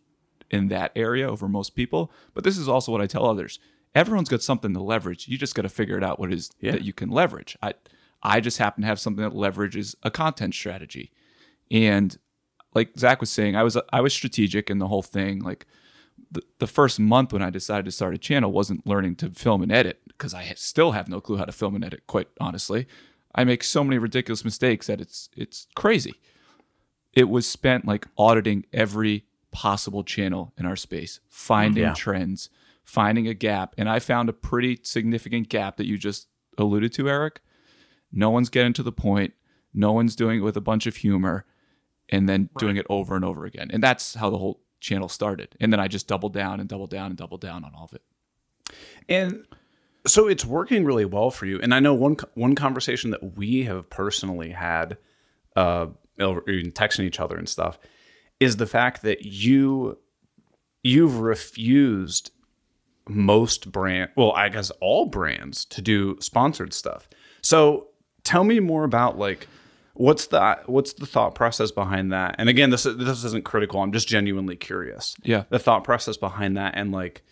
in 0.50 0.68
that 0.68 0.92
area 0.94 1.28
over 1.28 1.48
most 1.48 1.74
people. 1.74 2.12
But 2.35 2.44
this 2.44 2.59
is 2.59 2.68
also 2.68 2.92
what 2.92 3.00
I 3.00 3.07
tell 3.07 3.26
others. 3.26 3.59
Everyone's 3.94 4.28
got 4.28 4.42
something 4.42 4.72
to 4.74 4.83
leverage. 4.83 5.26
You 5.28 5.37
just 5.37 5.55
got 5.55 5.62
to 5.62 5.68
figure 5.68 5.96
it 5.96 6.05
out 6.05 6.20
what 6.20 6.33
it 6.33 6.37
is 6.37 6.50
Yeah. 6.61 6.72
that 6.72 6.85
you 6.85 6.92
can 6.92 7.11
leverage. 7.11 7.57
I 7.62 7.74
I 8.22 8.40
just 8.40 8.59
happen 8.59 8.83
to 8.83 8.87
have 8.87 9.00
something 9.00 9.24
that 9.24 9.35
leverages 9.35 9.96
a 10.05 10.11
content 10.11 10.55
strategy. 10.55 11.11
And 11.70 12.16
like 12.74 12.90
Zac 12.96 13.20
was 13.20 13.31
saying, 13.31 13.57
I 13.57 13.64
was 13.64 13.76
I 13.92 14.00
was 14.00 14.12
strategic 14.12 14.70
in 14.70 14.78
the 14.78 14.88
whole 14.88 15.02
thing. 15.02 15.40
Like 15.40 15.66
the, 16.33 16.42
the 16.59 16.66
first 16.66 16.99
month 16.99 17.33
when 17.33 17.42
I 17.42 17.51
decided 17.51 17.85
to 17.85 17.90
start 17.92 18.14
a 18.14 18.18
channel 18.18 18.51
wasn't 18.51 18.87
learning 18.87 19.16
to 19.16 19.31
film 19.31 19.62
and 19.62 19.71
edit 19.71 20.01
because 20.09 20.35
I 20.35 20.45
still 20.57 20.92
have 20.92 21.09
no 21.09 21.21
clue 21.21 21.37
how 21.37 21.45
to 21.45 21.53
film 21.53 21.75
and 21.75 21.85
edit. 21.85 22.07
Quite 22.07 22.29
honestly, 22.40 22.87
I 23.35 23.45
make 23.45 23.62
so 23.62 23.85
many 23.85 23.99
ridiculous 23.99 24.45
mistakes 24.45 24.87
that 24.87 25.01
it's 25.01 25.29
it's 25.37 25.66
crazy. 25.75 26.14
It 27.12 27.29
was 27.29 27.47
spent 27.47 27.87
like 27.87 28.07
auditing 28.16 28.64
every 28.73 29.27
possible 29.51 30.03
channel 30.03 30.53
in 30.57 30.64
our 30.64 30.77
space, 30.77 31.21
finding 31.29 31.83
Yeah. 31.83 31.92
trends, 31.95 32.49
finding 32.85 33.29
a 33.29 33.35
gap, 33.35 33.75
and 33.77 33.88
I 33.88 33.99
found 33.99 34.29
a 34.29 34.33
pretty 34.33 34.81
significant 34.83 35.49
gap 35.51 35.77
that 35.77 35.87
you 35.87 35.99
just 35.99 36.29
alluded 36.57 36.92
to, 36.95 37.09
Eric. 37.09 37.40
No 38.11 38.31
one's 38.31 38.49
getting 38.49 38.73
to 38.75 38.83
the 38.83 38.92
point. 38.92 39.35
No 39.75 39.92
one's 39.92 40.16
doing 40.16 40.38
it 40.38 40.42
with 40.42 40.57
a 40.57 40.61
bunch 40.62 40.87
of 40.87 40.97
humor 40.97 41.45
and 42.09 42.29
then 42.29 42.49
doing 42.59 42.77
it 42.77 42.87
over 42.90 43.16
and 43.16 43.25
over 43.25 43.45
again. 43.47 43.71
And 43.73 43.83
that's 43.83 44.14
how 44.14 44.29
the 44.31 44.37
whole 44.38 44.61
channel 44.83 45.09
started. 45.09 45.57
And 45.61 45.73
then 45.73 45.81
I 45.81 45.88
just 45.88 46.09
doubled 46.09 46.35
down 46.35 46.61
and 46.61 46.68
doubled 46.68 46.90
down 46.90 47.07
and 47.07 47.16
doubled 47.16 47.40
down 47.40 47.64
on 47.64 47.73
all 47.75 47.85
of 47.85 47.95
it. 47.95 48.03
And 49.09 49.47
so 50.07 50.29
it's 50.29 50.45
working 50.45 50.85
really 50.85 51.05
well 51.05 51.31
for 51.31 51.47
you. 51.47 51.61
And 51.62 51.75
I 51.75 51.81
know 51.81 51.95
one 51.95 52.16
one 52.35 52.55
conversation 52.55 53.11
that 53.11 53.37
we 53.37 53.64
have 53.64 53.88
personally 53.88 54.51
had, 54.51 54.99
uh, 55.57 55.87
texting 56.18 57.05
each 57.05 57.21
other 57.21 57.37
and 57.37 57.49
stuff, 57.49 57.79
is 58.40 58.57
the 58.57 58.66
fact 58.66 59.03
that 59.03 59.25
you 59.25 59.99
you've 60.83 61.18
refused 61.18 62.33
most 63.09 63.71
brand, 63.71 64.11
well, 64.16 64.33
I 64.33 64.49
guess 64.49 64.71
all 64.81 65.07
brands 65.07 65.64
to 65.66 65.83
do 65.83 66.16
sponsored 66.21 66.73
stuff. 66.73 67.09
So 67.40 67.88
tell 68.25 68.45
me 68.45 68.61
more 68.61 68.85
about 68.85 69.18
like 69.18 69.47
what's 69.94 70.26
the 70.26 70.59
what's 70.66 70.92
the 70.94 71.07
thought 71.07 71.35
process 71.35 71.70
behind 71.70 72.12
that? 72.12 72.35
And 72.38 72.48
again, 72.48 72.70
this 72.70 72.85
this 72.85 73.24
isn't 73.24 73.44
critical. 73.44 73.81
I'm 73.81 73.92
just 73.92 74.09
genuinely 74.09 74.57
curious. 74.57 75.16
Yeah. 75.22 75.44
the 75.50 75.59
thought 75.59 75.85
process 75.85 76.16
behind 76.16 76.57
that 76.57 76.74
and 76.76 76.92
like 76.92 77.22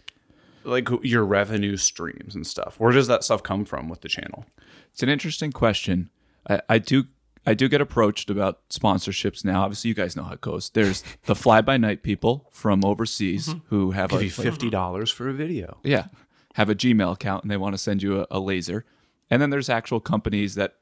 like 0.65 0.89
your 1.03 1.25
revenue 1.25 1.77
streams 1.77 2.35
and 2.35 2.47
stuff. 2.47 2.79
Where 2.79 2.93
does 2.93 3.07
that 3.07 3.25
stuff 3.25 3.43
come 3.43 3.65
from 3.65 3.89
with 3.89 4.03
the 4.03 4.09
channel? 4.09 4.45
It's 4.93 5.03
an 5.03 5.09
interesting 5.09 5.53
question. 5.53 6.11
I, 6.49 6.61
I 6.69 6.79
do 6.79 7.05
I 7.47 7.55
do 7.55 7.69
get 7.69 7.81
approached 7.81 8.29
about 8.29 8.69
sponsorships 8.69 9.45
now. 9.45 9.63
Obviously, 9.63 9.89
you 9.89 9.95
guys 9.95 10.15
know 10.15 10.25
how 10.25 10.35
it 10.35 10.43
goes. 10.43 10.71
There's 10.71 11.03
the 11.25 11.35
fly 11.35 11.61
by 11.61 11.77
night 11.77 12.03
people 12.03 12.49
from 12.51 12.85
overseas 12.85 13.49
mm-hmm. 13.49 13.59
who 13.69 13.93
have 13.93 14.11
Give 14.11 14.21
a 14.21 14.25
you 14.25 14.31
fifty 14.31 14.71
dollars 14.71 15.11
for 15.11 15.29
a 15.29 15.33
video. 15.33 15.79
yeah 15.83 16.07
have 16.55 16.69
a 16.69 16.75
Gmail 16.75 17.13
account 17.13 17.45
and 17.45 17.51
they 17.51 17.57
want 17.57 17.75
to 17.75 17.79
send 17.79 18.03
you 18.03 18.21
a, 18.21 18.27
a 18.31 18.41
laser, 18.41 18.85
and 19.31 19.41
then 19.41 19.51
there's 19.51 19.69
actual 19.69 20.01
companies 20.01 20.57
that 20.57 20.77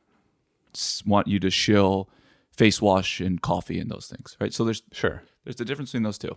want 1.06 1.26
you 1.26 1.38
to 1.40 1.50
shill 1.50 2.08
face 2.56 2.82
wash 2.82 3.20
and 3.20 3.40
coffee 3.40 3.78
and 3.78 3.90
those 3.90 4.06
things, 4.08 4.36
right? 4.40 4.52
So 4.52 4.64
there's 4.64 4.82
Sure. 4.92 5.22
there's 5.44 5.56
the 5.56 5.64
difference 5.64 5.90
between 5.92 6.02
those 6.04 6.18
two. 6.18 6.36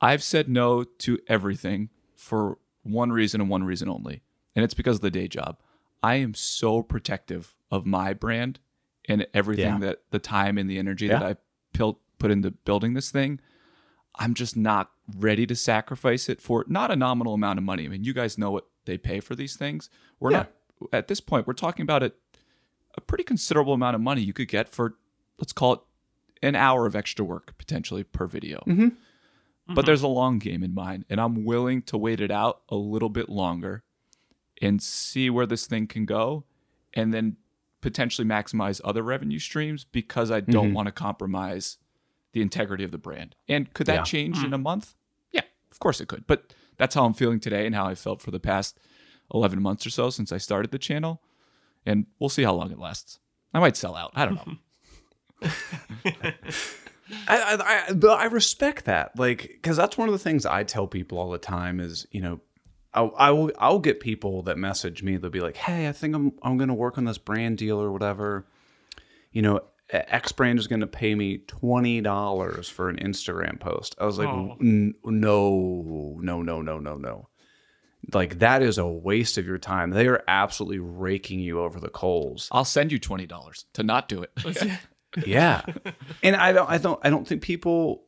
I've 0.00 0.22
said 0.22 0.48
no 0.48 0.84
to 0.84 1.18
everything 1.28 1.90
for 2.16 2.58
one 2.82 3.12
reason 3.12 3.40
and 3.40 3.48
one 3.50 3.64
reason 3.64 3.88
only, 3.88 4.22
and 4.54 4.64
it's 4.64 4.74
because 4.74 4.96
of 4.96 5.02
the 5.02 5.10
day 5.10 5.28
job. 5.28 5.58
I 6.02 6.16
am 6.16 6.34
so 6.34 6.82
protective 6.82 7.54
of 7.70 7.86
my 7.86 8.12
brand 8.12 8.60
and 9.08 9.26
everything 9.34 9.64
Yeah. 9.74 9.78
that 9.78 10.02
the 10.10 10.18
time 10.18 10.58
and 10.58 10.68
the 10.68 10.78
energy 10.78 11.08
that 11.08 11.22
I 11.22 11.36
pil- 11.72 12.00
put 12.18 12.30
into 12.30 12.50
building 12.50 12.94
this 12.94 13.10
thing. 13.10 13.40
I'm 14.16 14.34
just 14.34 14.56
not 14.56 14.92
ready 15.16 15.44
to 15.46 15.56
sacrifice 15.56 16.28
it 16.28 16.40
for 16.40 16.64
not 16.68 16.90
a 16.90 16.96
nominal 16.96 17.34
amount 17.34 17.58
of 17.58 17.64
money. 17.64 17.84
I 17.84 17.88
mean, 17.88 18.04
you 18.04 18.12
guys 18.12 18.38
know 18.38 18.50
what 18.52 18.68
they 18.84 18.96
pay 18.96 19.18
for 19.20 19.34
these 19.34 19.56
things. 19.56 19.90
We're 20.20 20.30
Yeah. 20.30 20.36
not 20.38 20.52
at 20.92 21.08
this 21.08 21.20
point. 21.20 21.46
We're 21.46 21.52
talking 21.54 21.82
about 21.82 22.02
a, 22.02 22.12
a 22.96 23.00
pretty 23.00 23.24
considerable 23.24 23.72
amount 23.72 23.94
of 23.94 24.00
money 24.00 24.22
you 24.22 24.32
could 24.32 24.48
get 24.48 24.68
for 24.68 24.96
let's 25.38 25.52
call 25.52 25.72
it 25.72 25.80
an 26.42 26.54
hour 26.54 26.86
of 26.86 26.94
extra 26.94 27.24
work 27.24 27.56
potentially 27.58 28.04
per 28.04 28.26
video. 28.26 28.62
Mm-hmm. 28.66 28.88
But 29.66 29.72
mm-hmm. 29.72 29.86
there's 29.86 30.02
a 30.02 30.08
long 30.08 30.38
game 30.38 30.62
in 30.62 30.74
mind, 30.74 31.06
and 31.08 31.20
I'm 31.20 31.44
willing 31.44 31.82
to 31.82 31.96
wait 31.96 32.20
it 32.20 32.30
out 32.30 32.60
a 32.68 32.76
little 32.76 33.08
bit 33.08 33.30
longer 33.30 33.82
and 34.60 34.82
see 34.82 35.30
where 35.30 35.46
this 35.46 35.66
thing 35.66 35.86
can 35.86 36.04
go, 36.04 36.44
and 36.92 37.14
then 37.14 37.36
potentially 37.80 38.26
maximize 38.26 38.80
other 38.84 39.02
revenue 39.02 39.38
streams 39.38 39.84
because 39.84 40.30
I 40.30 40.40
don't 40.40 40.66
mm-hmm. 40.66 40.74
want 40.74 40.86
to 40.86 40.92
compromise 40.92 41.78
the 42.32 42.42
integrity 42.42 42.84
of 42.84 42.90
the 42.90 42.98
brand. 42.98 43.36
And 43.48 43.72
could 43.72 43.86
that 43.86 43.94
Yeah. 43.94 44.02
change 44.02 44.38
in 44.38 44.50
mm. 44.50 44.54
a 44.54 44.58
month? 44.58 44.94
Yeah, 45.32 45.42
of 45.70 45.78
course 45.78 46.00
it 46.00 46.08
could. 46.08 46.26
But 46.26 46.52
that's 46.76 46.94
how 46.94 47.04
I'm 47.04 47.14
feeling 47.14 47.40
today 47.40 47.64
and 47.64 47.74
how 47.74 47.86
I 47.86 47.94
felt 47.94 48.20
for 48.20 48.30
the 48.30 48.40
past 48.40 48.78
11 49.32 49.62
months 49.62 49.86
or 49.86 49.90
so 49.90 50.10
since 50.10 50.32
I 50.32 50.38
started 50.38 50.70
the 50.70 50.78
channel. 50.78 51.22
And 51.86 52.06
we'll 52.18 52.28
see 52.30 52.42
how 52.42 52.54
long 52.54 52.70
it 52.70 52.78
lasts. 52.78 53.18
I 53.52 53.60
might 53.60 53.76
sell 53.76 53.94
out. 53.94 54.12
I 54.14 54.26
don't 54.26 54.34
know. 55.42 55.50
I, 57.28 57.38
I, 57.58 57.84
I, 57.88 57.92
but 57.92 58.18
I 58.18 58.24
respect 58.24 58.86
that, 58.86 59.18
like, 59.18 59.42
because 59.42 59.76
that's 59.76 59.98
one 59.98 60.08
of 60.08 60.12
the 60.12 60.18
things 60.18 60.46
I 60.46 60.64
tell 60.64 60.86
people 60.86 61.18
all 61.18 61.30
the 61.30 61.38
time 61.38 61.78
is, 61.78 62.06
you 62.10 62.22
know, 62.22 62.40
I, 62.94 63.02
I 63.02 63.30
will, 63.30 63.50
I'll 63.58 63.78
get 63.78 64.00
people 64.00 64.42
that 64.44 64.56
message 64.56 65.02
me. 65.02 65.16
They'll 65.16 65.30
be 65.30 65.40
like, 65.40 65.56
"Hey, 65.56 65.88
I 65.88 65.92
think 65.92 66.14
I'm, 66.14 66.32
I'm 66.42 66.56
going 66.56 66.68
to 66.68 66.74
work 66.74 66.96
on 66.96 67.04
this 67.04 67.18
brand 67.18 67.58
deal 67.58 67.80
or 67.80 67.92
whatever. 67.92 68.46
You 69.32 69.42
know, 69.42 69.60
X 69.90 70.32
brand 70.32 70.58
is 70.58 70.66
going 70.66 70.80
to 70.80 70.86
pay 70.86 71.14
me 71.14 71.38
twenty 71.38 72.00
dollars 72.00 72.68
for 72.68 72.88
an 72.88 72.96
Instagram 72.98 73.58
post." 73.60 73.96
I 74.00 74.06
was 74.06 74.18
like, 74.18 74.28
Oh. 74.28 74.56
"N- 74.60 74.94
"No, 75.04 76.16
no, 76.20 76.40
no, 76.42 76.62
no, 76.62 76.78
no, 76.78 76.94
no." 76.96 77.28
Like 78.12 78.40
that 78.40 78.62
is 78.62 78.78
a 78.78 78.86
waste 78.86 79.38
of 79.38 79.46
your 79.46 79.58
time. 79.58 79.90
They 79.90 80.06
are 80.08 80.22
absolutely 80.28 80.78
raking 80.78 81.40
you 81.40 81.60
over 81.60 81.80
the 81.80 81.88
coals. 81.88 82.48
I'll 82.52 82.64
send 82.64 82.92
you 82.92 83.00
$20 83.00 83.64
to 83.74 83.82
not 83.82 84.08
do 84.08 84.22
it. 84.22 84.30
yeah 85.26 85.62
and 86.22 86.34
i 86.36 86.52
don't 86.52 86.68
i 86.68 86.78
don't 86.78 87.00
i 87.04 87.10
don't 87.10 87.26
think 87.26 87.42
people 87.42 88.02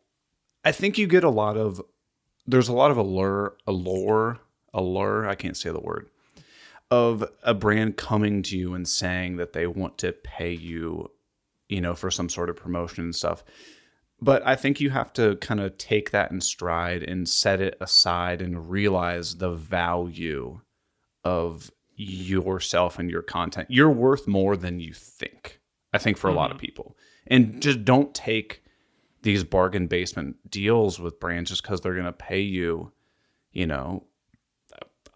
i 0.64 0.72
think 0.72 0.98
you 0.98 1.06
get 1.06 1.24
a 1.24 1.30
lot 1.30 1.56
of 1.56 1.80
there's 2.46 2.68
a 2.68 2.72
lot 2.72 2.90
of 2.90 2.96
allure 2.96 3.56
allure 3.66 4.38
allure 4.74 5.28
i 5.28 5.34
can't 5.34 5.56
say 5.56 5.70
the 5.70 5.80
word 5.80 6.08
of 6.90 7.24
a 7.42 7.54
brand 7.54 7.96
coming 7.96 8.42
to 8.42 8.56
you 8.56 8.74
and 8.74 8.88
saying 8.88 9.36
that 9.36 9.52
they 9.52 9.66
want 9.66 9.98
to 9.98 10.12
pay 10.12 10.52
you 10.52 11.10
you 11.68 11.80
know 11.80 11.94
for 11.94 12.10
some 12.10 12.28
sort 12.28 12.50
of 12.50 12.56
promotion 12.56 13.04
and 13.04 13.14
stuff 13.14 13.44
but 14.20 14.46
i 14.46 14.54
think 14.54 14.80
you 14.80 14.90
have 14.90 15.12
to 15.12 15.36
kind 15.36 15.60
of 15.60 15.76
take 15.78 16.10
that 16.10 16.30
in 16.30 16.40
stride 16.40 17.02
and 17.02 17.28
set 17.28 17.60
it 17.60 17.76
aside 17.80 18.40
and 18.40 18.70
realize 18.70 19.36
the 19.36 19.50
value 19.50 20.60
of 21.24 21.70
yourself 21.96 22.98
and 22.98 23.10
your 23.10 23.22
content 23.22 23.70
you're 23.70 23.90
worth 23.90 24.26
more 24.28 24.56
than 24.56 24.80
you 24.80 24.92
think 24.92 25.60
I 25.96 25.98
think 25.98 26.18
for 26.18 26.28
a 26.28 26.34
lot 26.34 26.50
of 26.50 26.58
mm-hmm. 26.58 26.66
people. 26.66 26.96
And 27.26 27.60
just 27.60 27.84
don't 27.84 28.14
take 28.14 28.62
these 29.22 29.42
bargain 29.42 29.86
basement 29.86 30.36
deals 30.50 31.00
with 31.00 31.18
brands 31.18 31.50
just 31.50 31.62
because 31.62 31.80
they're 31.80 31.94
going 31.94 32.04
to 32.04 32.12
pay 32.12 32.40
you, 32.40 32.92
you 33.50 33.66
know, 33.66 34.04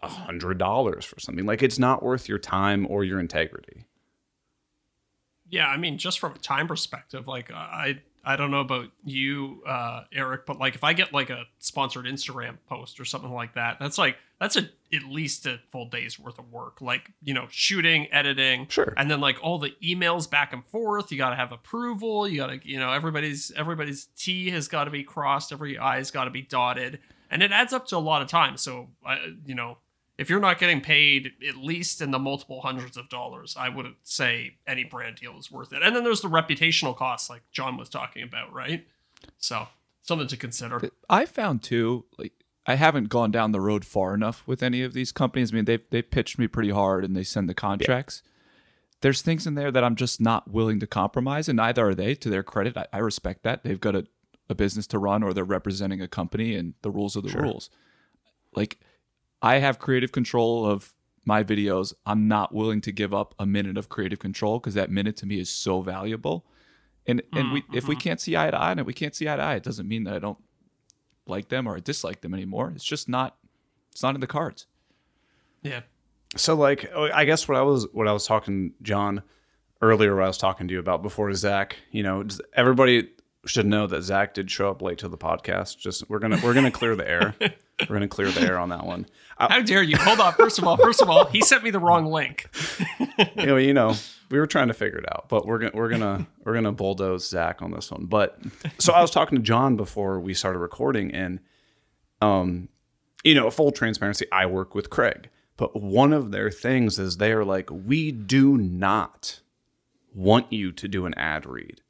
a 0.01 0.07
hundred 0.07 0.57
dollars 0.57 1.05
for 1.05 1.19
something. 1.19 1.45
Like 1.45 1.61
it's 1.61 1.77
not 1.77 2.01
worth 2.01 2.27
your 2.27 2.39
time 2.39 2.87
or 2.89 3.03
your 3.03 3.19
integrity. 3.19 3.85
Yeah, 5.47 5.67
I 5.67 5.77
mean, 5.77 5.99
just 5.99 6.19
from 6.19 6.33
a 6.33 6.39
time 6.39 6.67
perspective, 6.67 7.27
like 7.27 7.51
I 7.51 8.01
I 8.23 8.35
don't 8.35 8.51
know 8.51 8.59
about 8.59 8.91
you, 9.03 9.63
uh, 9.67 10.03
Eric, 10.13 10.45
but 10.45 10.59
like 10.59 10.75
if 10.75 10.83
I 10.83 10.93
get 10.93 11.11
like 11.13 11.29
a 11.29 11.45
sponsored 11.59 12.05
Instagram 12.05 12.57
post 12.67 12.99
or 12.99 13.05
something 13.05 13.31
like 13.31 13.55
that, 13.55 13.77
that's 13.79 13.97
like 13.97 14.17
that's 14.39 14.55
a 14.57 14.69
at 14.93 15.03
least 15.09 15.45
a 15.47 15.59
full 15.71 15.85
day's 15.87 16.19
worth 16.19 16.37
of 16.37 16.51
work. 16.51 16.81
Like 16.81 17.11
you 17.23 17.33
know, 17.33 17.47
shooting, 17.49 18.07
editing, 18.13 18.67
Sure. 18.69 18.93
and 18.95 19.09
then 19.09 19.21
like 19.21 19.37
all 19.41 19.57
the 19.57 19.71
emails 19.83 20.29
back 20.29 20.53
and 20.53 20.63
forth. 20.67 21.11
You 21.11 21.17
got 21.17 21.31
to 21.31 21.35
have 21.35 21.51
approval. 21.51 22.27
You 22.27 22.37
got 22.37 22.47
to 22.47 22.59
you 22.63 22.77
know 22.79 22.91
everybody's 22.91 23.51
everybody's 23.55 24.05
T 24.17 24.49
has 24.51 24.67
got 24.67 24.83
to 24.83 24.91
be 24.91 25.03
crossed, 25.03 25.51
every 25.51 25.77
I's 25.79 26.11
got 26.11 26.25
to 26.25 26.31
be 26.31 26.43
dotted, 26.43 26.99
and 27.31 27.41
it 27.41 27.51
adds 27.51 27.73
up 27.73 27.87
to 27.87 27.97
a 27.97 27.99
lot 27.99 28.21
of 28.21 28.27
time. 28.27 28.55
So 28.57 28.89
uh, 29.05 29.15
you 29.45 29.55
know, 29.55 29.77
if 30.21 30.29
you're 30.29 30.39
not 30.39 30.59
getting 30.59 30.81
paid 30.81 31.31
at 31.49 31.57
least 31.57 31.99
in 31.99 32.11
the 32.11 32.19
multiple 32.19 32.61
hundreds 32.61 32.95
of 32.95 33.09
dollars, 33.09 33.55
I 33.57 33.69
wouldn't 33.69 33.95
say 34.03 34.57
any 34.67 34.83
brand 34.83 35.15
deal 35.15 35.35
is 35.39 35.51
worth 35.51 35.73
it. 35.73 35.81
And 35.81 35.95
then 35.95 36.03
there's 36.03 36.21
the 36.21 36.29
reputational 36.29 36.95
costs, 36.95 37.27
like 37.27 37.41
Jon 37.51 37.75
was 37.75 37.89
talking 37.89 38.21
about, 38.21 38.53
right? 38.53 38.85
So 39.39 39.67
something 40.03 40.27
to 40.27 40.37
consider. 40.37 40.91
I 41.09 41.25
found 41.25 41.63
too, 41.63 42.05
like 42.19 42.33
I 42.67 42.75
haven't 42.75 43.09
gone 43.09 43.31
down 43.31 43.51
the 43.51 43.59
road 43.59 43.83
far 43.83 44.13
enough 44.13 44.43
with 44.45 44.61
any 44.61 44.83
of 44.83 44.93
these 44.93 45.11
companies. 45.11 45.51
I 45.51 45.55
mean, 45.55 45.65
they 45.65 45.79
they 45.89 46.03
pitched 46.03 46.37
me 46.37 46.45
pretty 46.47 46.69
hard 46.69 47.03
and 47.03 47.17
they 47.17 47.23
send 47.23 47.49
the 47.49 47.55
contracts. 47.55 48.21
There's 49.01 49.23
things 49.23 49.47
in 49.47 49.55
there 49.55 49.71
that 49.71 49.83
I'm 49.83 49.95
just 49.95 50.21
not 50.21 50.51
willing 50.51 50.79
to 50.81 50.85
compromise, 50.85 51.49
and 51.49 51.57
neither 51.57 51.87
are 51.87 51.95
they. 51.95 52.13
To 52.13 52.29
their 52.29 52.43
credit, 52.43 52.77
I, 52.77 52.85
I 52.93 52.99
respect 52.99 53.41
that 53.41 53.63
they've 53.63 53.81
got 53.81 53.95
a, 53.95 54.05
a 54.47 54.53
business 54.53 54.85
to 54.87 54.99
run 54.99 55.23
or 55.23 55.33
they're 55.33 55.43
representing 55.43 55.99
a 55.99 56.07
company, 56.07 56.53
and 56.53 56.75
the 56.83 56.91
rules 56.91 57.17
are 57.17 57.21
the 57.21 57.35
rules. 57.35 57.71
Like 58.55 58.79
I 59.41 59.55
have 59.55 59.79
creative 59.79 60.11
control 60.11 60.65
of 60.65 60.93
my 61.25 61.43
videos. 61.43 61.93
I'm 62.05 62.27
not 62.27 62.53
willing 62.53 62.81
to 62.81 62.91
give 62.91 63.13
up 63.13 63.35
a 63.39 63.45
minute 63.45 63.77
of 63.77 63.89
creative 63.89 64.19
control 64.19 64.59
because 64.59 64.73
that 64.75 64.89
minute 64.89 65.17
to 65.17 65.25
me 65.25 65.39
is 65.39 65.49
so 65.49 65.81
valuable. 65.81 66.45
And 67.07 67.21
and 67.33 67.51
we 67.51 67.63
if 67.73 67.87
we 67.87 67.95
mm-hmm. 67.95 68.01
can't 68.01 68.21
see 68.21 68.37
eye 68.37 68.51
to 68.51 68.57
eye 68.57 68.71
on 68.71 68.79
it, 68.79 68.85
we 68.85 68.93
can't 68.93 69.15
see 69.15 69.27
eye 69.27 69.35
to 69.35 69.41
eye. 69.41 69.55
It 69.55 69.63
doesn't 69.63 69.87
mean 69.87 70.03
that 70.03 70.13
I 70.13 70.19
don't 70.19 70.37
like 71.25 71.49
them 71.49 71.67
or 71.67 71.75
I 71.75 71.79
dislike 71.79 72.21
them 72.21 72.33
anymore. 72.33 72.71
It's 72.75 72.83
just 72.83 73.09
not 73.09 73.37
it's 73.91 74.03
not 74.03 74.15
in 74.15 74.21
the 74.21 74.27
cards. 74.27 74.67
Yeah. 75.63 75.81
So 76.35 76.55
like 76.55 76.91
oh, 76.93 77.09
I 77.11 77.25
guess 77.25 77.47
what 77.47 77.57
I 77.57 77.63
was 77.63 77.87
what 77.91 78.07
I 78.07 78.13
was 78.13 78.27
talking 78.27 78.73
Jon 78.81 79.23
earlier 79.81 80.15
what 80.15 80.25
I 80.25 80.27
was 80.27 80.37
talking 80.37 80.67
to 80.67 80.73
you 80.73 80.79
about 80.79 81.01
before 81.01 81.33
Zac, 81.33 81.77
you 81.91 82.03
know, 82.03 82.23
just- 82.23 82.41
everybody 82.53 83.09
should 83.45 83.65
know 83.65 83.87
that 83.87 84.03
Zac 84.03 84.35
did 84.35 84.51
show 84.51 84.69
up 84.69 84.81
late 84.83 84.99
to 84.99 85.07
the 85.07 85.17
podcast. 85.17 85.77
Just 85.77 86.07
we're 86.09 86.19
gonna 86.19 86.39
we're 86.43 86.53
gonna 86.53 86.71
clear 86.71 86.95
the 86.95 87.09
air. 87.09 87.35
we're 87.89 87.95
gonna 87.95 88.07
clear 88.07 88.31
the 88.31 88.41
air 88.41 88.57
on 88.57 88.69
that 88.69 88.85
one. 88.85 89.05
I, 89.37 89.53
How 89.53 89.61
dare 89.61 89.83
you? 89.83 89.97
Hold 89.97 90.19
on. 90.19 90.33
First 90.33 90.59
of 90.59 90.65
all, 90.65 90.77
first 90.77 91.01
of 91.01 91.09
all, 91.09 91.25
he 91.25 91.41
sent 91.41 91.63
me 91.63 91.71
the 91.71 91.79
wrong 91.79 92.05
link. 92.05 92.49
you 93.35 93.45
know, 93.45 93.57
you 93.57 93.73
know, 93.73 93.95
we 94.29 94.39
were 94.39 94.47
trying 94.47 94.67
to 94.67 94.73
figure 94.73 94.99
it 94.99 95.05
out, 95.11 95.29
but 95.29 95.45
we're 95.45 95.59
gonna 95.59 95.71
we're 95.73 95.89
gonna 95.89 96.27
we're 96.43 96.53
gonna 96.53 96.71
bulldoze 96.71 97.27
Zac 97.27 97.61
on 97.61 97.71
this 97.71 97.91
one. 97.91 98.05
But 98.05 98.39
so 98.77 98.93
I 98.93 99.01
was 99.01 99.11
talking 99.11 99.37
to 99.37 99.43
Jon 99.43 99.75
before 99.75 100.19
we 100.19 100.33
started 100.33 100.59
recording, 100.59 101.13
and 101.13 101.39
um, 102.21 102.69
you 103.23 103.35
know, 103.35 103.49
full 103.49 103.71
transparency, 103.71 104.25
I 104.31 104.45
work 104.45 104.73
with 104.75 104.89
Kreg, 104.89 105.25
but 105.57 105.79
one 105.79 106.13
of 106.13 106.31
their 106.31 106.49
things 106.49 106.97
is 106.99 107.17
they 107.17 107.31
are 107.31 107.45
like, 107.45 107.69
we 107.69 108.11
do 108.11 108.57
not 108.57 109.41
want 110.13 110.51
you 110.51 110.71
to 110.71 110.87
do 110.87 111.05
an 111.05 111.13
ad 111.15 111.45
read. 111.45 111.81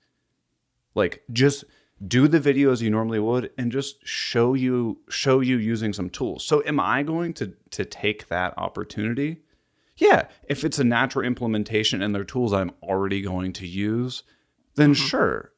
Like, 0.94 1.24
just 1.32 1.64
do 2.08 2.28
the 2.28 2.40
videos 2.40 2.82
you 2.82 2.90
normally 2.90 3.20
would 3.20 3.52
and 3.58 3.72
just 3.72 4.06
show 4.06 4.54
you 4.54 5.00
show 5.10 5.40
you 5.40 5.58
using 5.58 5.94
some 5.94 6.10
tools. 6.10 6.44
So 6.44 6.64
am 6.66 6.80
I 6.80 7.04
going 7.04 7.34
to 7.36 7.54
to 7.72 7.86
take 7.86 8.28
that 8.28 8.58
opportunity? 8.58 9.42
Yeah, 9.98 10.28
if 10.48 10.64
it's 10.64 10.80
a 10.80 10.84
natural 10.84 11.26
implementation 11.26 12.02
and 12.02 12.16
they're 12.16 12.24
tools 12.24 12.54
I'm 12.54 12.72
already 12.82 13.22
going 13.22 13.54
to 13.54 13.68
use, 13.68 14.24
then 14.76 14.94
mm-hmm. 14.94 15.06
sure. 15.06 15.52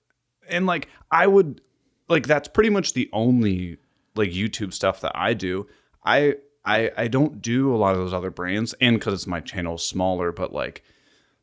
And 0.49 0.65
like 0.65 0.89
I 1.11 1.27
would 1.27 1.61
like 2.09 2.27
that's 2.27 2.49
pretty 2.49 2.69
much 2.69 2.93
the 2.93 3.09
only 3.13 3.77
like 4.15 4.31
YouTube 4.31 4.73
stuff 4.73 5.01
that 5.01 5.13
I 5.15 5.33
do. 5.33 5.67
I 6.03 6.35
I 6.65 6.91
I 6.97 7.07
don't 7.07 7.41
do 7.41 7.73
a 7.73 7.77
lot 7.77 7.93
of 7.93 8.01
those 8.01 8.13
other 8.13 8.31
brands, 8.31 8.73
and 8.81 8.99
because 8.99 9.13
it's 9.13 9.27
my 9.27 9.39
channel 9.39 9.77
smaller, 9.77 10.31
but 10.31 10.53
like 10.53 10.83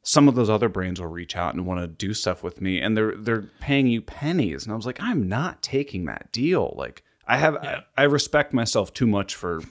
some 0.02 0.28
of 0.28 0.34
those 0.34 0.48
other 0.48 0.68
brands 0.68 1.00
will 1.00 1.08
reach 1.08 1.36
out 1.36 1.54
and 1.54 1.66
want 1.66 1.80
to 1.80 1.86
do 1.86 2.14
stuff 2.14 2.42
with 2.42 2.60
me, 2.60 2.80
and 2.80 2.96
they're 2.96 3.14
they're 3.16 3.50
paying 3.60 3.86
you 3.86 4.00
pennies, 4.00 4.64
and 4.64 4.72
I 4.72 4.76
was 4.76 4.86
like, 4.86 5.00
I'm 5.00 5.28
not 5.28 5.62
taking 5.62 6.06
that 6.06 6.32
deal. 6.32 6.74
Like 6.76 7.04
I 7.26 7.36
have 7.36 7.58
Yeah. 7.62 7.80
I, 7.96 8.02
I 8.02 8.04
respect 8.04 8.52
myself 8.52 8.92
too 8.92 9.06
much 9.06 9.34
for 9.34 9.62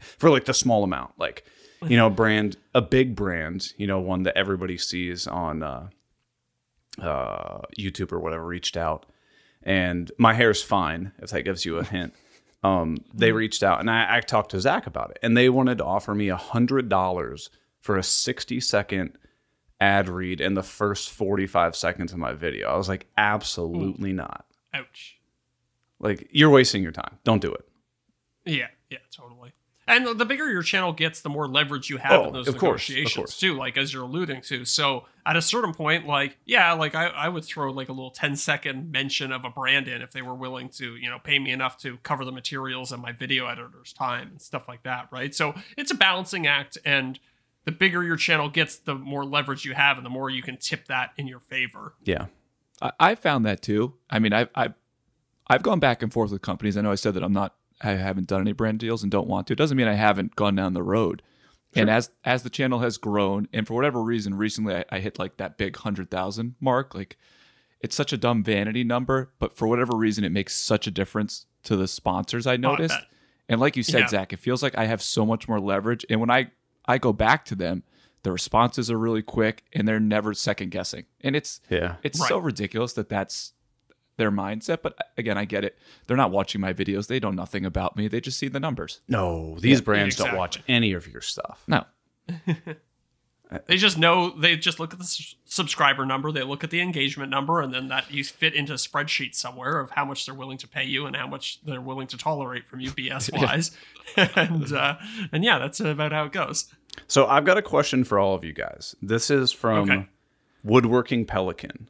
for 0.00 0.30
like 0.30 0.46
the 0.46 0.54
small 0.54 0.84
amount, 0.84 1.18
like 1.18 1.44
you 1.86 1.96
know, 1.96 2.10
brand 2.10 2.56
a 2.74 2.82
big 2.82 3.14
brand, 3.14 3.72
you 3.76 3.86
know, 3.86 4.00
one 4.00 4.24
that 4.24 4.36
everybody 4.36 4.78
sees 4.78 5.26
on 5.26 5.62
uh, 5.62 5.88
uh, 7.00 7.60
YouTube 7.78 8.12
or 8.12 8.18
whatever, 8.18 8.44
reached 8.44 8.76
out, 8.76 9.06
and 9.62 10.10
my 10.18 10.34
hair's 10.34 10.62
fine. 10.62 11.12
If 11.18 11.30
that 11.30 11.42
gives 11.42 11.64
you 11.64 11.78
a 11.78 11.84
hint 11.84 12.14
um, 12.64 12.96
they 13.14 13.30
reached 13.32 13.62
out 13.62 13.78
and 13.80 13.88
I, 13.88 14.16
I 14.16 14.20
talked 14.20 14.50
to 14.50 14.60
Zac 14.60 14.86
about 14.86 15.10
it, 15.10 15.18
and 15.22 15.36
they 15.36 15.48
wanted 15.48 15.78
to 15.78 15.84
offer 15.84 16.14
me 16.14 16.28
a 16.28 16.36
hundred 16.36 16.88
dollars 16.88 17.50
for 17.80 17.96
a 17.96 18.02
sixty 18.02 18.60
second 18.60 19.16
ad 19.80 20.08
read 20.08 20.40
in 20.40 20.54
the 20.54 20.62
first 20.62 21.10
forty 21.10 21.46
five 21.46 21.76
seconds 21.76 22.12
of 22.12 22.18
my 22.18 22.32
video. 22.32 22.68
I 22.68 22.76
was 22.76 22.88
like, 22.88 23.06
absolutely 23.16 24.12
not. 24.12 24.44
Ouch. 24.74 25.18
Like 25.98 26.28
you're 26.30 26.50
wasting 26.50 26.82
your 26.82 26.92
time. 26.92 27.18
Don't 27.24 27.42
do 27.42 27.52
it. 27.52 27.68
Yeah, 28.44 28.68
yeah, 28.90 28.98
totally. 29.14 29.52
And 29.86 30.06
the 30.18 30.26
bigger 30.26 30.50
your 30.50 30.62
channel 30.62 30.92
gets, 30.92 31.22
the 31.22 31.30
more 31.30 31.48
leverage 31.48 31.88
you 31.88 31.96
have 31.96 32.12
Oh, 32.12 32.26
in 32.26 32.32
those 32.34 32.46
of 32.46 32.58
course, 32.58 32.90
negotiations 32.90 33.14
course. 33.16 33.40
too, 33.40 33.54
like 33.54 33.78
as 33.78 33.90
you're 33.90 34.02
alluding 34.02 34.42
to. 34.42 34.66
So 34.66 35.06
at 35.24 35.34
a 35.34 35.40
certain 35.40 35.72
point, 35.72 36.06
like, 36.06 36.36
yeah, 36.44 36.74
like 36.74 36.94
I, 36.94 37.06
I 37.06 37.30
would 37.30 37.42
throw 37.42 37.72
like 37.72 37.88
a 37.88 37.92
little 37.92 38.10
10 38.10 38.36
second 38.36 38.92
mention 38.92 39.32
of 39.32 39.46
a 39.46 39.50
brand 39.50 39.88
in 39.88 40.02
if 40.02 40.12
they 40.12 40.20
were 40.20 40.34
willing 40.34 40.68
to, 40.70 40.94
you 40.96 41.08
know, 41.08 41.18
pay 41.18 41.38
me 41.38 41.52
enough 41.52 41.78
to 41.78 41.96
cover 42.02 42.26
the 42.26 42.32
materials 42.32 42.92
and 42.92 43.00
my 43.00 43.12
video 43.12 43.46
editor's 43.46 43.94
time 43.94 44.28
and 44.28 44.42
stuff 44.42 44.68
like 44.68 44.82
that, 44.82 45.08
right? 45.10 45.34
So 45.34 45.54
it's 45.78 45.90
a 45.90 45.94
balancing 45.94 46.46
act 46.46 46.76
and 46.84 47.18
the 47.64 47.72
bigger 47.72 48.02
your 48.02 48.16
channel 48.16 48.48
gets, 48.48 48.76
the 48.76 48.94
more 48.94 49.24
leverage 49.24 49.64
you 49.64 49.74
have 49.74 49.96
and 49.96 50.06
the 50.06 50.10
more 50.10 50.30
you 50.30 50.42
can 50.42 50.56
tip 50.56 50.86
that 50.86 51.10
in 51.16 51.26
your 51.26 51.40
favor. 51.40 51.94
Yeah. 52.04 52.26
I, 52.80 52.92
I 52.98 53.14
found 53.14 53.44
that 53.46 53.62
too. 53.62 53.94
I 54.08 54.18
mean, 54.18 54.32
I've, 54.32 54.48
I've 54.54 54.74
I've 55.48 55.62
gone 55.62 55.80
back 55.80 56.02
and 56.02 56.12
forth 56.12 56.30
with 56.30 56.42
companies. 56.42 56.76
I 56.76 56.82
know 56.82 56.90
I 56.92 56.96
said 56.96 57.14
that 57.14 57.22
I'm 57.22 57.32
not, 57.32 57.54
I 57.80 57.92
haven't 57.92 58.28
done 58.28 58.42
any 58.42 58.52
brand 58.52 58.78
deals 58.80 59.02
and 59.02 59.10
don't 59.10 59.28
want 59.28 59.46
to. 59.46 59.54
It 59.54 59.56
doesn't 59.56 59.76
mean 59.76 59.88
I 59.88 59.94
haven't 59.94 60.36
gone 60.36 60.54
down 60.54 60.74
the 60.74 60.82
road. 60.82 61.22
And 61.74 61.90
as 61.90 62.10
as 62.24 62.42
the 62.42 62.50
channel 62.50 62.80
has 62.80 62.96
grown, 62.96 63.46
and 63.52 63.66
for 63.66 63.74
whatever 63.74 64.02
reason, 64.02 64.34
recently 64.34 64.74
I, 64.74 64.84
I 64.90 64.98
hit 65.00 65.18
like 65.18 65.36
that 65.36 65.58
big 65.58 65.76
hundred 65.76 66.10
thousand 66.10 66.54
mark. 66.60 66.94
Like, 66.94 67.16
it's 67.80 67.94
such 67.94 68.12
a 68.12 68.16
dumb 68.16 68.42
vanity 68.42 68.84
number, 68.84 69.32
but 69.38 69.56
for 69.56 69.68
whatever 69.68 69.96
reason, 69.96 70.24
it 70.24 70.32
makes 70.32 70.56
such 70.56 70.86
a 70.86 70.90
difference 70.90 71.46
to 71.64 71.76
the 71.76 71.86
sponsors 71.86 72.46
I 72.46 72.54
oh, 72.54 72.56
noticed. 72.56 72.94
bet. 72.98 73.04
and 73.48 73.60
like 73.60 73.76
you 73.76 73.82
said, 73.82 74.00
Yeah. 74.00 74.08
Zac, 74.08 74.32
it 74.32 74.38
feels 74.38 74.62
like 74.62 74.76
I 74.78 74.86
have 74.86 75.02
so 75.02 75.24
much 75.26 75.46
more 75.46 75.60
leverage. 75.60 76.04
And 76.08 76.20
when 76.20 76.30
I 76.30 76.50
I 76.88 76.98
go 76.98 77.12
back 77.12 77.44
to 77.46 77.54
them, 77.54 77.84
the 78.24 78.32
responses 78.32 78.90
are 78.90 78.98
really 78.98 79.22
quick, 79.22 79.62
and 79.72 79.86
they're 79.86 80.00
never 80.00 80.34
second 80.34 80.70
guessing. 80.70 81.04
And 81.20 81.36
it's 81.36 81.60
Yeah. 81.70 81.96
it's 82.02 82.26
so 82.26 82.38
ridiculous 82.38 82.94
that 82.94 83.08
that's 83.08 83.52
their 84.16 84.32
mindset. 84.32 84.78
But 84.82 84.96
again, 85.16 85.38
I 85.38 85.44
get 85.44 85.64
it. 85.64 85.78
They're 86.08 86.16
not 86.16 86.32
watching 86.32 86.60
my 86.60 86.72
videos. 86.72 87.06
They 87.06 87.20
know 87.20 87.30
nothing 87.30 87.64
about 87.64 87.96
me. 87.96 88.08
They 88.08 88.20
just 88.20 88.38
see 88.38 88.48
the 88.48 88.58
numbers. 88.58 89.00
No, 89.06 89.56
these 89.60 89.80
brands 89.80 90.16
don't 90.16 90.34
watch 90.34 90.60
any 90.66 90.92
of 90.92 91.06
your 91.06 91.20
stuff. 91.20 91.62
No. 91.68 91.84
They 93.66 93.78
just 93.78 93.96
know 93.96 94.28
they 94.38 94.56
just 94.58 94.78
look 94.78 94.92
at 94.92 94.98
the 94.98 95.04
s- 95.06 95.34
subscriber 95.46 96.04
number, 96.04 96.30
they 96.30 96.42
look 96.42 96.64
at 96.64 96.68
the 96.70 96.82
engagement 96.82 97.30
number, 97.30 97.62
and 97.62 97.72
then 97.72 97.88
that 97.88 98.10
you 98.10 98.22
fit 98.22 98.52
into 98.54 98.74
a 98.74 98.76
spreadsheet 98.76 99.34
somewhere 99.34 99.80
of 99.80 99.88
how 99.92 100.04
much 100.04 100.26
they're 100.26 100.34
willing 100.34 100.58
to 100.58 100.68
pay 100.68 100.84
you 100.84 101.06
and 101.06 101.16
how 101.16 101.26
much 101.26 101.58
they're 101.64 101.80
willing 101.80 102.06
to 102.08 102.18
tolerate 102.18 102.66
from 102.66 102.80
you 102.80 102.90
BS 102.98 103.32
wise. 103.32 103.70
and 104.36 104.70
uh, 104.70 104.96
and 105.32 105.44
yeah, 105.44 105.58
that's 105.58 105.80
about 105.80 106.12
how 106.12 106.24
it 106.26 106.32
goes. 106.32 106.66
So 107.06 107.26
I've 107.26 107.44
got 107.44 107.56
a 107.58 107.62
question 107.62 108.04
for 108.04 108.18
all 108.18 108.34
of 108.34 108.44
you 108.44 108.52
guys. 108.52 108.94
This 109.02 109.30
is 109.30 109.52
from 109.52 109.90
Okay. 109.90 110.06
Woodworking 110.64 111.24
Pelican. 111.24 111.88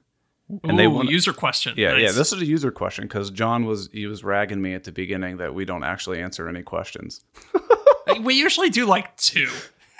And 0.64 0.78
they 0.78 0.84
they 0.84 0.86
want- 0.86 1.10
user 1.10 1.32
question. 1.32 1.74
Yeah, 1.76 1.96
yeah. 1.96 2.12
This 2.12 2.32
is 2.32 2.40
a 2.40 2.46
user 2.46 2.70
question 2.70 3.04
because 3.04 3.30
Jon 3.30 3.64
was 3.66 3.90
he 3.92 4.06
was 4.06 4.24
ragging 4.24 4.62
me 4.62 4.74
at 4.74 4.84
the 4.84 4.92
beginning 4.92 5.36
that 5.38 5.54
we 5.54 5.64
don't 5.64 5.84
actually 5.84 6.20
answer 6.22 6.48
any 6.48 6.62
questions. 6.62 7.22
we 8.22 8.34
usually 8.34 8.70
do 8.70 8.86
like 8.86 9.14
two. 9.16 9.48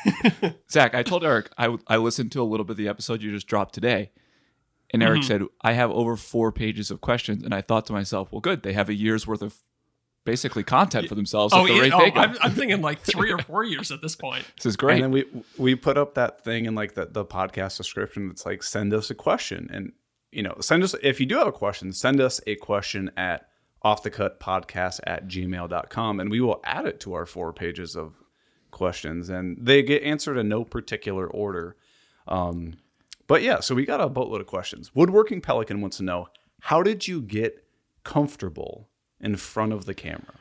Zac, 0.71 0.95
I 0.95 1.03
told 1.03 1.25
Eric 1.25 1.51
I, 1.59 1.77
I 1.87 1.97
listened 1.97 2.33
to 2.33 2.41
a 2.43 2.45
little 2.45 2.65
bit 2.65 2.73
of 2.73 2.77
the 2.79 2.89
episode 2.89 3.23
you 3.23 3.31
just 3.33 3.47
dropped 3.47 3.75
today. 3.75 4.11
And 4.91 5.03
Eric 5.03 5.21
Mm-hmm. 5.21 5.27
said, 5.27 5.43
I 5.61 5.73
have 5.75 5.91
over 5.91 6.17
four 6.17 6.51
pages 6.51 6.91
of 6.91 7.03
questions. 7.03 7.43
And 7.43 7.53
I 7.55 7.61
thought 7.61 7.85
to 7.87 7.93
myself, 7.93 8.33
well, 8.33 8.41
good. 8.41 8.63
They 8.63 8.73
have 8.73 8.89
a 8.89 8.95
year's 8.95 9.27
worth 9.27 9.43
of 9.43 9.55
basically 10.29 10.63
content 10.63 11.09
for 11.09 11.15
themselves 11.15 11.53
Oh, 11.55 11.63
at 11.65 11.69
the 11.69 11.75
yeah, 11.75 11.81
rate 11.81 11.93
oh 11.95 11.99
they 12.01 12.11
go. 12.11 12.21
I'm, 12.21 12.37
I'm 12.43 12.53
thinking 12.53 12.83
like 12.83 13.01
three 13.01 13.33
or 13.33 13.39
four 13.39 13.65
years 13.65 13.91
at 13.91 14.03
this 14.03 14.15
point. 14.15 14.45
this 14.57 14.67
is 14.67 14.77
great. 14.77 15.03
And 15.03 15.05
then 15.05 15.11
we 15.11 15.25
we 15.57 15.75
put 15.75 15.97
up 15.97 16.15
that 16.15 16.45
thing 16.45 16.67
in 16.67 16.75
like 16.75 16.95
the, 16.95 17.07
the 17.07 17.25
podcast 17.25 17.77
description 17.77 18.29
that's 18.29 18.45
like 18.47 18.63
send 18.63 18.93
us 18.95 19.11
a 19.11 19.15
question. 19.15 19.69
And 19.73 19.93
you 20.31 20.43
know, 20.43 20.55
send 20.61 20.83
us 20.85 20.95
if 21.03 21.19
you 21.21 21.27
do 21.27 21.37
have 21.39 21.47
a 21.47 21.53
question, 21.53 21.93
send 21.93 22.21
us 22.21 22.41
a 22.47 22.55
question 22.57 23.11
at 23.17 23.49
off 23.83 24.03
the 24.03 24.11
cut 24.11 24.39
podcast 24.41 25.01
at 25.05 25.27
gmail.com 25.29 26.21
and 26.21 26.31
we 26.31 26.41
will 26.41 26.61
add 26.65 26.85
it 26.87 27.01
to 27.01 27.15
our 27.15 27.25
four 27.27 27.53
pages 27.53 27.97
of 27.97 28.15
questions 28.71 29.29
and 29.31 29.57
they 29.61 29.83
get 29.83 30.03
answered 30.03 30.37
in 30.37 30.49
no 30.49 30.65
particular 30.65 31.27
order. 31.27 31.77
Um 32.27 32.75
but 33.27 33.43
yeah, 33.43 33.61
so 33.61 33.75
we 33.75 33.85
got 33.85 34.01
a 34.01 34.09
boatload 34.09 34.41
of 34.41 34.47
questions. 34.47 34.95
Woodworking 34.95 35.41
Pelican 35.41 35.81
wants 35.81 35.99
to 35.99 36.03
know 36.03 36.29
how 36.61 36.83
did 36.83 37.07
you 37.07 37.21
get 37.23 37.65
comfortable 38.05 38.89
in 39.21 39.37
front 39.37 39.73
of 39.73 39.85
the 39.85 39.95
camera? 39.95 40.35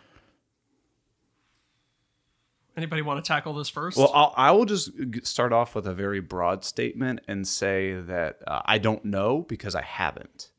Anybody 2.78 3.02
want 3.02 3.24
to 3.24 3.28
tackle 3.28 3.56
this 3.56 3.70
first? 3.70 3.98
Well, 3.98 4.12
I'll, 4.14 4.34
I 4.38 4.52
will 4.52 4.66
just 4.66 4.92
start 5.24 5.52
off 5.52 5.74
with 5.74 5.88
a 5.88 5.96
very 5.96 6.20
broad 6.20 6.64
statement 6.64 7.22
and 7.28 7.48
say 7.48 7.94
that 7.94 8.38
uh, 8.46 8.62
I 8.66 8.78
don't 8.78 9.04
know 9.04 9.42
because 9.42 9.76
I 9.76 9.82
haven't. 9.82 10.52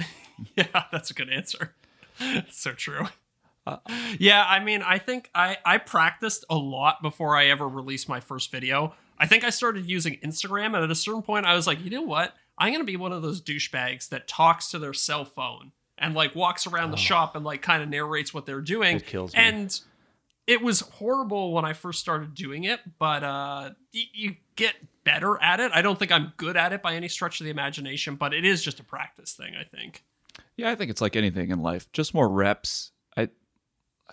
Yeah, 0.56 0.84
that's 0.90 1.10
a 1.10 1.14
good 1.14 1.28
answer. 1.28 1.74
so 2.50 2.72
true. 2.72 3.06
Uh, 3.66 3.76
yeah, 4.18 4.42
I 4.48 4.58
mean, 4.58 4.80
I 4.80 4.96
think 4.96 5.28
I 5.34 5.58
I 5.66 5.76
practiced 5.76 6.46
a 6.48 6.56
lot 6.56 7.02
before 7.02 7.36
I 7.36 7.48
ever 7.48 7.68
released 7.68 8.08
my 8.08 8.20
first 8.20 8.50
video. 8.50 8.94
I 9.18 9.26
think 9.26 9.44
I 9.44 9.50
started 9.50 9.84
using 9.84 10.16
Instagram, 10.24 10.68
and 10.68 10.76
at 10.76 10.90
a 10.90 10.94
certain 10.94 11.20
point, 11.20 11.44
I 11.44 11.52
was 11.52 11.66
like, 11.66 11.84
you 11.84 11.90
know 11.90 12.00
what? 12.00 12.34
I'm 12.56 12.72
gonna 12.72 12.84
be 12.84 12.96
one 12.96 13.12
of 13.12 13.20
those 13.20 13.42
douchebags 13.42 14.08
that 14.08 14.26
talks 14.26 14.70
to 14.70 14.78
their 14.78 14.94
cell 14.94 15.26
phone 15.26 15.72
and 16.00 16.14
like 16.14 16.34
walks 16.34 16.66
around 16.66 16.90
the 16.90 16.96
shop 16.96 17.36
and 17.36 17.44
like 17.44 17.62
kind 17.62 17.82
of 17.82 17.88
narrates 17.88 18.34
what 18.34 18.46
they're 18.46 18.60
doing. 18.60 18.94
Oh. 18.94 18.96
It 18.96 19.06
kills 19.06 19.32
me. 19.34 19.38
And 19.40 19.80
it 20.46 20.62
was 20.62 20.80
horrible 20.80 21.52
when 21.52 21.64
I 21.64 21.74
first 21.74 22.00
started 22.00 22.34
doing 22.34 22.64
it, 22.64 22.80
but 22.98 23.22
uh, 23.22 23.70
y- 23.94 24.02
you 24.12 24.36
get 24.56 24.74
better 25.04 25.40
at 25.40 25.60
it. 25.60 25.70
I 25.72 25.82
don't 25.82 25.98
think 25.98 26.10
I'm 26.10 26.32
good 26.36 26.56
at 26.56 26.72
it 26.72 26.82
by 26.82 26.94
any 26.96 27.06
stretch 27.08 27.40
of 27.40 27.44
the 27.44 27.50
imagination, 27.50 28.16
but 28.16 28.34
it 28.34 28.44
is 28.44 28.62
just 28.62 28.80
a 28.80 28.84
practice 28.84 29.32
thing. 29.34 29.54
I 29.54 29.62
think. 29.64 30.02
Yeah, 30.56 30.70
I 30.70 30.74
think 30.74 30.90
it's 30.90 31.00
like 31.00 31.14
anything 31.14 31.50
in 31.50 31.60
life, 31.60 31.90
just 31.92 32.14
more 32.14 32.28
reps. 32.28 32.90
I, 33.16 33.22
I- 33.22 33.28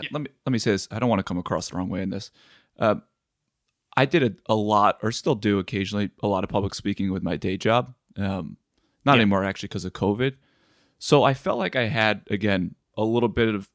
Yeah. 0.01 0.09
let 0.11 0.21
me 0.21 0.27
let 0.45 0.51
me 0.51 0.59
say 0.59 0.71
this. 0.71 0.87
I 0.91 0.99
don't 0.99 1.09
want 1.09 1.19
to 1.19 1.23
come 1.23 1.37
across 1.39 1.69
the 1.69 1.77
wrong 1.77 1.89
way 1.89 2.01
in 2.03 2.09
this. 2.11 2.29
Uh, 2.77 2.95
I 3.95 4.05
did 4.05 4.21
a, 4.21 4.31
a 4.51 4.55
lot, 4.55 4.99
or 5.01 5.11
still 5.11 5.33
do 5.33 5.57
occasionally, 5.57 6.11
a 6.21 6.27
lot 6.27 6.43
of 6.43 6.51
public 6.51 6.75
speaking 6.75 7.11
with 7.11 7.23
my 7.23 7.35
day 7.35 7.57
job. 7.57 7.95
Um, 8.15 8.57
not 9.05 9.13
Yeah. 9.15 9.21
anymore, 9.21 9.43
actually, 9.43 9.69
because 9.69 9.85
of 9.85 9.93
COVID. 9.93 10.35
So 10.99 11.23
I 11.23 11.33
felt 11.33 11.59
like 11.59 11.75
I 11.75 11.87
had 11.87 12.21
again 12.29 12.75
a 12.97 13.03
little 13.03 13.29
bit 13.29 13.53
of 13.53 13.69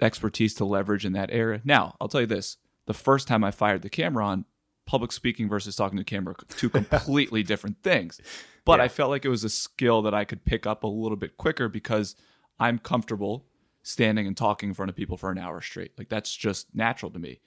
expertise 0.00 0.54
to 0.54 0.64
leverage 0.64 1.04
in 1.04 1.12
that 1.12 1.30
area. 1.32 1.60
Now, 1.64 1.96
I'll 2.00 2.08
tell 2.08 2.20
you 2.20 2.26
this: 2.26 2.56
the 2.86 2.94
first 2.94 3.28
time 3.28 3.44
I 3.44 3.50
fired 3.50 3.82
the 3.82 3.88
camera 3.90 4.26
on, 4.26 4.44
public 4.86 5.12
speaking 5.12 5.48
versus 5.48 5.76
talking 5.76 5.98
to 5.98 6.04
camera, 6.04 6.34
two 6.56 6.68
completely 6.70 7.42
different 7.42 7.82
things. 7.82 8.20
But 8.64 8.78
Yeah. 8.78 8.84
I 8.84 8.88
felt 8.88 9.10
like 9.10 9.24
it 9.24 9.28
was 9.30 9.44
a 9.44 9.48
skill 9.48 10.02
that 10.02 10.14
I 10.14 10.24
could 10.24 10.44
pick 10.44 10.66
up 10.66 10.82
a 10.84 10.88
little 10.88 11.16
bit 11.16 11.36
quicker 11.36 11.68
because 11.68 12.16
I'm 12.58 12.78
comfortable 12.78 13.44
standing 13.82 14.26
and 14.26 14.36
talking 14.36 14.70
in 14.70 14.74
front 14.74 14.90
of 14.90 14.96
people 14.96 15.16
for 15.16 15.30
an 15.30 15.38
hour 15.38 15.60
straight. 15.60 15.92
Like 15.96 16.08
that's 16.08 16.34
just 16.34 16.74
natural 16.74 17.10
to 17.12 17.18
me. 17.18 17.40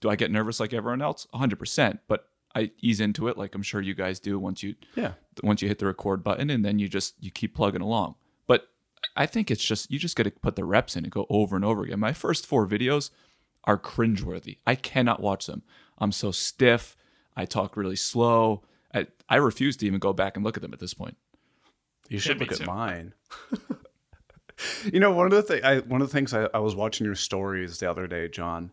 Do 0.00 0.08
I 0.08 0.16
get 0.16 0.30
nervous 0.30 0.60
like 0.60 0.72
everyone 0.72 1.02
else? 1.02 1.26
100%. 1.34 1.98
But 2.06 2.26
I 2.54 2.70
ease 2.80 3.00
into 3.00 3.26
it 3.28 3.36
like 3.38 3.54
I'm 3.54 3.62
sure 3.62 3.80
you 3.80 3.94
guys 3.94 4.20
do 4.20 4.38
once 4.38 4.62
you 4.62 4.74
Yeah. 4.96 5.12
once 5.42 5.62
you 5.62 5.68
hit 5.68 5.78
the 5.78 5.86
record 5.86 6.22
button 6.22 6.50
and 6.50 6.64
then 6.64 6.78
you 6.78 6.88
just 6.88 7.14
you 7.20 7.30
keep 7.30 7.54
plugging 7.54 7.80
along. 7.80 8.14
But 8.50 8.68
I 9.14 9.26
think 9.26 9.48
it's 9.48 9.64
just 9.64 9.92
you 9.92 9.98
just 10.00 10.16
got 10.16 10.24
to 10.24 10.32
put 10.32 10.56
the 10.56 10.64
reps 10.64 10.96
in 10.96 11.04
and 11.04 11.12
go 11.12 11.24
over 11.30 11.54
and 11.54 11.64
over 11.64 11.84
again. 11.84 12.00
My 12.00 12.12
first 12.12 12.44
four 12.44 12.66
videos 12.66 13.10
are 13.62 13.78
cringeworthy. 13.78 14.58
I 14.66 14.74
cannot 14.74 15.22
watch 15.22 15.46
them. 15.46 15.62
I'm 15.98 16.10
so 16.10 16.32
stiff. 16.32 16.96
I 17.36 17.44
talk 17.44 17.76
really 17.76 17.94
slow. 17.94 18.64
I, 18.92 19.06
I 19.28 19.36
refuse 19.36 19.76
to 19.76 19.86
even 19.86 20.00
go 20.00 20.12
back 20.12 20.36
and 20.36 20.44
look 20.44 20.56
at 20.56 20.62
them 20.62 20.72
at 20.72 20.80
this 20.80 20.94
point. 20.94 21.16
You 22.08 22.18
should 22.18 22.40
me 22.40 22.46
look 22.46 22.52
at 22.54 22.58
too. 22.58 22.64
mine. 22.64 23.14
you 24.92 24.98
know, 24.98 25.12
one 25.12 25.26
of 25.26 25.32
the 25.32 25.42
thing 25.44 25.64
I 25.64 25.78
one 25.78 26.02
of 26.02 26.08
the 26.08 26.12
things 26.12 26.34
I, 26.34 26.48
I 26.52 26.58
was 26.58 26.74
watching 26.74 27.04
your 27.04 27.14
stories 27.14 27.78
the 27.78 27.88
other 27.88 28.08
day, 28.08 28.26
Jon, 28.26 28.72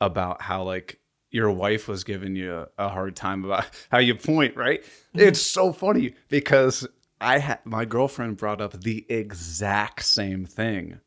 about 0.00 0.40
how 0.40 0.62
like 0.62 1.00
your 1.32 1.50
wife 1.50 1.88
was 1.88 2.04
giving 2.04 2.36
you 2.36 2.54
a, 2.54 2.68
a 2.78 2.88
hard 2.90 3.16
time 3.16 3.44
about 3.44 3.66
how 3.90 3.98
you 3.98 4.14
point, 4.14 4.56
right? 4.56 4.84
Mm-hmm. 4.84 5.18
It's 5.18 5.42
so 5.42 5.72
funny 5.72 6.14
because 6.28 6.86
I 7.20 7.38
had 7.38 7.60
my 7.64 7.84
girlfriend 7.84 8.36
brought 8.36 8.60
up 8.60 8.72
the 8.80 9.06
exact 9.08 10.04
same 10.04 10.44
thing 10.44 11.00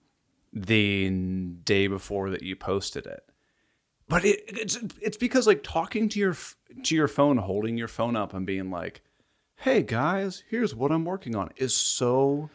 the 0.51 1.09
day 1.63 1.87
before 1.87 2.29
that 2.31 2.41
you 2.43 2.55
posted 2.55 3.05
it. 3.05 3.23
but 4.07 4.25
it, 4.25 4.41
it's 4.47 4.79
it's 5.01 5.17
because 5.17 5.45
like 5.45 5.61
talking 5.63 6.09
to 6.09 6.19
your 6.19 6.35
to 6.83 6.95
your 6.95 7.07
phone, 7.07 7.37
holding 7.37 7.77
your 7.77 7.87
phone 7.87 8.15
up 8.15 8.33
and 8.33 8.45
being 8.45 8.71
like, 8.71 9.01
"Hey 9.57 9.83
guys, 9.83 10.43
here's 10.49 10.73
what 10.73 10.91
I'm 10.91 11.05
working 11.05 11.35
on," 11.35 11.51
is 11.57 11.75
so 11.75 12.49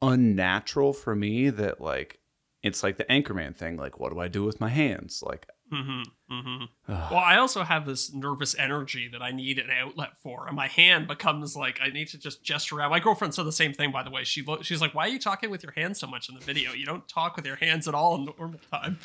unnatural 0.00 0.92
for 0.92 1.16
me 1.16 1.50
that 1.50 1.80
like 1.80 2.20
it's 2.62 2.82
like 2.82 2.96
the 2.96 3.04
Anchorman 3.04 3.56
thing. 3.56 3.76
Like, 3.76 3.98
what 3.98 4.12
do 4.12 4.20
I 4.20 4.28
do 4.28 4.44
with 4.44 4.60
my 4.60 4.68
hands? 4.68 5.22
Like, 5.26 5.48
Mm-hmm, 5.72 6.02
mm-hmm. 6.30 6.64
well, 6.88 7.14
I 7.14 7.36
also 7.38 7.62
have 7.62 7.86
this 7.86 8.12
nervous 8.12 8.56
energy 8.58 9.08
that 9.12 9.22
I 9.22 9.30
need 9.30 9.58
an 9.58 9.70
outlet 9.70 10.10
for, 10.22 10.46
and 10.46 10.56
my 10.56 10.66
hand 10.66 11.08
becomes 11.08 11.56
like 11.56 11.78
I 11.82 11.88
need 11.90 12.08
to 12.08 12.18
just 12.18 12.42
gesture 12.42 12.76
around. 12.76 12.90
My 12.90 13.00
girlfriend 13.00 13.34
said 13.34 13.44
the 13.44 13.52
same 13.52 13.72
thing, 13.72 13.92
by 13.92 14.02
the 14.02 14.10
way. 14.10 14.24
She 14.24 14.42
lo- 14.42 14.62
she's 14.62 14.80
like, 14.80 14.94
"Why 14.94 15.06
are 15.06 15.10
you 15.10 15.18
talking 15.18 15.50
with 15.50 15.62
your 15.62 15.72
hands 15.72 16.00
so 16.00 16.06
much 16.06 16.28
in 16.28 16.34
the 16.34 16.44
video? 16.44 16.72
You 16.72 16.86
don't 16.86 17.06
talk 17.08 17.36
with 17.36 17.46
your 17.46 17.56
hands 17.56 17.88
at 17.88 17.94
all 17.94 18.16
in 18.16 18.24
normal 18.24 18.60
time." 18.70 18.98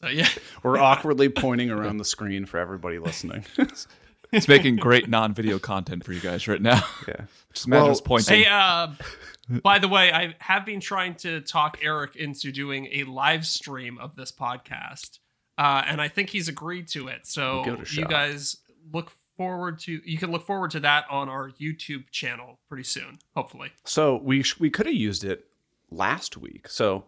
So 0.00 0.08
yeah, 0.08 0.28
we're 0.62 0.78
awkwardly 0.78 1.28
pointing 1.28 1.70
around 1.70 1.98
the 1.98 2.04
screen 2.04 2.46
for 2.46 2.58
everybody 2.58 2.98
listening. 2.98 3.44
It's 4.32 4.46
making 4.48 4.76
great 4.76 5.08
non-video 5.08 5.58
content 5.58 6.04
for 6.04 6.12
you 6.12 6.20
guys 6.20 6.46
right 6.46 6.62
now. 6.62 6.84
yeah. 7.08 7.22
Just 7.52 7.66
imagine 7.66 7.84
Well, 7.84 7.90
us 7.90 8.00
pointing. 8.00 8.42
Hey, 8.42 8.46
uh, 8.46 8.88
by 9.62 9.78
the 9.80 9.88
way, 9.88 10.12
I 10.12 10.34
have 10.38 10.64
been 10.64 10.80
trying 10.80 11.16
to 11.16 11.40
talk 11.40 11.78
Eric 11.82 12.14
into 12.14 12.52
doing 12.52 12.88
a 12.92 13.04
live 13.04 13.44
stream 13.44 13.98
of 13.98 14.14
this 14.14 14.30
podcast, 14.30 15.18
uh, 15.60 15.82
and 15.86 16.00
I 16.00 16.08
think 16.08 16.30
he's 16.30 16.48
agreed 16.48 16.88
to 16.88 17.08
it. 17.08 17.26
So 17.26 17.62
Give 17.64 17.74
it 17.74 17.80
a 17.80 17.94
you 17.94 18.02
shot. 18.02 18.08
guys 18.10 18.56
look 18.92 19.12
forward 19.36 19.78
to 19.80 20.00
you 20.04 20.18
can 20.18 20.30
look 20.32 20.44
forward 20.46 20.70
to 20.72 20.80
that 20.80 21.04
on 21.10 21.28
our 21.28 21.50
YouTube 21.50 22.04
channel 22.10 22.58
pretty 22.68 22.84
soon, 22.84 23.18
hopefully. 23.36 23.70
So 23.84 24.16
we 24.16 24.42
sh- 24.42 24.58
we 24.58 24.70
could 24.70 24.86
have 24.86 24.94
used 24.94 25.22
it 25.24 25.46
last 25.90 26.36
week. 26.36 26.68
So 26.68 27.04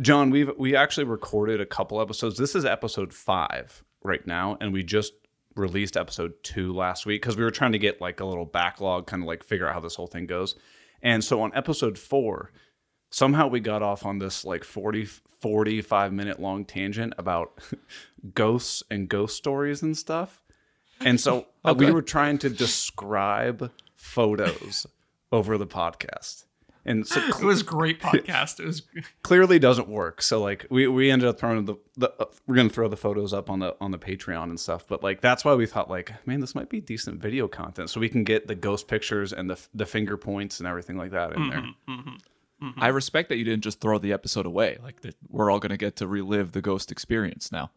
Jon, 0.00 0.30
we've 0.30 0.50
we 0.56 0.74
actually 0.74 1.04
recorded 1.04 1.60
a 1.60 1.66
couple 1.66 2.00
episodes. 2.00 2.38
This 2.38 2.54
is 2.54 2.64
episode 2.64 3.12
five 3.12 3.84
right 4.02 4.26
now, 4.26 4.56
and 4.60 4.72
we 4.72 4.82
just 4.82 5.12
released 5.54 5.98
episode 5.98 6.32
two 6.42 6.72
last 6.72 7.04
week 7.04 7.20
because 7.20 7.36
we 7.36 7.44
were 7.44 7.50
trying 7.50 7.72
to 7.72 7.78
get 7.78 8.00
like 8.00 8.20
a 8.20 8.24
little 8.24 8.46
backlog, 8.46 9.06
kind 9.06 9.22
of 9.22 9.26
like 9.26 9.44
figure 9.44 9.68
out 9.68 9.74
how 9.74 9.80
this 9.80 9.94
whole 9.94 10.06
thing 10.06 10.26
goes. 10.26 10.54
And 11.02 11.22
so 11.22 11.42
on 11.42 11.54
episode 11.54 11.98
four, 11.98 12.52
somehow 13.12 13.46
we 13.46 13.60
got 13.60 13.82
off 13.82 14.04
on 14.04 14.18
this 14.18 14.44
like 14.44 14.64
40 14.64 15.04
45 15.38 16.12
minute 16.12 16.40
long 16.40 16.64
tangent 16.64 17.14
about 17.18 17.60
ghosts 18.34 18.82
and 18.90 19.08
ghost 19.08 19.36
stories 19.36 19.82
and 19.82 19.96
stuff. 19.96 20.42
And 21.00 21.20
so 21.20 21.46
uh, 21.64 21.74
we 21.76 21.90
were 21.90 22.02
trying 22.02 22.38
to 22.38 22.50
describe 22.50 23.70
photos 23.94 24.86
over 25.30 25.58
the 25.58 25.66
podcast. 25.66 26.44
And 26.84 27.06
so 27.06 27.20
It 27.28 27.42
was 27.42 27.60
a 27.60 27.64
great 27.64 28.00
podcast. 28.00 28.60
It 28.60 28.66
was 28.66 28.82
clearly 29.22 29.58
doesn't 29.58 29.88
work. 29.88 30.22
So 30.22 30.40
like 30.40 30.66
we, 30.70 30.86
we 30.88 31.10
ended 31.10 31.28
up 31.28 31.38
throwing 31.38 31.64
the, 31.64 31.76
the 31.96 32.12
uh, 32.20 32.26
we're 32.46 32.56
gonna 32.56 32.68
throw 32.68 32.88
the 32.88 32.96
photos 32.96 33.32
up 33.32 33.50
on 33.50 33.58
the 33.58 33.76
on 33.80 33.90
the 33.90 33.98
Patreon 33.98 34.44
and 34.44 34.58
stuff. 34.58 34.86
But 34.86 35.02
like 35.02 35.20
that's 35.20 35.44
why 35.44 35.54
we 35.54 35.66
thought 35.66 35.90
like 35.90 36.12
man 36.26 36.40
this 36.40 36.54
might 36.54 36.68
be 36.68 36.80
decent 36.80 37.20
video 37.20 37.46
content. 37.46 37.90
So 37.90 38.00
we 38.00 38.08
can 38.08 38.24
get 38.24 38.46
the 38.46 38.54
ghost 38.54 38.88
pictures 38.88 39.32
and 39.32 39.50
the 39.50 39.60
the 39.74 39.86
finger 39.86 40.16
points 40.16 40.60
and 40.60 40.66
everything 40.68 40.96
like 40.96 41.10
that 41.10 41.32
in 41.34 41.50
there. 41.50 41.64
I 42.76 42.88
respect 42.88 43.28
that 43.28 43.36
you 43.36 43.44
didn't 43.44 43.64
just 43.64 43.80
throw 43.80 43.98
the 43.98 44.12
episode 44.12 44.46
away. 44.46 44.78
Like 44.82 45.00
that 45.02 45.16
we're 45.28 45.50
all 45.50 45.58
going 45.58 45.70
to 45.70 45.76
get 45.76 45.96
to 45.96 46.06
relive 46.06 46.52
the 46.52 46.62
ghost 46.62 46.90
experience 46.92 47.50
now 47.50 47.70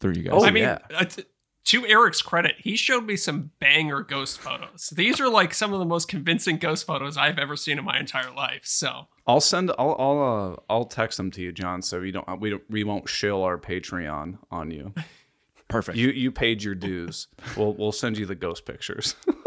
through 0.00 0.14
you 0.14 0.22
guys. 0.22 0.32
Oh, 0.34 0.44
I 0.44 0.50
mean, 0.50 0.64
yeah. 0.64 0.78
uh, 0.94 1.04
t- 1.04 1.24
to 1.64 1.86
Eric's 1.86 2.22
credit, 2.22 2.56
he 2.58 2.76
showed 2.76 3.04
me 3.04 3.16
some 3.16 3.52
banger 3.60 4.02
ghost 4.02 4.40
photos. 4.40 4.90
These 4.90 5.20
are 5.20 5.28
like 5.28 5.54
some 5.54 5.72
of 5.72 5.78
the 5.78 5.84
most 5.84 6.08
convincing 6.08 6.58
ghost 6.58 6.86
photos 6.86 7.16
I've 7.16 7.38
ever 7.38 7.56
seen 7.56 7.78
in 7.78 7.84
my 7.84 7.98
entire 7.98 8.32
life. 8.32 8.62
So 8.64 9.06
I'll 9.26 9.40
send 9.40 9.70
I'll 9.78 9.96
I'll 9.98 10.52
uh, 10.52 10.56
I'll 10.68 10.84
text 10.84 11.16
them 11.16 11.30
to 11.32 11.40
you, 11.40 11.52
Jon. 11.52 11.82
So 11.82 12.00
you 12.00 12.12
don't 12.12 12.40
we 12.40 12.50
don't 12.50 12.62
we 12.68 12.84
won't 12.84 13.08
shill 13.08 13.42
our 13.42 13.58
Patreon 13.58 14.38
on 14.50 14.70
you. 14.70 14.92
Perfect. 15.68 15.96
You 15.96 16.10
you 16.10 16.30
paid 16.32 16.62
your 16.62 16.74
dues. 16.74 17.28
We'll 17.56 17.74
we'll 17.74 17.92
send 17.92 18.18
you 18.18 18.26
the 18.26 18.34
ghost 18.34 18.66
pictures. 18.66 19.14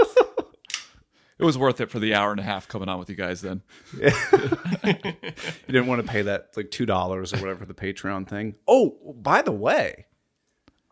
it 1.38 1.44
was 1.46 1.58
worth 1.58 1.82
it 1.82 1.90
for 1.92 2.00
the 2.00 2.14
hour 2.14 2.32
and 2.32 2.40
a 2.40 2.44
half 2.44 2.68
coming 2.68 2.88
on 2.90 3.00
with 3.00 3.10
you 3.10 3.16
guys 3.16 3.42
then. 3.42 3.62
you 4.02 4.12
didn't 5.68 5.88
want 5.88 6.02
to 6.06 6.08
pay 6.08 6.22
that 6.24 6.50
like 6.56 6.72
two 6.72 6.86
dollars 6.86 7.34
or 7.34 7.38
whatever 7.38 7.66
the 7.66 7.74
Patreon 7.74 8.28
thing. 8.28 8.56
Oh, 8.68 8.98
by 9.16 9.42
the 9.42 9.52
way, 9.52 10.06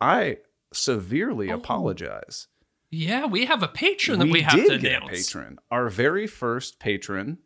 I 0.00 0.38
severely 0.72 1.48
apologize. 1.50 2.48
yeah, 2.90 3.26
we 3.26 3.46
have 3.46 3.62
a 3.62 3.68
patron 3.68 4.18
that 4.18 4.28
we, 4.28 4.42
have 4.42 4.54
did 4.54 4.68
to 4.68 4.78
get 4.78 5.02
announce. 5.02 5.12
a 5.12 5.14
patron. 5.32 5.58
Our 5.70 5.88
very 5.88 6.26
first 6.26 6.78
patron, 6.78 7.38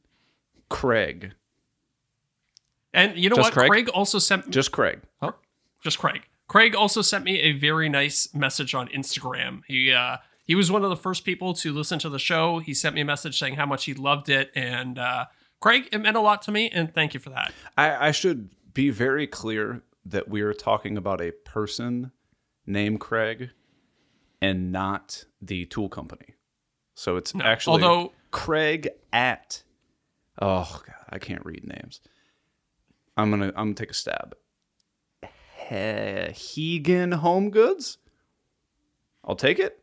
Craig. 0.69 1.33
And 2.95 3.17
you 3.19 3.29
know 3.29 3.37
Just 3.37 3.49
what? 3.49 3.55
Craig? 3.55 3.71
Craig 3.71 3.89
also 3.91 4.19
sent 4.19 4.51
Just 4.51 4.73
Craig. 4.73 5.01
just 5.83 5.99
Craig. 5.99 6.23
Craig 6.49 6.75
also 6.75 7.03
sent 7.03 7.25
me 7.25 7.39
a 7.41 7.53
very 7.53 7.89
nice 7.91 8.35
message 8.35 8.75
on 8.75 8.89
Instagram. 8.89 9.61
He 9.67 9.93
uh 9.93 10.17
he 10.49 10.55
was 10.57 10.73
one 10.73 10.83
of 10.83 10.89
the 10.91 10.97
first 10.97 11.25
people 11.25 11.53
to 11.55 11.73
listen 11.73 11.99
to 12.01 12.09
the 12.09 12.19
show. 12.19 12.59
He 12.59 12.73
sent 12.75 12.95
me 12.97 13.03
a 13.03 13.05
message 13.05 13.39
saying 13.39 13.55
how 13.55 13.67
much 13.67 13.85
he 13.85 13.95
loved 13.95 14.29
it 14.29 14.51
and 14.57 14.99
uh 14.99 15.27
Craig, 15.61 15.89
it 15.93 15.99
meant 15.99 16.17
a 16.17 16.21
lot 16.21 16.43
to 16.43 16.51
me 16.53 16.71
and 16.71 16.93
thank 16.93 17.15
you 17.15 17.21
for 17.21 17.31
that. 17.31 17.53
I, 17.77 18.09
I 18.09 18.11
should 18.13 18.51
be 18.75 18.91
very 18.91 19.27
clear 19.27 19.83
that 20.07 20.29
we 20.29 20.41
are 20.41 20.55
talking 20.55 20.97
about 20.97 21.21
a 21.21 21.33
person 21.33 22.13
named 22.65 23.01
Craig 23.01 23.51
and 24.41 24.73
not 24.73 25.25
the 25.43 25.67
tool 25.67 25.89
company. 25.89 26.35
So 26.95 27.17
it's 27.17 27.33
actually 27.41 27.83
although- 27.85 28.13
Craig 28.31 28.89
at 29.13 29.63
oh 30.41 30.83
god, 30.87 30.97
I 31.11 31.19
can't 31.19 31.45
read 31.45 31.67
names. 31.67 32.01
I'm 33.17 33.31
gonna 33.31 33.49
I'm 33.49 33.67
gonna 33.67 33.75
take 33.75 33.91
a 33.91 33.95
stab. 33.95 34.35
He- 35.23 35.29
Hegan 35.69 37.13
Home 37.13 37.51
Goods. 37.51 37.99
I'll 39.25 39.37
take 39.37 39.59
it. 39.59 39.83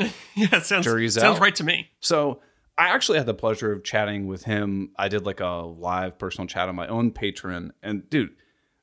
Yeah, 0.34 0.48
it 0.56 0.64
sounds 0.64 0.84
Jury's 0.84 1.14
sounds 1.14 1.36
out. 1.36 1.42
right 1.42 1.54
to 1.56 1.64
me. 1.64 1.90
So 2.00 2.40
I 2.78 2.88
actually 2.88 3.18
had 3.18 3.26
the 3.26 3.34
pleasure 3.34 3.72
of 3.72 3.84
chatting 3.84 4.26
with 4.26 4.44
him. 4.44 4.90
I 4.96 5.08
did 5.08 5.26
like 5.26 5.40
a 5.40 5.46
live 5.46 6.18
personal 6.18 6.46
chat 6.46 6.68
on 6.68 6.74
my 6.74 6.86
own 6.86 7.10
Patreon, 7.10 7.70
and 7.82 8.08
dude, 8.08 8.30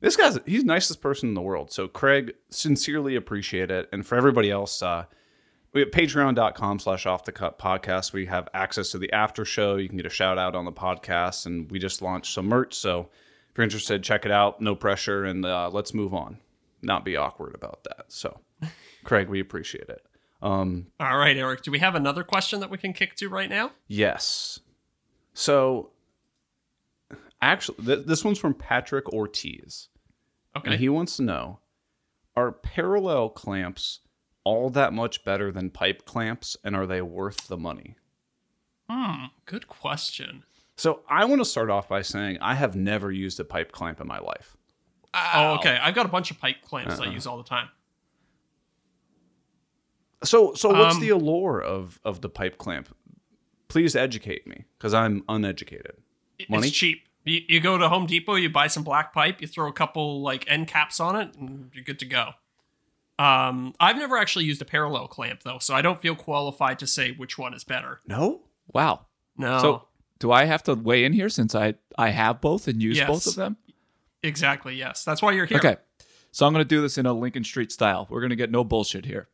this 0.02 0.16
guy's 0.16 0.38
he's 0.46 0.62
the 0.62 0.68
nicest 0.68 1.02
person 1.02 1.30
in 1.30 1.36
the 1.36 1.42
world. 1.42 1.72
So 1.72 1.88
Craig, 1.88 2.34
sincerely 2.50 3.16
appreciate 3.16 3.72
it, 3.72 3.90
and 3.92 4.06
for 4.06 4.16
everybody 4.16 4.52
else, 4.52 4.82
uh, 4.84 5.06
we 5.74 5.84
at 5.84 5.92
patreon.com 5.92 6.80
slash 6.80 7.06
off 7.06 7.26
the 7.26 7.32
cut 7.32 7.60
podcast 7.60 8.12
we 8.12 8.26
have 8.26 8.50
access 8.54 8.90
to 8.92 8.98
the 8.98 9.14
after 9.14 9.46
show. 9.46 9.76
You 9.76 9.88
can 9.88 9.98
get 9.98 10.08
a 10.08 10.10
shout 10.10 10.40
out 10.40 10.56
on 10.56 10.66
the 10.66 10.72
podcast. 10.72 11.46
And 11.46 11.70
we 11.70 11.78
just 11.78 12.02
launched 12.02 12.34
some 12.34 12.48
merch. 12.48 12.74
So 12.74 13.10
if 13.52 13.58
you're 13.58 13.64
interested 13.64 14.02
check 14.02 14.26
it 14.26 14.32
out. 14.32 14.60
No 14.60 14.76
pressure. 14.76 15.26
And 15.26 15.46
uh, 15.46 15.70
let's 15.72 15.94
move 15.94 16.16
on. 16.16 16.40
Not 16.82 17.06
be 17.06 17.16
awkward 17.16 17.54
about 17.54 17.84
that. 17.84 18.06
So 18.08 18.40
craig 19.04 19.30
we 19.30 19.40
appreciate 19.40 19.88
it 19.90 20.04
um, 20.42 20.88
All 21.00 21.18
right, 21.18 21.36
Eric, 21.36 21.64
do 21.64 21.72
we 21.72 21.80
have 21.80 21.96
another 21.96 22.24
question 22.24 22.60
that 22.60 22.70
we 22.70 22.78
can 22.78 22.94
kick 22.94 23.16
to 23.16 23.30
right 23.30 23.50
now? 23.50 23.72
Yes. 23.88 24.60
So, 25.34 25.92
actually, 27.42 27.86
th- 27.86 28.06
this 28.06 28.24
one's 28.24 28.40
from 28.40 28.54
Patrick 28.54 29.10
Ortiz. 29.10 29.90
Okay. 30.56 30.72
And 30.72 30.80
he 30.80 30.90
wants 30.90 31.18
to 31.18 31.24
know 31.24 31.60
Are 32.36 32.52
parallel 32.52 33.30
clamps 33.30 34.00
all 34.44 34.70
that 34.72 34.94
much 34.94 35.26
better 35.26 35.52
than 35.52 35.70
pipe 35.70 36.06
clamps, 36.06 36.56
and 36.64 36.76
are 36.76 36.86
they 36.88 37.02
worth 37.02 37.48
the 37.48 37.58
money? 37.58 37.96
Hmm, 38.90 39.26
good 39.46 39.68
question. 39.68 40.44
So, 40.78 41.02
I 41.10 41.26
want 41.26 41.42
to 41.42 41.46
start 41.46 41.70
off 41.70 41.90
by 41.90 42.02
saying 42.02 42.38
I 42.42 42.54
have 42.56 42.76
never 42.76 43.12
used 43.12 43.40
a 43.40 43.44
pipe 43.44 43.72
clamp 43.72 44.00
in 44.00 44.08
my 44.08 44.20
life. 44.20 44.56
Oh, 45.14 45.56
okay. 45.56 45.78
I've 45.82 45.96
got 45.96 46.06
a 46.06 46.10
bunch 46.10 46.30
of 46.30 46.40
pipe 46.40 46.58
clamps 46.64 47.00
Uh-uh. 47.00 47.10
I 47.10 47.12
use 47.12 47.26
all 47.26 47.38
the 47.38 47.44
time. 47.44 47.70
So, 50.24 50.54
so 50.56 50.70
what's 50.70 50.96
Um, 50.96 51.02
the 51.02 51.10
allure 51.10 51.62
of, 51.62 52.00
of 52.04 52.22
the 52.22 52.30
pipe 52.30 52.58
clamp? 52.58 52.90
Please 53.68 53.96
educate 53.96 54.48
me 54.48 54.66
because 54.78 54.94
I'm 54.94 55.24
uneducated. 55.30 55.98
Money? 56.50 56.68
It's 56.68 56.76
cheap. 56.76 57.04
You, 57.26 57.42
you 57.48 57.60
go 57.60 57.78
to 57.78 57.90
Home 57.90 58.06
Depot, 58.06 58.36
you 58.36 58.50
buy 58.50 58.68
some 58.68 58.84
black 58.84 59.14
pipe, 59.14 59.42
you 59.42 59.48
throw 59.48 59.68
a 59.68 59.74
couple 59.74 60.22
like 60.22 60.50
end 60.50 60.68
caps 60.70 61.00
on 61.00 61.16
it, 61.18 61.36
and 61.36 61.70
you're 61.74 61.84
good 61.84 62.00
to 62.00 62.06
go. 62.06 62.30
Um, 63.20 63.74
I've 63.80 63.98
never 63.98 64.18
actually 64.18 64.46
used 64.46 64.62
a 64.62 64.66
parallel 64.66 65.08
clamp 65.08 65.42
though, 65.44 65.58
so 65.60 65.74
I 65.74 65.82
don't 65.82 66.00
feel 66.00 66.16
qualified 66.16 66.80
to 66.80 66.88
say 66.88 67.12
which 67.12 67.38
one 67.38 67.54
is 67.54 67.64
better. 67.64 68.00
No? 68.08 68.44
Wow. 68.72 69.08
No, 69.38 69.60
So 69.60 69.88
do 70.20 70.32
I 70.32 70.46
have 70.46 70.64
to 70.64 70.74
weigh 70.76 71.04
in 71.04 71.14
here 71.14 71.30
since 71.30 71.54
I 71.56 71.76
I 71.98 72.10
have 72.10 72.42
both 72.42 72.68
and 72.68 72.82
use 72.82 72.98
Yes. 72.98 73.08
both 73.08 73.28
of 73.28 73.36
them? 73.36 73.58
exactly. 74.24 74.76
Yes, 74.76 75.04
that's 75.04 75.22
why 75.22 75.32
you're 75.32 75.46
here. 75.46 75.58
Okay. 75.58 75.78
So 76.32 76.46
I'm 76.46 76.54
going 76.54 76.64
to 76.64 76.68
do 76.68 76.82
this 76.82 76.98
in 76.98 77.06
a 77.06 77.14
Lincoln 77.14 77.44
Street 77.44 77.72
style. 77.72 78.06
We're 78.10 78.20
going 78.22 78.30
to 78.32 78.36
get 78.36 78.52
no 78.52 78.64
bullshit 78.64 79.06
here. 79.06 79.28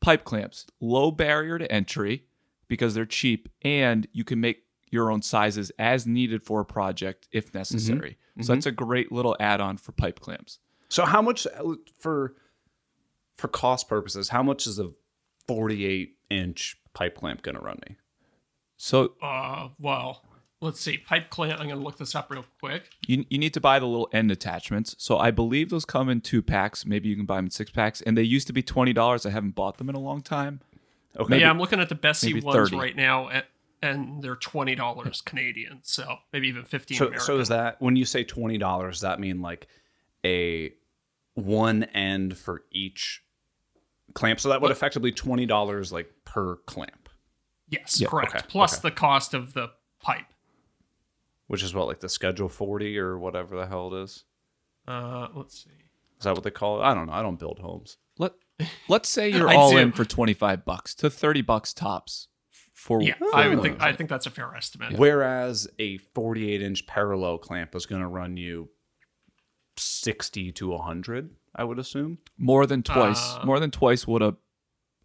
Pipe 0.00 0.24
clamps, 0.24 0.66
low 0.80 1.10
barrier 1.10 1.58
to 1.58 1.70
entry 1.70 2.24
because 2.68 2.94
they're 2.94 3.04
cheap 3.04 3.48
and 3.62 4.06
you 4.12 4.24
can 4.24 4.40
make 4.40 4.64
your 4.90 5.10
own 5.10 5.22
sizes 5.22 5.70
as 5.78 6.06
needed 6.06 6.42
for 6.42 6.60
a 6.60 6.64
project 6.64 7.28
if 7.32 7.52
necessary. 7.54 8.10
Mm-hmm. 8.10 8.40
Mm-hmm. 8.40 8.42
So 8.42 8.54
that's 8.54 8.66
a 8.66 8.72
great 8.72 9.12
little 9.12 9.36
add-on 9.38 9.76
for 9.76 9.92
pipe 9.92 10.20
clamps. 10.20 10.58
So 10.88 11.04
how 11.04 11.22
much 11.22 11.46
uh, 11.46 11.74
for 11.98 12.34
for 13.36 13.48
cost 13.48 13.88
purposes? 13.88 14.28
How 14.30 14.42
much 14.42 14.66
is 14.66 14.78
a 14.78 14.90
forty-eight 15.46 16.16
inch 16.30 16.76
pipe 16.94 17.16
clamp 17.16 17.42
going 17.42 17.56
to 17.56 17.60
run 17.60 17.78
me? 17.88 17.96
So 18.76 19.14
Uh, 19.22 19.68
well, 19.78 20.24
let's 20.60 20.80
see, 20.80 20.98
pipe 20.98 21.30
clamp. 21.30 21.60
I'm 21.60 21.68
gonna 21.68 21.80
look 21.80 21.98
this 21.98 22.14
up 22.14 22.30
real 22.30 22.44
quick. 22.60 22.90
You, 23.06 23.24
you 23.28 23.38
need 23.38 23.54
to 23.54 23.60
buy 23.60 23.78
the 23.78 23.86
little 23.86 24.08
end 24.12 24.30
attachments. 24.30 24.94
So 24.98 25.18
I 25.18 25.30
believe 25.30 25.70
those 25.70 25.84
come 25.84 26.08
in 26.08 26.20
two 26.20 26.42
packs. 26.42 26.84
Maybe 26.86 27.08
you 27.08 27.16
can 27.16 27.26
buy 27.26 27.36
them 27.36 27.46
in 27.46 27.50
six 27.50 27.70
packs. 27.70 28.00
And 28.02 28.16
they 28.16 28.22
used 28.22 28.46
to 28.48 28.52
be 28.52 28.62
twenty 28.62 28.92
dollars. 28.92 29.24
I 29.26 29.30
haven't 29.30 29.54
bought 29.54 29.78
them 29.78 29.88
in 29.88 29.94
a 29.94 30.00
long 30.00 30.20
time. 30.22 30.60
Okay. 31.18 31.40
yeah, 31.40 31.50
I'm 31.50 31.58
looking 31.58 31.80
at 31.80 31.88
the 31.88 31.96
Bessey 31.96 32.26
maybe 32.34 32.40
ones 32.42 32.70
30. 32.70 32.76
right 32.76 32.94
now, 32.94 33.28
at, 33.30 33.46
and 33.82 34.22
they're 34.22 34.36
twenty 34.36 34.74
dollars 34.74 35.20
Canadian. 35.22 35.80
So 35.82 36.16
maybe 36.32 36.48
even 36.48 36.64
fifteen. 36.64 36.98
So, 36.98 37.06
American. 37.06 37.24
so 37.26 37.38
is 37.38 37.48
that 37.48 37.80
when 37.80 37.96
you 37.96 38.04
say 38.04 38.22
twenty 38.24 38.58
dollars? 38.58 38.96
Does 38.96 39.00
that 39.02 39.18
mean 39.20 39.40
like 39.42 39.66
a 40.24 40.72
one 41.34 41.84
end 41.84 42.36
for 42.36 42.62
each 42.70 43.22
clamp? 44.14 44.38
So 44.40 44.50
that 44.50 44.60
would 44.60 44.66
What- 44.68 44.72
effectively 44.72 45.10
twenty 45.12 45.46
dollars 45.46 45.90
like 45.92 46.12
per 46.24 46.56
clamp, 46.66 47.08
yes, 47.68 48.00
Yeah, 48.00 48.08
correct. 48.08 48.34
okay, 48.36 48.44
Plus 48.48 48.74
okay. 48.74 48.88
the 48.88 48.94
cost 48.94 49.34
of 49.34 49.52
the 49.54 49.70
pipe. 50.00 50.26
Which 51.50 51.64
is 51.64 51.74
what 51.74 51.88
like 51.88 51.98
the 51.98 52.08
Schedule 52.08 52.48
forty 52.48 52.96
or 52.96 53.18
whatever 53.18 53.56
the 53.56 53.66
hell 53.66 53.92
it 53.92 54.02
is. 54.04 54.22
Uh, 54.86 55.26
let's 55.34 55.64
see. 55.64 55.70
Is 56.18 56.24
that 56.24 56.34
what 56.34 56.44
they 56.44 56.50
call 56.52 56.80
it? 56.80 56.84
I 56.84 56.94
don't 56.94 57.06
know. 57.08 57.12
I 57.12 57.22
don't 57.22 57.40
build 57.40 57.58
homes. 57.58 57.96
Let 58.18 58.32
let's 58.88 59.08
say 59.08 59.28
you're 59.36 59.50
all 59.52 59.72
do. 59.72 59.78
in 59.78 59.90
for 59.90 60.04
twenty 60.04 60.32
five 60.34 60.64
bucks 60.64 60.94
to 60.96 61.10
thirty 61.10 61.42
bucks 61.42 61.74
tops 61.74 62.28
for 62.72 63.02
Yeah, 63.02 63.14
for 63.18 63.34
I 63.34 63.48
would 63.48 63.62
think 63.62 63.82
I 63.82 63.92
think 63.92 64.08
that's 64.08 64.26
a 64.26 64.30
fair 64.30 64.54
estimate. 64.54 64.96
Whereas 64.96 65.66
a 65.80 65.96
forty-eight 65.98 66.62
inch 66.62 66.86
parallel 66.86 67.38
clamp 67.38 67.74
is 67.74 67.84
going 67.84 68.00
to 68.02 68.06
run 68.08 68.36
you 68.36 68.68
sixty 69.76 70.52
to 70.52 70.76
hundred. 70.78 71.30
I 71.54 71.64
would 71.64 71.80
assume. 71.80 72.18
more 72.38 72.64
than 72.64 72.84
twice 72.84 73.34
Uh, 73.36 73.44
more 73.44 73.58
than 73.58 73.72
twice 73.72 74.06
what 74.06 74.22
a 74.22 74.36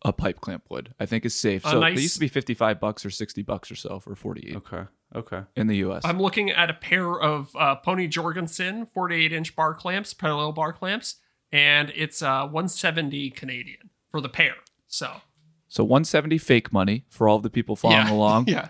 a 0.03 0.13
pipe 0.13 0.39
clamp 0.41 0.65
would. 0.69 0.93
I 0.99 1.07
think 1.07 1.25
is 1.25 1.33
safe. 1.33 1.63
So 1.63 1.79
nice- 1.79 1.95
they 1.95 2.03
used 2.03 2.13
to 2.15 2.19
be 2.19 2.27
fifty 2.27 2.53
five 2.53 2.79
bucks 2.79 3.03
or 3.03 3.09
sixty 3.09 3.41
bucks 3.41 3.71
or 3.71 3.75
so 3.75 3.99
for 3.99 4.13
forty 4.15 4.49
eight 4.49 4.57
Okay. 4.57 4.83
Okay. 5.15 5.43
in 5.55 5.67
the 5.67 5.77
U.S. 5.77 6.01
I'm 6.03 6.19
looking 6.19 6.49
at 6.49 6.69
a 6.69 6.73
pair 6.73 7.19
of 7.19 7.55
uh, 7.55 7.75
Pony 7.75 8.07
Jorgensen 8.07 8.85
48 8.85 9.31
inch 9.31 9.55
bar 9.55 9.73
clamps, 9.73 10.13
parallel 10.13 10.51
bar 10.51 10.73
clamps, 10.73 11.15
and 11.51 11.91
it's 11.95 12.21
uh, 12.21 12.41
170 12.41 13.29
Canadian 13.31 13.89
for 14.09 14.19
the 14.21 14.29
pair. 14.29 14.55
So 14.87 15.21
so 15.67 15.83
one 15.83 16.05
seventy 16.05 16.37
fake 16.37 16.71
money 16.71 17.05
for 17.09 17.27
all 17.27 17.37
of 17.37 17.43
the 17.43 17.49
people 17.49 17.75
following 17.75 18.07
yeah. 18.07 18.13
along. 18.13 18.47
yeah, 18.47 18.69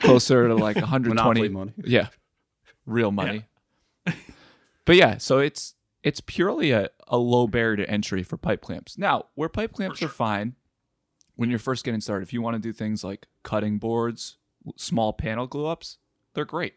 closer 0.00 0.48
to 0.48 0.54
like 0.54 0.76
120 0.76 1.08
Monopoly 1.14 1.48
money. 1.48 1.72
yeah 1.84 2.08
real 2.86 3.12
money 3.12 3.44
but 4.84 4.96
yeah 4.96 5.18
so 5.18 5.38
it's 5.38 5.74
it's 6.02 6.20
purely 6.20 6.70
a, 6.70 6.88
a 7.06 7.18
low 7.18 7.46
barrier 7.46 7.76
to 7.76 7.90
entry 7.90 8.22
for 8.22 8.36
pipe 8.36 8.62
clamps 8.62 8.96
now 8.96 9.26
where 9.34 9.48
pipe 9.48 9.72
clamps 9.72 9.98
sure. 9.98 10.08
are 10.08 10.10
fine 10.10 10.54
when 11.36 11.50
you're 11.50 11.58
first 11.58 11.84
getting 11.84 12.00
started 12.00 12.22
if 12.22 12.32
you 12.32 12.40
want 12.40 12.54
to 12.54 12.60
do 12.60 12.72
things 12.72 13.04
like 13.04 13.26
cutting 13.42 13.78
boards 13.78 14.36
small 14.76 15.12
panel 15.12 15.46
glue 15.46 15.66
ups 15.66 15.98
they're 16.34 16.44
great 16.44 16.74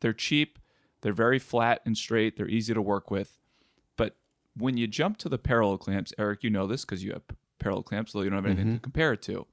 they're 0.00 0.12
cheap 0.12 0.58
they're 1.00 1.12
very 1.12 1.38
flat 1.38 1.80
and 1.84 1.96
straight 1.96 2.36
they're 2.36 2.48
easy 2.48 2.74
to 2.74 2.82
work 2.82 3.10
with 3.10 3.38
but 3.96 4.16
when 4.56 4.76
you 4.76 4.86
jump 4.86 5.16
to 5.16 5.28
the 5.28 5.38
parallel 5.38 5.78
clamps 5.78 6.12
eric 6.18 6.42
you 6.42 6.50
know 6.50 6.66
this 6.66 6.84
because 6.84 7.02
you 7.02 7.12
have 7.12 7.22
parallel 7.58 7.82
clamps 7.82 8.12
so 8.12 8.22
you 8.22 8.30
don't 8.30 8.38
have 8.38 8.46
anything 8.46 8.64
to 8.64 8.70
mm-hmm. 8.72 8.82
compare 8.82 9.12
it 9.12 9.22
to 9.22 9.46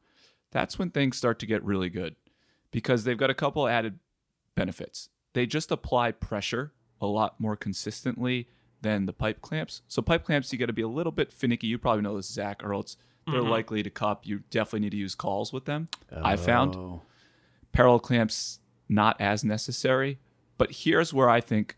that's 0.51 0.79
when 0.79 0.89
things 0.89 1.17
start 1.17 1.39
to 1.39 1.45
get 1.45 1.63
really 1.63 1.89
good 1.89 2.15
because 2.71 3.03
they've 3.03 3.17
got 3.17 3.29
a 3.29 3.33
couple 3.33 3.67
added 3.67 3.99
benefits. 4.55 5.09
They 5.33 5.45
just 5.45 5.71
apply 5.71 6.13
pressure 6.13 6.73
a 7.01 7.05
lot 7.05 7.39
more 7.39 7.55
consistently 7.55 8.47
than 8.81 9.05
the 9.05 9.13
pipe 9.13 9.41
clamps. 9.41 9.81
So 9.87 10.01
pipe 10.01 10.23
clamps, 10.23 10.51
you 10.51 10.59
got 10.59 10.67
to 10.67 10.73
be 10.73 10.81
a 10.81 10.87
little 10.87 11.11
bit 11.11 11.31
finicky. 11.31 11.67
You 11.67 11.77
probably 11.77 12.03
know 12.03 12.15
this, 12.15 12.27
Zac, 12.27 12.63
or 12.63 12.73
else 12.73 12.97
they're 13.27 13.41
mm-hmm. 13.41 13.49
likely 13.49 13.83
to 13.83 13.89
cup. 13.89 14.25
You 14.25 14.43
definitely 14.49 14.81
need 14.81 14.91
to 14.91 14.97
use 14.97 15.15
cauls 15.15 15.51
with 15.51 15.65
them. 15.65 15.89
I 16.11 16.35
found 16.35 16.75
Oh. 16.75 17.01
Parallel 17.75 17.99
clamps 17.99 18.59
not 18.87 19.19
as 19.19 19.43
necessary, 19.43 20.19
but 20.57 20.71
here's 20.71 21.13
where 21.13 21.29
I 21.29 21.41
think 21.41 21.77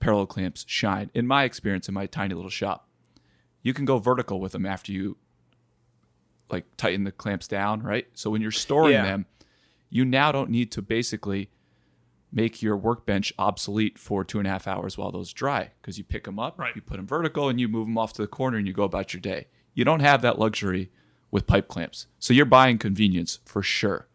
parallel 0.00 0.26
clamps 0.26 0.64
shine. 0.68 1.10
In 1.14 1.26
my 1.26 1.44
experience, 1.44 1.88
in 1.88 1.94
my 1.94 2.06
tiny 2.06 2.34
little 2.34 2.50
shop, 2.50 2.88
you 3.62 3.74
can 3.74 3.84
go 3.84 3.98
vertical 3.98 4.40
with 4.40 4.52
them 4.52 4.64
after 4.64 4.92
you 4.92 5.16
like 6.48 6.64
tighten 6.76 7.02
the 7.04 7.10
clamps 7.12 7.48
down, 7.48 7.82
right? 7.82 8.06
So 8.14 8.30
when 8.30 8.40
you're 8.40 8.52
storing 8.52 8.94
Yeah. 8.94 9.02
them, 9.02 9.26
you 9.90 10.04
now 10.04 10.30
don't 10.30 10.50
need 10.50 10.70
to 10.72 10.82
basically 10.82 11.50
make 12.30 12.62
your 12.62 12.76
workbench 12.76 13.32
obsolete 13.38 13.98
for 13.98 14.22
two 14.24 14.38
and 14.38 14.46
a 14.46 14.50
half 14.50 14.68
hours 14.68 14.96
while 14.96 15.10
those 15.10 15.32
dry 15.32 15.70
because 15.80 15.98
you 15.98 16.04
pick 16.04 16.24
them 16.24 16.38
up, 16.38 16.58
Right. 16.58 16.76
you 16.76 16.82
put 16.82 16.98
them 16.98 17.06
vertical, 17.06 17.48
and 17.48 17.58
you 17.60 17.66
move 17.66 17.86
them 17.86 17.98
off 17.98 18.12
to 18.14 18.22
the 18.22 18.28
corner 18.28 18.58
and 18.58 18.66
you 18.66 18.72
go 18.72 18.84
about 18.84 19.12
your 19.12 19.20
day. 19.20 19.46
You 19.74 19.84
don't 19.84 20.00
have 20.00 20.22
that 20.22 20.38
luxury 20.38 20.90
with 21.32 21.46
pipe 21.46 21.66
clamps. 21.66 22.06
So 22.20 22.32
you're 22.32 22.44
buying 22.46 22.78
convenience 22.78 23.40
for 23.44 23.62
sure. 23.62 24.06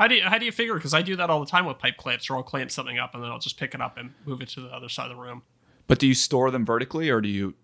How 0.00 0.08
do 0.08 0.14
you 0.16 0.22
how 0.24 0.38
do 0.38 0.46
you 0.46 0.52
figure? 0.52 0.74
Because 0.74 0.94
I 0.94 1.02
do 1.02 1.14
that 1.16 1.30
all 1.30 1.38
the 1.40 1.46
time 1.50 1.66
with 1.66 1.78
pipe 1.78 1.96
clamps, 1.98 2.28
or 2.30 2.36
I'll 2.36 2.42
clamp 2.42 2.70
something 2.70 2.98
up 2.98 3.14
and 3.14 3.22
then 3.22 3.30
I'll 3.30 3.38
just 3.38 3.58
pick 3.58 3.74
it 3.74 3.80
up 3.80 3.96
and 3.98 4.14
move 4.24 4.40
it 4.40 4.48
to 4.50 4.60
the 4.62 4.68
other 4.68 4.88
side 4.88 5.10
of 5.10 5.16
the 5.16 5.22
room. 5.22 5.42
But 5.86 5.98
do 5.98 6.06
you 6.06 6.14
store 6.14 6.50
them 6.50 6.64
vertically 6.64 7.10
or 7.10 7.20
do 7.20 7.28
you 7.28 7.54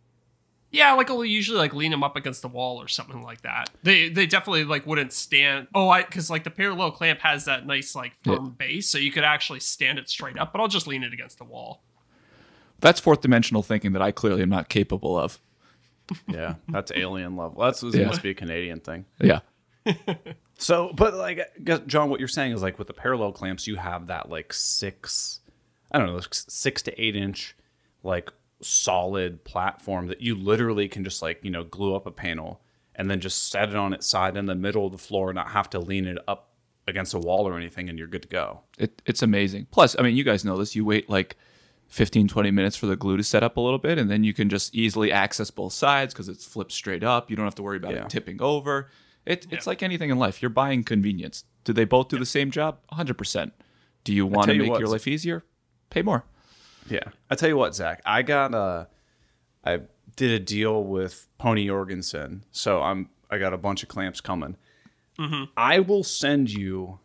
Yeah, 0.70 0.92
like 0.92 1.10
I'll 1.10 1.24
usually 1.24 1.58
like 1.58 1.72
lean 1.72 1.90
them 1.92 2.02
up 2.04 2.14
against 2.16 2.42
the 2.42 2.48
wall 2.48 2.80
or 2.80 2.88
something 2.88 3.22
like 3.22 3.40
that. 3.42 3.70
They 3.82 4.08
they 4.10 4.26
definitely 4.26 4.64
like 4.64 4.86
wouldn't 4.86 5.12
stand. 5.12 5.68
Oh, 5.74 5.88
I 5.88 6.02
because 6.02 6.28
like 6.30 6.44
the 6.44 6.50
parallel 6.50 6.90
clamp 6.90 7.20
has 7.20 7.46
that 7.46 7.66
nice 7.66 7.94
like 7.94 8.12
firm 8.22 8.50
base, 8.50 8.88
so 8.88 8.98
you 8.98 9.10
could 9.12 9.24
actually 9.24 9.60
stand 9.60 9.98
it 9.98 10.08
straight 10.10 10.38
up. 10.38 10.52
But 10.52 10.60
I'll 10.60 10.68
just 10.68 10.86
lean 10.86 11.02
it 11.04 11.12
against 11.12 11.38
the 11.38 11.44
wall. 11.44 11.82
That's 12.80 13.00
fourth 13.00 13.22
dimensional 13.22 13.62
thinking 13.62 13.92
that 13.92 14.02
I 14.02 14.10
clearly 14.12 14.42
am 14.42 14.50
not 14.50 14.68
capable 14.68 15.16
of. 15.18 15.40
Yeah, 16.28 16.56
that's 16.68 16.92
alien 16.94 17.36
level. 17.36 17.62
That's 17.62 17.82
it 17.82 17.94
Yeah. 17.94 18.06
must 18.06 18.22
be 18.22 18.30
a 18.30 18.34
Canadian 18.34 18.80
thing. 18.80 19.06
Yeah. 19.20 19.40
So, 20.58 20.92
but 20.94 21.14
like, 21.14 21.40
Jon, 21.86 22.08
what 22.10 22.18
you're 22.18 22.28
saying 22.28 22.52
is 22.52 22.62
like 22.62 22.78
with 22.78 22.88
the 22.88 22.94
parallel 22.94 23.32
clamps, 23.32 23.66
you 23.66 23.76
have 23.76 24.06
that 24.06 24.30
like 24.30 24.52
six, 24.52 25.40
I 25.92 25.98
don't 25.98 26.08
know, 26.08 26.20
six 26.30 26.82
to 26.82 27.00
eight 27.02 27.14
inch, 27.16 27.54
like 28.02 28.32
solid 28.62 29.44
platform 29.44 30.06
that 30.08 30.20
you 30.22 30.34
literally 30.34 30.88
can 30.88 31.04
just 31.04 31.20
like, 31.22 31.44
you 31.44 31.50
know, 31.50 31.64
glue 31.64 31.94
up 31.94 32.06
a 32.06 32.10
panel 32.10 32.60
and 32.94 33.10
then 33.10 33.20
just 33.20 33.50
set 33.50 33.68
it 33.68 33.76
on 33.76 33.92
its 33.92 34.06
side 34.06 34.36
in 34.36 34.46
the 34.46 34.54
middle 34.54 34.86
of 34.86 34.92
the 34.92 34.98
floor, 34.98 35.32
not 35.32 35.48
have 35.48 35.68
to 35.70 35.78
lean 35.78 36.06
it 36.06 36.16
up 36.26 36.48
against 36.88 37.12
a 37.12 37.18
wall 37.18 37.46
or 37.46 37.56
anything, 37.58 37.88
and 37.90 37.98
you're 37.98 38.08
good 38.08 38.22
to 38.22 38.28
go. 38.28 38.60
It, 38.78 39.02
it's 39.04 39.20
amazing. 39.22 39.66
Plus, 39.70 39.94
I 39.98 40.02
mean, 40.02 40.16
you 40.16 40.24
guys 40.24 40.44
know 40.44 40.56
this. 40.56 40.74
You 40.74 40.84
wait 40.86 41.10
like 41.10 41.36
15, 41.88 42.28
20 42.28 42.50
minutes 42.52 42.76
for 42.76 42.86
the 42.86 42.96
glue 42.96 43.16
to 43.18 43.22
set 43.22 43.42
up 43.42 43.58
a 43.58 43.60
little 43.60 43.78
bit, 43.78 43.98
and 43.98 44.10
then 44.10 44.24
you 44.24 44.32
can 44.32 44.48
just 44.48 44.74
easily 44.74 45.12
access 45.12 45.50
both 45.50 45.74
sides 45.74 46.14
because 46.14 46.28
it's 46.30 46.46
flipped 46.46 46.72
straight 46.72 47.02
up. 47.04 47.28
You 47.28 47.36
don't 47.36 47.44
have 47.44 47.56
to 47.56 47.62
worry 47.62 47.76
about 47.76 47.92
Yeah. 47.92 48.04
it 48.04 48.08
tipping 48.08 48.40
over. 48.40 48.88
It, 49.26 49.46
It's 49.50 49.66
Yeah. 49.66 49.70
like 49.70 49.82
anything 49.82 50.10
in 50.10 50.18
life. 50.18 50.40
You're 50.40 50.48
buying 50.50 50.84
convenience. 50.84 51.44
Do 51.64 51.72
they 51.72 51.84
both 51.84 52.08
do 52.08 52.18
the 52.18 52.24
same 52.26 52.50
job? 52.50 52.78
100%. 52.92 53.52
Do 54.04 54.12
you 54.14 54.24
want 54.24 54.44
to 54.44 54.46
tell 54.52 54.56
you 54.56 54.62
make 54.62 54.70
what, 54.70 54.80
your 54.80 54.88
life 54.88 55.06
easier? 55.08 55.44
Pay 55.90 56.02
more. 56.02 56.24
Yeah. 56.88 57.00
I 57.28 57.34
tell 57.34 57.48
you 57.48 57.56
what, 57.56 57.74
Zac, 57.74 58.00
I 58.06 58.22
got 58.22 58.54
a, 58.54 58.86
I 59.64 59.80
did 60.14 60.30
a 60.30 60.38
deal 60.38 60.84
with 60.84 61.26
Pony 61.38 61.66
Jorgensen, 61.66 62.44
so 62.52 62.80
I'm 62.82 63.10
I 63.28 63.38
got 63.38 63.52
a 63.52 63.58
bunch 63.58 63.82
of 63.82 63.88
clamps 63.88 64.20
coming. 64.20 64.56
Mm-hmm. 65.18 65.44
I 65.56 65.80
will 65.80 66.04
send 66.04 66.52
you 66.52 67.00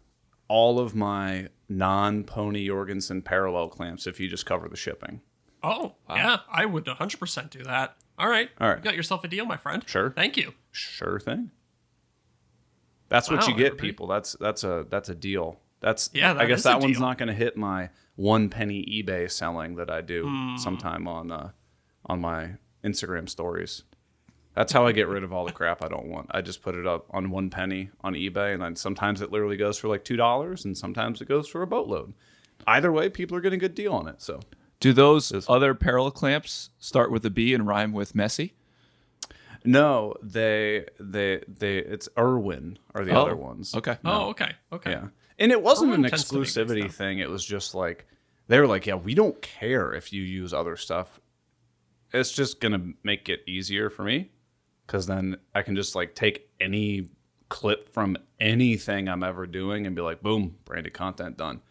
all 0.48 0.80
of 0.80 0.94
my 0.94 1.48
non 1.68 2.24
Pony 2.24 2.68
Jorgensen 2.68 3.24
parallel 3.24 3.70
clamps 3.70 4.06
if 4.06 4.20
you 4.20 4.28
just 4.28 4.46
cover 4.46 4.70
the 4.70 4.78
shipping. 4.78 5.22
Oh 5.64 5.96
yeah, 6.10 6.38
I 6.52 6.66
would 6.68 6.86
100 6.86 7.20
percent 7.20 7.50
do 7.50 7.64
that. 7.64 7.96
All 8.20 8.28
right, 8.30 8.50
All 8.60 8.68
right. 8.70 8.78
you 8.78 8.84
got 8.84 8.96
yourself 8.96 9.24
a 9.24 9.28
deal, 9.28 9.46
my 9.46 9.58
friend. 9.58 9.82
Sure. 9.88 10.12
Thank 10.12 10.38
you. 10.38 10.54
Sure 10.72 11.20
thing. 11.20 11.50
That's 13.12 13.30
what 13.30 13.48
you 13.48 13.56
get, 13.56 13.78
people. 13.78 14.08
That's 14.08 14.36
that's 14.40 14.64
a 14.64 14.86
that's 14.90 15.10
a 15.10 15.16
deal. 15.16 15.60
That's 15.82 16.10
Yeah, 16.14 16.34
I 16.38 16.46
guess 16.46 16.64
that 16.64 16.80
one's 16.80 16.98
deal. 16.98 17.02
not 17.08 17.18
going 17.20 17.28
to 17.28 17.34
hit 17.36 17.56
my 17.58 17.90
one 18.16 18.50
penny 18.50 18.84
eBay 18.86 19.30
selling 19.30 19.76
that 19.76 19.90
I 19.92 20.02
do 20.02 20.24
Hmm. 20.28 20.58
sometime 20.58 21.08
on 21.08 21.32
uh, 21.32 21.52
on 22.06 22.22
my 22.22 22.52
Instagram 22.84 23.28
stories. 23.30 23.84
That's 24.56 24.74
how 24.74 24.86
I 24.86 24.92
get 24.92 25.08
rid 25.08 25.24
of 25.24 25.32
all 25.32 25.46
the 25.46 25.52
crap 25.54 25.84
I 25.84 25.88
don't 25.88 26.08
want. 26.08 26.28
I 26.32 26.42
just 26.42 26.62
put 26.62 26.76
it 26.76 26.86
up 26.86 27.06
on 27.12 27.30
one 27.32 27.50
penny 27.50 27.90
on 28.02 28.14
eBay, 28.16 28.54
and 28.54 28.62
then 28.62 28.76
sometimes 28.76 29.22
it 29.22 29.32
literally 29.32 29.56
goes 29.58 29.78
for 29.78 29.88
like 29.88 30.04
two 30.04 30.18
dollars, 30.18 30.66
and 30.66 30.78
sometimes 30.78 31.22
it 31.22 31.28
goes 31.28 31.48
for 31.48 31.62
a 31.62 31.68
boatload. 31.68 32.14
Either 32.68 32.92
way, 32.92 33.10
people 33.10 33.36
are 33.38 33.42
getting 33.42 33.58
a 33.58 33.62
good 33.62 33.76
deal 33.76 33.94
on 33.94 34.08
it. 34.08 34.22
So 34.22 34.40
Do 34.80 34.94
those 34.94 35.32
other 35.50 35.74
parallel 35.74 36.12
clamps 36.12 36.70
start 36.80 37.12
with 37.12 37.26
a 37.26 37.30
B 37.30 37.54
and 37.54 37.66
rhyme 37.68 37.92
with 37.94 38.14
messy? 38.16 38.54
No, 39.64 40.16
they 40.24 40.86
they 41.00 41.44
they 41.48 41.78
it's 41.78 42.10
Irwin 42.18 42.80
are 42.96 43.06
the 43.06 43.12
Oh, 43.12 43.22
other 43.22 43.36
ones. 43.36 43.76
Okay. 43.76 43.98
Oh, 44.04 44.30
okay, 44.30 44.54
okay. 44.72 44.92
Yeah. 44.92 45.08
And 45.40 45.52
it 45.52 45.62
wasn't 45.62 45.92
an 45.94 46.00
Irwin 46.02 46.10
tends 46.10 46.28
to 46.30 46.40
make 46.40 46.54
good 46.54 46.68
exclusivity 46.68 46.92
thing. 46.92 47.20
It 47.20 47.30
was 47.30 47.46
just 47.46 47.74
like 47.76 48.06
they 48.48 48.60
were 48.60 48.68
like, 48.68 48.86
yeah, 48.88 48.96
we 48.96 49.14
don't 49.14 49.42
care 49.42 49.94
if 49.94 50.12
you 50.12 50.22
use 50.24 50.54
other 50.54 50.76
stuff. 50.76 51.20
It's 52.14 52.32
just 52.32 52.60
going 52.60 52.74
to 52.74 52.94
make 53.04 53.30
it 53.30 53.40
easier 53.48 53.90
for 53.90 54.04
me 54.04 54.32
cuz 54.88 55.06
then 55.06 55.38
I 55.56 55.62
can 55.62 55.76
just 55.76 55.96
like 55.96 56.16
take 56.16 56.50
any 56.60 57.10
clip 57.48 57.88
from 57.94 58.18
anything 58.40 59.08
I'm 59.08 59.24
ever 59.24 59.46
doing 59.48 59.86
and 59.88 59.96
be 59.96 60.02
like, 60.02 60.22
boom, 60.22 60.58
branded 60.66 60.94
content 60.94 61.38
done. 61.38 61.62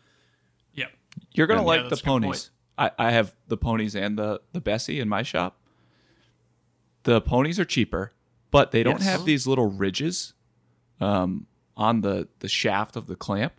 Yep. 0.75 0.91
You're 1.33 1.47
gonna 1.47 1.61
And- 1.61 1.67
like 1.67 1.79
Yeah, 1.79 1.83
the 1.85 1.89
that's 1.91 2.01
a 2.01 2.05
good 2.05 2.11
point. 2.11 2.25
ponies. 2.25 2.51
I, 2.79 2.91
I 2.99 3.11
have 3.11 3.35
the 3.49 3.59
ponies 3.59 3.95
and 3.95 4.19
the 4.19 4.41
the 4.53 4.61
Bessey 4.61 5.01
in 5.01 5.09
my 5.09 5.23
shop. 5.23 5.60
The 7.05 7.21
ponies 7.21 7.59
are 7.59 7.65
cheaper, 7.65 8.13
but 8.51 8.71
they 8.73 8.83
don't 8.83 9.01
Yes. 9.01 9.05
have 9.09 9.25
these 9.25 9.47
little 9.47 9.71
ridges 9.71 10.35
um, 11.01 11.47
on 11.77 12.01
the 12.03 12.29
the 12.41 12.49
shaft 12.49 12.97
of 12.97 13.07
the 13.07 13.17
clamp 13.17 13.55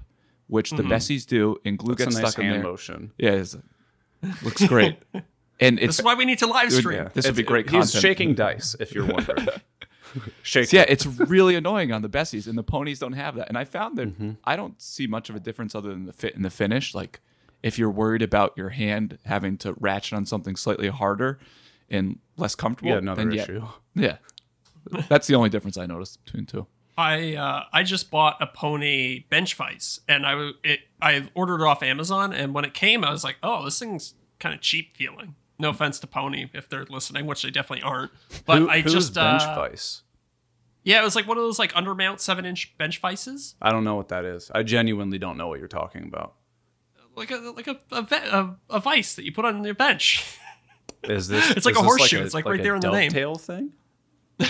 which 0.48 0.72
the 0.72 0.84
Besseys 0.84 1.26
do, 1.26 1.56
and 1.64 1.78
glue 1.78 1.94
a 1.94 1.96
gets 1.96 2.14
nice 2.18 2.32
stuck 2.34 2.44
in 2.44 2.52
there. 2.52 2.62
motion. 2.62 3.14
Yeah, 3.18 3.42
looks 4.44 4.68
great. 4.68 4.98
and 5.62 5.78
This 5.78 5.98
is 6.00 6.04
why 6.04 6.14
we 6.14 6.26
need 6.26 6.40
to 6.40 6.46
live 6.48 6.72
stream. 6.74 6.98
Yeah. 7.04 7.10
This 7.14 7.26
would 7.26 7.38
be 7.38 7.44
great 7.44 7.70
He's 7.70 7.86
content. 7.92 8.02
shaking 8.02 8.36
dice, 8.36 8.76
if 8.80 8.94
you're 8.94 9.06
wondering. 9.06 9.48
Shake. 10.44 10.74
yeah, 10.74 10.84
it's 10.90 11.06
really 11.06 11.56
annoying 11.56 11.94
on 11.94 12.02
the 12.02 12.10
Besseys, 12.10 12.48
and 12.48 12.58
the 12.58 12.64
ponies 12.64 13.00
don't 13.00 13.14
have 13.14 13.36
that. 13.36 13.48
And 13.48 13.58
I 13.58 13.64
found 13.64 13.98
that 13.98 14.10
Mm-hmm. 14.10 14.32
I 14.44 14.58
don't 14.58 14.80
see 14.82 15.08
much 15.08 15.30
of 15.30 15.38
a 15.38 15.40
difference 15.40 15.74
other 15.74 15.90
than 15.90 16.06
the 16.06 16.12
fit 16.12 16.36
and 16.36 16.44
the 16.44 16.50
finish. 16.50 16.94
Like 16.94 17.22
if 17.64 17.80
you're 17.80 17.90
worried 17.90 18.22
about 18.22 18.52
your 18.58 18.70
hand 18.70 19.20
having 19.24 19.58
to 19.60 19.74
ratchet 19.80 20.14
on 20.18 20.26
something 20.26 20.58
slightly 20.58 20.90
harder 20.90 21.40
and 21.90 22.20
less 22.42 22.56
comfortable, 22.56 22.92
Yeah, 22.92 22.98
another 22.98 23.24
then 23.24 23.32
yeah, 23.34 23.44
issue. 23.44 23.64
yeah, 23.96 24.18
that's 25.08 25.28
the 25.28 25.36
only 25.36 25.50
difference 25.50 25.78
I 25.78 25.86
noticed 25.86 26.24
between 26.26 26.46
two. 26.46 26.68
I 26.98 27.36
uh, 27.36 27.64
I 27.72 27.84
just 27.84 28.12
bought 28.12 28.38
a 28.42 28.48
pony 28.48 29.26
bench 29.30 29.56
vise, 29.56 30.02
and 30.10 30.26
I 30.26 30.32
w- 30.32 30.54
it 30.64 30.82
I 31.02 31.30
ordered 31.36 31.62
it 31.62 31.68
off 31.68 31.82
Amazon, 31.84 32.34
and 32.34 32.54
when 32.54 32.66
it 32.66 32.74
came, 32.74 33.04
I 33.06 33.12
was 33.12 33.24
like, 33.24 33.38
oh, 33.42 33.64
this 33.64 33.80
thing's 33.80 34.14
kind 34.40 34.54
of 34.54 34.62
cheap 34.62 34.98
feeling. 34.98 35.36
No 35.58 35.70
offense 35.70 36.00
to 36.00 36.08
Pony 36.08 36.50
if 36.54 36.68
they're 36.68 36.86
listening, 36.90 37.28
which 37.28 37.44
they 37.44 37.52
definitely 37.52 37.84
aren't. 37.84 38.12
But 38.46 38.58
Who- 38.64 38.70
I 38.70 38.82
just 38.82 39.14
bench 39.14 39.44
uh, 39.44 39.56
vice. 39.56 40.02
yeah, 40.84 41.00
it 41.02 41.04
was 41.04 41.16
like 41.16 41.28
one 41.28 41.38
of 41.38 41.44
those 41.44 41.60
like 41.60 41.72
undermount 41.74 42.20
seven 42.20 42.46
inch 42.46 42.76
bench 42.78 43.00
vices, 43.00 43.56
I 43.62 43.72
don't 43.72 43.84
know 43.84 43.96
what 43.96 44.10
that 44.10 44.26
is. 44.26 44.52
I 44.54 44.64
genuinely 44.64 45.18
don't 45.20 45.38
know 45.38 45.48
what 45.48 45.60
you're 45.60 45.68
talking 45.70 46.04
about. 46.04 46.34
like 47.16 47.30
a 47.32 47.36
like 47.56 47.68
a 47.68 47.80
a, 47.92 48.02
a, 48.12 48.56
a 48.72 48.80
vice 48.80 49.14
that 49.16 49.24
you 49.24 49.32
put 49.32 49.46
on 49.46 49.64
your 49.64 49.76
bench. 49.76 50.38
Is 51.04 51.28
this? 51.28 51.52
It's 51.52 51.66
like 51.66 51.74
is 51.76 51.80
a 51.80 51.82
this 51.84 51.90
horseshoe. 51.90 52.24
It's 52.24 52.34
like 52.34 52.46
right 52.46 52.60
a 52.60 52.64
there 52.64 52.76
in 52.76 52.82
the 52.82 52.92
name. 52.92 53.10
Dovetail 53.12 53.36
thing. 53.36 53.72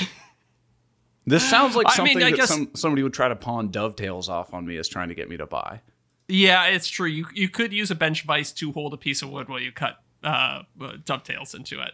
this 1.25 1.47
sounds 1.49 1.75
like 1.75 1.87
I 1.87 1.95
something 1.95 2.17
mean, 2.17 2.27
I 2.27 2.31
that 2.31 2.37
guess- 2.37 2.49
some, 2.49 2.71
somebody 2.73 3.03
would 3.03 3.13
try 3.13 3.27
to 3.27 3.35
pawn 3.35 3.69
dovetails 3.69 4.29
off 4.29 4.53
on 4.53 4.65
me 4.65 4.77
as 4.77 4.87
trying 4.87 5.09
to 5.09 5.15
get 5.15 5.29
me 5.29 5.37
to 5.37 5.45
buy. 5.45 5.81
yeah, 6.27 6.65
it's 6.65 6.87
true. 6.87 7.07
You 7.07 7.25
you 7.33 7.49
could 7.49 7.71
use 7.73 7.91
a 7.91 7.95
bench 7.95 8.23
vise 8.23 8.51
to 8.53 8.71
hold 8.71 8.93
a 8.93 8.97
piece 8.97 9.21
of 9.21 9.29
wood 9.29 9.47
while 9.49 9.59
you 9.59 9.71
cut 9.71 9.97
uh, 10.23 10.63
uh, 10.81 10.93
dovetails 11.05 11.53
into 11.53 11.79
it. 11.81 11.91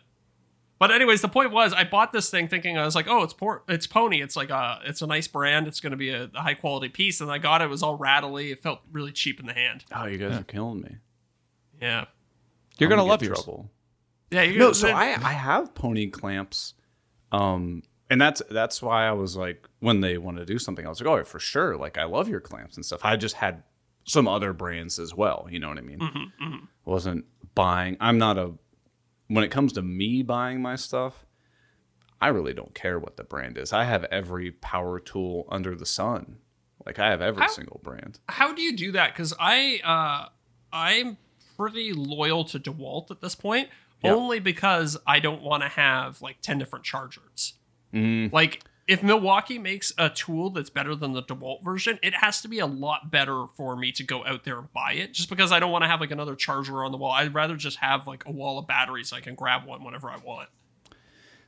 But 0.80 0.91
anyways, 0.91 1.22
the 1.22 1.28
point 1.28 1.51
was, 1.51 1.74
I 1.74 1.86
bought 1.86 2.14
this 2.14 2.30
thing 2.30 2.47
thinking 2.47 2.78
I 2.78 2.86
was 2.86 2.93
like, 2.93 3.08
oh, 3.08 3.24
it's 3.24 3.34
por- 3.34 3.64
it's 3.68 3.88
Pony. 3.88 4.22
It's 4.22 4.36
like 4.36 4.51
a 4.51 4.80
it's 4.86 5.01
a 5.01 5.08
nice 5.08 5.28
brand. 5.28 5.68
It's 5.68 5.80
going 5.80 5.91
to 5.91 5.97
be 5.97 6.10
a, 6.12 6.30
a 6.36 6.41
high 6.41 6.53
quality 6.53 6.89
piece. 6.89 7.20
And 7.20 7.32
I 7.32 7.39
got 7.39 7.62
it. 7.62 7.66
It 7.66 7.70
was 7.70 7.82
all 7.82 7.95
rattly. 7.97 8.51
It 8.51 8.62
felt 8.62 8.82
really 8.91 9.12
cheap 9.12 9.39
in 9.39 9.47
the 9.47 9.53
hand. 9.53 9.86
Oh, 9.95 10.05
you 10.05 10.18
guys 10.20 10.39
are 10.39 10.43
killing 10.43 10.82
me. 10.82 10.97
Yeah. 11.82 12.05
You're 12.78 12.89
I'm 12.91 12.97
gonna 12.97 13.01
get 13.08 13.10
love 13.10 13.22
in 13.24 13.28
yours. 13.30 13.43
trouble. 13.43 13.72
Yeah. 14.30 14.44
You 14.44 14.60
No, 14.60 14.72
so 14.74 14.90
I 14.90 15.06
I 15.22 15.34
have 15.34 15.74
pony 15.76 16.08
clamps, 16.10 16.74
um, 17.32 17.84
and 18.10 18.20
that's 18.20 18.42
that's 18.50 18.82
why 18.82 19.08
I 19.08 19.12
was 19.14 19.36
like 19.38 19.68
when 19.80 20.02
they 20.02 20.18
wanted 20.18 20.40
to 20.40 20.46
do 20.46 20.60
something, 20.60 20.86
I 20.86 20.90
was 20.90 21.02
like, 21.02 21.08
oh, 21.10 21.24
for 21.24 21.40
sure, 21.40 21.78
like 21.78 21.98
I 21.98 22.04
love 22.06 22.28
your 22.30 22.42
clamps 22.42 22.76
and 22.76 22.86
stuff. 22.86 23.02
I 23.04 23.16
just 23.16 23.36
had 23.36 23.64
some 24.04 24.28
other 24.28 24.54
brands 24.54 25.00
as 25.00 25.14
well. 25.14 25.48
You 25.50 25.60
know 25.60 25.70
what 25.70 25.78
I 25.78 25.82
mean? 25.82 26.00
Mm-hmm, 26.00 26.56
Wasn't 26.86 27.26
buying. 27.56 27.98
I'm 28.00 28.18
not 28.18 28.38
a. 28.38 28.54
When 29.28 29.44
it 29.44 29.52
comes 29.52 29.74
to 29.74 29.82
me 29.82 30.24
buying 30.24 30.62
my 30.62 30.78
stuff, 30.78 31.26
I 32.22 32.30
really 32.30 32.54
don't 32.54 32.74
care 32.74 32.98
what 32.98 33.18
the 33.18 33.24
brand 33.26 33.58
is. 33.58 33.74
I 33.74 33.84
have 33.84 34.06
every 34.06 34.52
power 34.52 35.00
tool 35.00 35.46
under 35.50 35.76
the 35.76 35.86
sun. 35.86 36.38
Like 36.86 37.00
I 37.00 37.10
have 37.10 37.22
every 37.22 37.42
How- 37.42 37.50
single 37.50 37.82
brand. 37.84 38.20
How 38.30 38.54
do 38.54 38.62
you 38.62 38.76
do 38.76 38.94
that? 38.94 39.14
Because 39.14 39.34
I 39.38 39.82
uh, 39.84 40.30
I'm 40.72 41.18
pretty 41.58 41.92
loyal 41.92 42.46
to 42.46 42.60
DeWalt 42.60 43.12
at 43.12 43.20
this 43.20 43.36
point, 43.36 43.68
Only 44.04 44.39
because 44.39 44.98
I 45.06 45.20
don't 45.20 45.41
want 45.41 45.64
to 45.64 45.70
have 45.70 46.22
like 46.22 46.41
ten 46.41 46.60
different 46.60 46.86
chargers. 46.86 47.54
Mm. 47.93 48.32
Like 48.32 48.64
if 48.88 49.04
Milwaukee 49.04 49.60
makes 49.60 49.91
a 49.98 50.10
tool 50.10 50.50
that's 50.50 50.70
better 50.70 50.95
than 50.95 51.12
the 51.12 51.22
DeWalt 51.22 51.64
version, 51.64 52.00
it 52.02 52.14
has 52.16 52.41
to 52.41 52.48
be 52.48 52.60
a 52.60 52.66
lot 52.66 53.12
better 53.12 53.45
for 53.56 53.76
me 53.76 53.91
to 53.91 54.04
go 54.04 54.24
out 54.26 54.45
there 54.45 54.60
and 54.60 54.72
buy 54.72 54.93
it. 54.93 55.14
Just 55.14 55.30
because 55.30 55.52
I 55.52 55.60
don't 55.60 55.72
want 55.72 55.84
to 55.84 55.89
have 55.89 56.00
like 56.00 56.12
another 56.12 56.36
charger 56.36 56.84
on 56.84 56.91
the 56.91 56.98
wall. 56.98 57.12
I'd 57.12 57.34
rather 57.34 57.58
just 57.58 57.78
have 57.80 58.08
like 58.08 58.26
a 58.26 58.32
wall 58.32 58.60
of 58.60 58.68
batteries. 58.68 59.12
I 59.12 59.20
can 59.20 59.36
grab 59.36 59.66
one 59.66 59.84
whenever 59.84 60.10
I 60.10 60.18
want. 60.18 60.50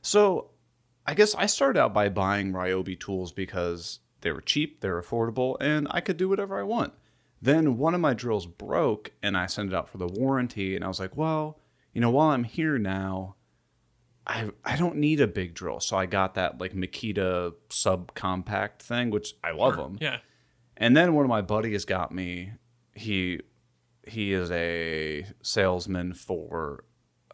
So, 0.02 0.50
I 1.06 1.14
guess 1.14 1.34
I 1.34 1.46
started 1.46 1.80
out 1.80 1.94
by 1.94 2.08
buying 2.08 2.52
Ryobi 2.52 2.98
tools 2.98 3.32
because 3.32 4.00
they 4.20 4.32
were 4.32 4.40
cheap, 4.40 4.80
they're 4.80 5.00
affordable, 5.00 5.56
and 5.60 5.86
I 5.90 6.00
could 6.00 6.16
do 6.16 6.28
whatever 6.28 6.58
I 6.58 6.62
want. 6.62 6.92
Then 7.42 7.78
one 7.78 7.94
of 7.94 8.00
my 8.00 8.12
drills 8.12 8.46
broke, 8.46 9.12
and 9.22 9.36
I 9.36 9.46
sent 9.46 9.72
it 9.72 9.74
out 9.74 9.88
for 9.88 9.98
the 9.98 10.06
warranty, 10.06 10.76
and 10.76 10.84
I 10.84 10.88
was 10.88 11.00
like, 11.00 11.16
well, 11.16 11.58
you 11.92 12.00
know, 12.00 12.10
while 12.10 12.28
I'm 12.28 12.44
here 12.44 12.78
now, 12.78 13.36
I 14.26 14.50
I 14.64 14.76
don't 14.76 14.96
need 14.96 15.20
a 15.20 15.26
big 15.26 15.54
drill, 15.54 15.80
so 15.80 15.96
I 15.96 16.06
got 16.06 16.34
that 16.34 16.60
like 16.60 16.72
Makita 16.72 17.52
subcompact 17.70 18.80
thing, 18.80 19.10
which 19.10 19.34
I 19.42 19.50
love 19.52 19.76
them. 19.76 19.98
Yeah. 20.00 20.18
And 20.76 20.96
then 20.96 21.14
one 21.14 21.24
of 21.24 21.28
my 21.28 21.42
buddies 21.42 21.84
got 21.84 22.12
me. 22.12 22.52
He 22.94 23.40
he 24.06 24.32
is 24.32 24.50
a 24.50 25.26
salesman 25.42 26.14
for 26.14 26.84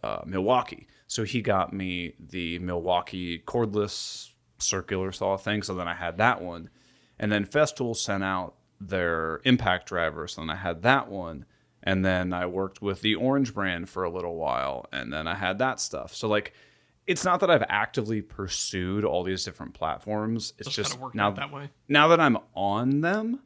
uh, 0.03 0.23
Milwaukee, 0.27 0.87
so 1.07 1.25
he 1.25 1.43
got 1.43 1.73
me 1.73 2.15
the 2.19 2.59
Milwaukee 2.61 3.39
cordless 3.47 4.31
circular 4.59 5.13
saw 5.13 5.37
thing. 5.37 5.63
So 5.63 5.75
then 5.75 5.89
I 5.89 5.95
had 5.95 6.19
that 6.19 6.41
one, 6.41 6.71
and 7.19 7.31
then 7.31 7.45
Festool 7.45 7.97
sent 7.97 8.25
out 8.25 8.55
their 8.81 9.41
impact 9.45 9.89
driver, 9.89 10.27
so 10.29 10.41
then 10.41 10.51
I 10.51 10.57
had 10.57 10.83
that 10.83 11.09
one. 11.09 11.45
And 11.87 12.05
then 12.05 12.32
I 12.32 12.47
worked 12.47 12.82
with 12.82 13.01
the 13.01 13.14
Orange 13.14 13.55
brand 13.55 13.89
for 13.89 14.03
a 14.05 14.11
little 14.11 14.34
while, 14.37 14.87
and 14.93 15.12
then 15.12 15.26
I 15.26 15.34
had 15.37 15.59
that 15.59 15.78
stuff. 15.80 16.14
So 16.14 16.28
like, 16.28 16.53
it's 17.07 17.24
not 17.24 17.39
that 17.41 17.51
I've 17.51 17.64
actively 17.68 18.20
pursued 18.20 19.05
all 19.05 19.22
these 19.22 19.45
different 19.45 19.72
platforms. 19.74 20.53
It's 20.59 20.68
Just, 20.68 20.91
just, 20.91 21.01
kind 21.01 21.11
of 21.11 21.14
now 21.14 21.30
that 21.30 21.53
way. 21.53 21.70
now 21.89 22.09
that 22.09 22.18
I'm 22.18 22.39
on 22.55 23.01
them, 23.03 23.41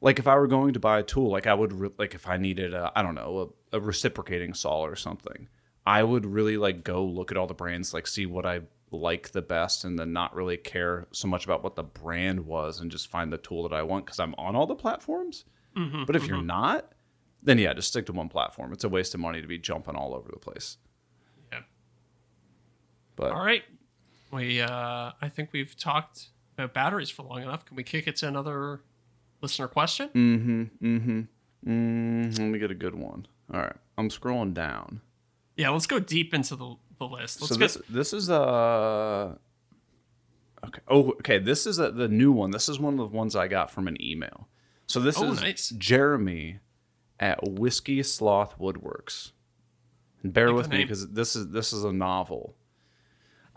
like 0.00 0.18
if 0.18 0.26
I 0.26 0.34
were 0.36 0.48
going 0.48 0.72
to 0.74 0.80
buy 0.80 0.98
a 0.98 1.02
tool, 1.04 1.30
like 1.30 1.46
I 1.46 1.54
would 1.54 1.72
re- 1.72 1.90
like 1.96 2.14
if 2.16 2.26
I 2.26 2.36
needed 2.36 2.74
a 2.74 2.90
I 2.96 3.02
don't 3.02 3.14
know 3.14 3.54
a, 3.72 3.76
a 3.76 3.80
reciprocating 3.80 4.52
saw 4.54 4.80
or 4.80 4.96
something, 4.96 5.48
I 5.86 6.02
would 6.02 6.26
really 6.26 6.56
like 6.56 6.82
go 6.82 7.04
look 7.04 7.30
at 7.30 7.36
all 7.36 7.46
the 7.46 7.54
brands, 7.54 7.94
like 7.94 8.08
see 8.08 8.26
what 8.26 8.44
I 8.44 8.62
like 8.90 9.30
the 9.30 9.42
best, 9.42 9.84
and 9.84 9.96
then 9.96 10.12
not 10.12 10.34
really 10.34 10.56
care 10.56 11.06
so 11.12 11.28
much 11.28 11.44
about 11.44 11.62
what 11.62 11.76
the 11.76 11.84
brand 11.84 12.40
was, 12.44 12.80
and 12.80 12.90
just 12.90 13.06
find 13.08 13.32
the 13.32 13.38
tool 13.38 13.62
that 13.68 13.72
I 13.74 13.82
want 13.84 14.04
because 14.06 14.18
I'm 14.18 14.34
on 14.36 14.56
all 14.56 14.66
the 14.66 14.74
platforms. 14.74 15.44
Mm-hmm, 15.76 16.04
But 16.04 16.16
if 16.16 16.26
you're 16.26 16.42
not, 16.42 16.92
then 17.44 17.58
yeah, 17.58 17.72
just 17.74 17.88
stick 17.88 18.06
to 18.06 18.12
one 18.12 18.28
platform. 18.28 18.72
It's 18.72 18.84
a 18.84 18.88
waste 18.88 19.14
of 19.14 19.20
money 19.20 19.40
to 19.40 19.46
be 19.46 19.58
jumping 19.58 19.94
all 19.94 20.14
over 20.14 20.28
the 20.32 20.38
place. 20.38 20.78
Yeah. 21.52 21.60
But 23.16 23.32
All 23.32 23.44
right. 23.44 23.62
We 24.32 24.60
uh 24.60 25.12
I 25.20 25.28
think 25.28 25.50
we've 25.52 25.76
talked 25.76 26.28
about 26.58 26.74
batteries 26.74 27.10
for 27.10 27.22
long 27.22 27.42
enough. 27.42 27.64
Can 27.64 27.76
we 27.76 27.82
kick 27.84 28.06
it 28.08 28.16
to 28.16 28.28
another 28.28 28.80
listener 29.40 29.68
question? 29.68 30.08
mm-hmm, 30.08 30.62
mm-hmm, 30.84 31.20
mm, 31.70 32.38
let 32.38 32.48
me 32.48 32.58
get 32.58 32.70
a 32.70 32.74
good 32.74 32.94
one. 32.94 33.26
All 33.52 33.60
right, 33.60 33.76
I'm 33.98 34.08
scrolling 34.08 34.54
down. 34.54 35.00
Yeah, 35.56 35.68
let's 35.70 35.86
go 35.86 35.98
deep 36.00 36.32
into 36.34 36.56
the, 36.56 36.74
the 36.98 37.04
list. 37.06 37.40
Let's 37.42 37.50
so 37.52 37.56
get 37.58 37.60
this 37.60 37.82
this 37.88 38.12
is 38.12 38.30
uh 38.30 39.36
okay 40.64 40.80
oh 40.88 41.10
okay 41.12 41.38
this 41.38 41.66
is 41.66 41.78
a, 41.78 41.90
the 41.92 42.08
new 42.08 42.32
one 42.32 42.50
this 42.50 42.68
is 42.68 42.78
one 42.80 42.94
of 42.94 42.98
the 43.10 43.16
ones 43.16 43.36
i 43.36 43.46
got 43.46 43.70
from 43.70 43.86
an 43.86 44.00
email 44.02 44.48
so 44.86 44.98
this 44.98 45.18
Oh, 45.18 45.30
is 45.30 45.40
nice. 45.42 45.68
jeremy 45.76 46.58
at 47.20 47.48
whiskey 47.48 48.02
sloth 48.02 48.58
woodworks 48.58 49.32
and 50.22 50.32
bear 50.32 50.48
Like 50.48 50.56
with 50.56 50.68
me 50.70 50.84
because 50.84 51.08
this 51.10 51.36
is 51.36 51.50
this 51.50 51.72
is 51.72 51.84
a 51.84 51.92
novel 51.92 52.54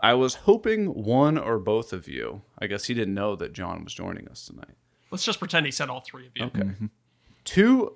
i 0.00 0.14
was 0.14 0.34
hoping 0.34 0.86
one 0.86 1.36
or 1.38 1.58
both 1.58 1.92
of 1.92 2.06
you 2.08 2.42
i 2.58 2.66
guess 2.66 2.84
he 2.84 2.94
didn't 2.94 3.14
know 3.14 3.34
that 3.36 3.52
jon 3.52 3.84
was 3.84 3.92
joining 3.94 4.28
us 4.28 4.46
tonight 4.46 4.76
let's 5.10 5.24
just 5.24 5.38
pretend 5.38 5.66
he 5.66 5.72
said 5.72 5.88
all 5.88 6.00
three 6.00 6.26
of 6.26 6.32
you. 6.34 6.44
Okay. 6.44 6.70
Two, 7.44 7.94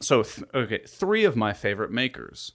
so 0.00 0.22
th- 0.22 0.46
okay, 0.54 0.80
three 0.86 1.24
of 1.24 1.34
my 1.34 1.52
favorite 1.52 1.90
makers. 1.90 2.52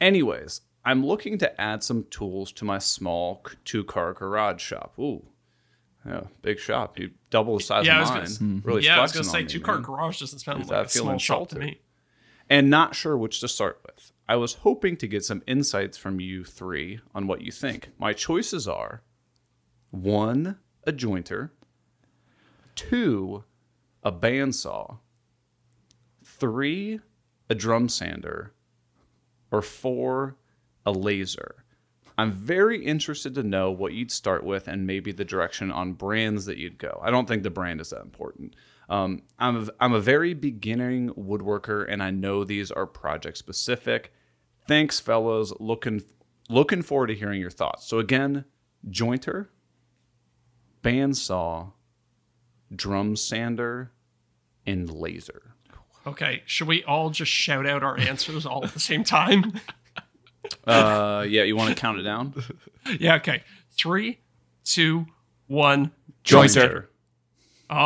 Anyways, 0.00 0.62
I'm 0.84 1.06
looking 1.06 1.38
to 1.38 1.60
add 1.60 1.84
some 1.84 2.04
tools 2.10 2.50
to 2.52 2.64
my 2.64 2.78
small 2.78 3.44
two 3.64 3.84
car 3.84 4.12
garage 4.12 4.60
shop. 4.60 4.98
Ooh, 4.98 5.24
yeah, 6.04 6.22
big 6.42 6.58
shop. 6.58 6.98
You 6.98 7.12
double 7.30 7.58
the 7.58 7.62
size 7.64 7.86
Yeah, 7.86 8.02
of 8.02 8.08
mine. 8.08 8.26
gonna 8.38 8.60
Really 8.64 8.84
yeah, 8.84 8.98
I 8.98 9.02
was 9.02 9.12
gonna 9.12 9.24
say 9.24 9.44
two 9.44 9.60
car 9.60 9.78
garage 9.78 10.18
doesn't 10.18 10.40
sound 10.40 10.66
like 10.68 10.86
a 10.86 10.88
small 10.88 11.18
shop 11.18 11.48
to 11.50 11.58
me. 11.60 11.80
And 12.48 12.70
not 12.70 12.94
sure 12.94 13.16
which 13.16 13.40
to 13.40 13.48
start 13.48 13.80
with. 13.86 14.12
I 14.28 14.36
was 14.36 14.54
hoping 14.54 14.96
to 14.98 15.08
get 15.08 15.24
some 15.24 15.42
insights 15.46 15.98
from 15.98 16.20
you 16.20 16.44
three 16.44 17.00
on 17.14 17.26
what 17.26 17.42
you 17.42 17.52
think. 17.52 17.90
My 17.98 18.12
choices 18.12 18.66
are 18.66 19.02
one, 19.90 20.58
a 20.86 20.92
jointer, 20.92 21.50
two, 22.74 23.44
a 24.02 24.10
bandsaw, 24.12 24.98
three, 26.24 27.00
a 27.48 27.54
drum 27.54 27.88
sander, 27.88 28.52
or 29.50 29.62
four, 29.62 30.36
a 30.84 30.92
laser. 30.92 31.64
I'm 32.16 32.30
very 32.30 32.84
interested 32.84 33.34
to 33.34 33.42
know 33.42 33.70
what 33.70 33.92
you'd 33.92 34.12
start 34.12 34.44
with 34.44 34.68
and 34.68 34.86
maybe 34.86 35.12
the 35.12 35.24
direction 35.24 35.70
on 35.70 35.94
brands 35.94 36.46
that 36.46 36.58
you'd 36.58 36.78
go. 36.78 37.00
I 37.02 37.10
don't 37.10 37.26
think 37.26 37.42
the 37.42 37.50
brand 37.50 37.80
is 37.80 37.90
that 37.90 38.02
important. 38.02 38.54
Um, 38.88 39.22
I'm, 39.38 39.56
a, 39.56 39.68
I'm 39.80 39.92
a 39.92 40.00
very 40.00 40.34
beginning 40.34 41.10
woodworker 41.10 41.86
and 41.88 42.02
I 42.02 42.10
know 42.10 42.44
these 42.44 42.70
are 42.70 42.86
project 42.86 43.38
specific. 43.38 44.12
Thanks, 44.68 45.00
fellows. 45.00 45.52
Looking 45.58 46.02
looking 46.50 46.82
forward 46.82 47.06
to 47.08 47.14
hearing 47.14 47.40
your 47.40 47.50
thoughts. 47.50 47.86
So 47.86 47.98
again, 47.98 48.44
jointer, 48.88 49.48
bandsaw, 50.82 51.72
drum 52.74 53.16
sander, 53.16 53.92
and 54.66 54.90
laser. 54.90 55.54
Okay, 56.06 56.42
should 56.44 56.68
we 56.68 56.84
all 56.84 57.08
just 57.08 57.32
shout 57.32 57.66
out 57.66 57.82
our 57.82 57.98
answers 57.98 58.44
all 58.44 58.64
at 58.64 58.72
the 58.72 58.80
same 58.80 59.04
time? 59.04 59.54
Uh, 60.66 61.24
yeah, 61.28 61.42
you 61.42 61.56
want 61.56 61.74
to 61.74 61.80
count 61.80 61.98
it 61.98 62.02
down? 62.02 62.34
yeah, 62.98 63.16
okay. 63.16 63.42
Three, 63.72 64.20
two, 64.64 65.06
one. 65.46 65.90
Jointer. 66.22 66.86
Oh, 67.70 67.76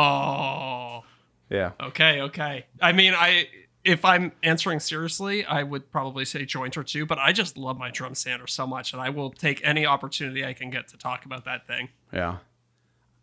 Yeah. 1.49 1.71
okay, 1.81 2.21
okay. 2.21 2.65
I 2.81 2.91
mean, 2.91 3.13
I 3.13 3.47
if 3.83 4.03
I'm 4.05 4.31
answering 4.43 4.79
seriously, 4.79 5.45
I 5.45 5.63
would 5.63 5.91
probably 5.91 6.25
say 6.25 6.45
jointer 6.45 6.85
too, 6.85 7.05
but 7.05 7.17
I 7.17 7.31
just 7.31 7.57
love 7.57 7.77
my 7.77 7.89
drum 7.89 8.15
sander 8.15 8.47
so 8.47 8.67
much, 8.67 8.93
and 8.93 9.01
I 9.01 9.09
will 9.09 9.31
take 9.31 9.61
any 9.63 9.85
opportunity 9.85 10.45
I 10.45 10.53
can 10.53 10.69
get 10.69 10.87
to 10.89 10.97
talk 10.97 11.25
about 11.25 11.45
that 11.45 11.65
thing. 11.65 11.89
Yeah. 12.13 12.37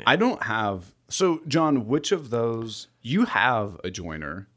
I 0.07 0.17
don't 0.17 0.43
have. 0.43 0.93
So, 1.09 1.41
Jon, 1.47 1.87
which 1.87 2.13
of 2.13 2.31
those 2.31 2.89
you 3.01 3.27
have 3.27 3.81
a 3.85 3.91
joiner? 3.91 4.49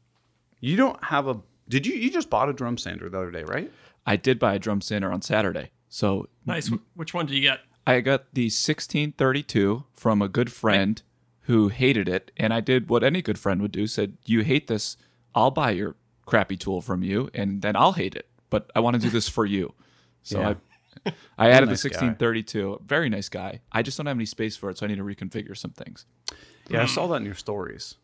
You 0.60 0.76
don't 0.76 1.02
have 1.04 1.26
a. 1.26 1.40
Did 1.68 1.86
you? 1.86 1.94
You 1.94 2.10
just 2.10 2.28
bought 2.28 2.48
a 2.48 2.52
drum 2.52 2.76
sander 2.76 3.08
the 3.08 3.18
other 3.18 3.30
day, 3.30 3.44
right? 3.44 3.70
I 4.06 4.16
did 4.16 4.38
buy 4.38 4.54
a 4.54 4.58
drum 4.58 4.80
sander 4.80 5.12
on 5.12 5.22
Saturday. 5.22 5.70
So 5.88 6.28
Nice. 6.44 6.70
Which 6.94 7.14
one 7.14 7.26
do 7.26 7.34
you 7.34 7.40
get? 7.40 7.60
I 7.86 8.00
got 8.00 8.34
the 8.34 8.44
1632 8.44 9.84
from 9.92 10.20
a 10.20 10.28
good 10.28 10.52
friend 10.52 11.02
who 11.42 11.68
hated 11.68 12.08
it. 12.08 12.30
And 12.36 12.52
I 12.54 12.60
did 12.60 12.88
what 12.88 13.02
any 13.02 13.22
good 13.22 13.38
friend 13.38 13.60
would 13.62 13.72
do 13.72 13.86
said, 13.86 14.16
You 14.24 14.40
hate 14.42 14.66
this. 14.66 14.96
I'll 15.34 15.50
buy 15.50 15.70
your 15.72 15.96
crappy 16.26 16.56
tool 16.56 16.80
from 16.80 17.02
you 17.02 17.30
and 17.34 17.62
then 17.62 17.76
I'll 17.76 17.92
hate 17.92 18.14
it. 18.14 18.28
But 18.50 18.70
I 18.74 18.80
want 18.80 18.94
to 18.96 19.02
do 19.02 19.10
this 19.10 19.28
for 19.28 19.46
you. 19.46 19.74
So 20.22 20.40
Yeah. 20.40 20.54
I, 21.06 21.12
I 21.38 21.50
added 21.50 21.70
nice 21.70 21.82
the 21.82 21.88
guy. 21.88 21.96
1632. 22.08 22.82
Very 22.86 23.08
nice 23.08 23.28
guy. 23.30 23.60
I 23.72 23.80
just 23.82 23.96
don't 23.96 24.04
have 24.06 24.16
any 24.18 24.26
space 24.26 24.54
for 24.56 24.68
it. 24.68 24.76
So 24.76 24.84
I 24.84 24.88
need 24.88 24.96
to 24.98 25.02
reconfigure 25.04 25.56
some 25.56 25.70
things. 25.70 26.04
Yeah, 26.68 26.82
I 26.82 26.86
saw 26.86 27.06
that 27.06 27.14
in 27.16 27.24
your 27.24 27.34
stories. 27.34 27.94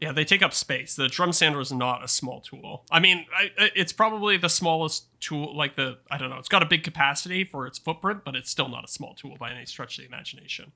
Yeah, 0.00 0.12
they 0.12 0.24
take 0.24 0.40
up 0.42 0.54
space. 0.54 0.94
The 0.96 1.08
drum 1.08 1.32
sander 1.34 1.60
is 1.60 1.70
not 1.70 2.02
a 2.02 2.08
small 2.08 2.40
tool. 2.40 2.84
I 2.90 3.00
mean, 3.00 3.26
I, 3.36 3.50
I- 3.58 3.70
it's 3.76 3.92
probably 3.92 4.38
the 4.38 4.48
smallest 4.48 5.04
tool. 5.20 5.54
Like 5.54 5.76
the, 5.76 5.98
I 6.10 6.16
don't 6.16 6.30
know, 6.30 6.38
it's 6.38 6.48
got 6.48 6.62
a 6.62 6.66
big 6.66 6.82
capacity 6.82 7.44
for 7.44 7.66
its 7.66 7.78
footprint, 7.78 8.20
but 8.24 8.34
it's 8.34 8.50
still 8.50 8.68
not 8.70 8.84
a 8.84 8.88
small 8.88 9.14
tool 9.14 9.36
by 9.38 9.50
any 9.52 9.66
stretch 9.66 9.98
of 9.98 10.04
the 10.04 10.08
imagination. 10.08 10.72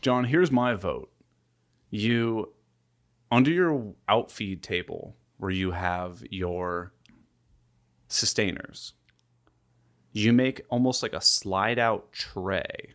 Jon, 0.00 0.24
here's 0.24 0.50
my 0.50 0.74
vote. 0.74 1.10
You, 1.90 2.52
under 3.30 3.50
your 3.50 3.94
outfeed 4.08 4.62
table 4.62 5.16
where 5.38 5.50
you 5.50 5.72
have 5.72 6.22
your 6.30 6.92
sustainers, 8.08 8.94
you 10.12 10.32
make 10.32 10.62
almost 10.70 11.02
like 11.02 11.12
a 11.12 11.20
slide 11.20 11.78
out 11.78 12.12
tray 12.12 12.94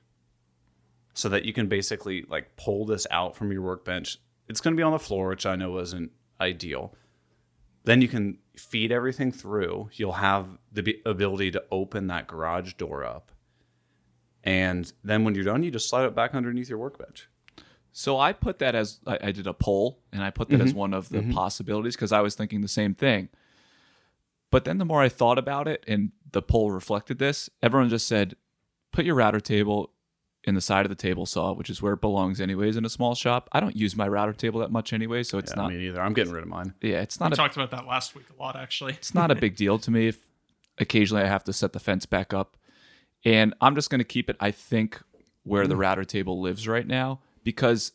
so 1.14 1.30
that 1.30 1.45
you 1.45 1.54
can 1.54 1.68
basically 1.68 2.26
like 2.30 2.56
pull 2.56 2.86
this 2.86 3.06
out 3.12 3.36
from 3.36 3.51
your 3.51 3.62
workbench. 3.62 4.18
It's 4.47 4.62
going 4.62 4.76
to 4.76 4.78
be 4.78 4.84
on 4.84 4.91
the 4.91 4.99
floor, 4.99 5.30
which 5.30 5.45
I 5.45 5.56
know 5.56 5.78
isn't 5.80 6.12
ideal. 6.39 6.95
Then 7.84 8.01
you 8.01 8.08
can 8.08 8.38
feed 8.56 8.91
everything 8.91 9.32
through. 9.32 9.89
You'll 9.93 10.14
have 10.14 10.58
the 10.72 10.99
ability 11.06 11.51
to 11.51 11.64
open 11.70 12.08
that 12.08 12.28
garage 12.28 12.74
door 12.74 13.04
up. 13.04 13.32
And 14.43 14.91
then 15.03 15.23
when 15.23 15.35
you're 15.35 15.45
done, 15.45 15.63
you 15.63 15.71
just 15.71 15.89
slide 15.89 16.05
it 16.05 16.15
back 16.15 16.33
underneath 16.33 16.69
your 16.69 16.77
workbench. 16.77 17.29
So 17.93 18.19
I 18.19 18.33
put 18.33 18.59
that 18.59 18.75
as 18.75 18.99
I, 19.05 19.19
I 19.21 19.31
did 19.31 19.47
a 19.47 19.53
poll 19.53 19.99
and 20.11 20.23
I 20.23 20.31
put 20.31 20.49
that 20.49 20.59
as 20.59 20.69
mm-hmm. 20.69 20.79
one 20.79 20.93
of 20.93 21.09
the 21.09 21.19
mm-hmm. 21.19 21.31
possibilities 21.31 21.95
because 21.95 22.11
I 22.11 22.21
was 22.21 22.35
thinking 22.35 22.61
the 22.61 22.67
same 22.67 22.95
thing. 22.95 23.29
But 24.49 24.65
then 24.65 24.79
the 24.79 24.85
more 24.85 25.01
I 25.01 25.09
thought 25.09 25.37
about 25.37 25.67
it 25.67 25.83
and 25.87 26.11
the 26.31 26.41
poll 26.41 26.71
reflected 26.71 27.19
this, 27.19 27.49
everyone 27.61 27.89
just 27.89 28.07
said, 28.07 28.35
put 28.91 29.05
your 29.05 29.15
router 29.15 29.39
table 29.39 29.91
in 30.43 30.55
the 30.55 30.61
side 30.61 30.85
of 30.85 30.89
the 30.89 30.95
table 30.95 31.25
saw, 31.25 31.53
which 31.53 31.69
is 31.69 31.81
where 31.81 31.93
it 31.93 32.01
belongs 32.01 32.41
anyways 32.41 32.75
in 32.75 32.83
a 32.83 32.89
small 32.89 33.15
shop. 33.15 33.47
I 33.51 33.59
don't 33.59 33.75
use 33.75 33.95
my 33.95 34.07
router 34.07 34.33
table 34.33 34.59
that 34.59 34.71
much 34.71 34.91
anyway, 34.91 35.23
so 35.23 35.37
it's 35.37 35.51
Yeah, 35.51 35.61
not 35.61 35.71
me 35.71 35.77
neither. 35.77 36.01
I'm 36.01 36.13
getting 36.13 36.33
rid 36.33 36.43
of 36.43 36.49
mine. 36.49 36.73
yeah, 36.81 37.01
it's 37.01 37.19
We 37.19 37.25
not 37.25 37.33
a 37.33 37.35
talked 37.35 37.55
about 37.55 37.71
that 37.71 37.87
last 37.87 38.15
week 38.15 38.25
a 38.37 38.41
lot, 38.41 38.55
actually. 38.55 38.93
it's 38.93 39.15
not 39.15 39.31
a 39.31 39.35
big 39.35 39.55
deal 39.63 39.79
to 39.79 39.91
me 39.91 40.07
if 40.07 40.27
occasionally 40.77 41.23
I 41.23 41.27
have 41.27 41.43
to 41.45 41.53
set 41.53 41.73
the 41.73 41.79
fence 41.79 42.05
back 42.05 42.33
up. 42.33 42.57
And 43.26 43.53
I'm 43.61 43.76
just 43.76 43.89
going 43.89 43.99
to 43.99 44.05
keep 44.05 44.30
it, 44.30 44.36
I 44.39 44.51
think, 44.51 45.01
where 45.43 45.67
the 45.67 45.74
mm-hmm. 45.74 45.82
router 45.82 46.03
table 46.03 46.41
lives 46.41 46.67
right 46.67 46.88
now 46.88 47.21
because 47.43 47.93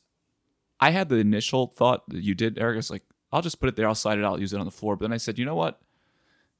I 0.80 0.90
had 0.90 1.08
the 1.08 1.16
initial 1.16 1.66
thought 1.66 2.08
that 2.08 2.22
you 2.22 2.34
did, 2.34 2.58
Eric. 2.58 2.74
I 2.74 2.76
was 2.76 2.90
like, 2.90 3.04
I'll 3.32 3.42
just 3.42 3.60
put 3.60 3.68
it 3.68 3.76
there, 3.76 3.86
I'll 3.86 3.94
slide 3.94 4.18
it 4.18 4.24
out, 4.24 4.40
use 4.40 4.52
it 4.52 4.60
on 4.60 4.64
the 4.64 4.70
floor. 4.70 4.96
But 4.96 5.06
then 5.06 5.12
I 5.12 5.18
said, 5.18 5.38
you 5.38 5.44
know 5.44 5.54
what? 5.54 5.80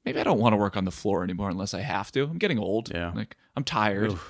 Maybe 0.05 0.19
I 0.19 0.23
don't 0.23 0.39
want 0.39 0.53
to 0.53 0.57
work 0.57 0.77
on 0.77 0.85
the 0.85 0.91
floor 0.91 1.23
anymore 1.23 1.49
unless 1.49 1.73
I 1.73 1.81
have 1.81 2.11
to. 2.13 2.23
I'm 2.23 2.37
getting 2.37 2.59
old. 2.59 2.91
Yeah. 2.93 3.11
Like, 3.13 3.35
I'm 3.55 3.63
tired. 3.63 4.17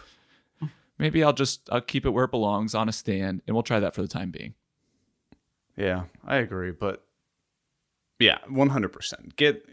Maybe 1.00 1.24
I'll 1.24 1.34
just 1.34 1.70
I'll 1.72 1.82
keep 1.82 2.06
it 2.06 2.10
where 2.10 2.26
it 2.26 2.32
belongs 2.32 2.76
on 2.76 2.90
a 2.90 2.92
stand, 2.92 3.42
and 3.48 3.56
we'll 3.56 3.64
try 3.64 3.80
that 3.80 3.96
for 3.96 4.02
the 4.02 4.08
time 4.08 4.32
being. 4.32 4.54
Yeah, 5.78 6.04
I 6.28 6.38
agree, 6.38 6.72
but 6.72 7.06
yeah, 8.20 8.40
100%. 8.50 9.38
Get 9.38 9.66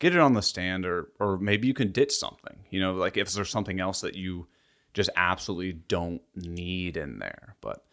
get 0.00 0.14
it 0.14 0.20
on 0.20 0.34
the 0.34 0.42
stand 0.42 0.84
or 0.84 1.12
or 1.20 1.38
maybe 1.38 1.68
you 1.68 1.74
can 1.74 1.92
ditch 1.92 2.12
something. 2.12 2.64
You 2.70 2.80
know, 2.80 2.94
like 2.94 3.16
if 3.16 3.32
there's 3.32 3.50
something 3.50 3.78
else 3.78 4.00
that 4.00 4.16
you 4.16 4.48
just 4.92 5.10
absolutely 5.14 5.72
don't 5.72 6.22
need 6.34 6.96
in 6.96 7.20
there. 7.20 7.54
But 7.60 7.84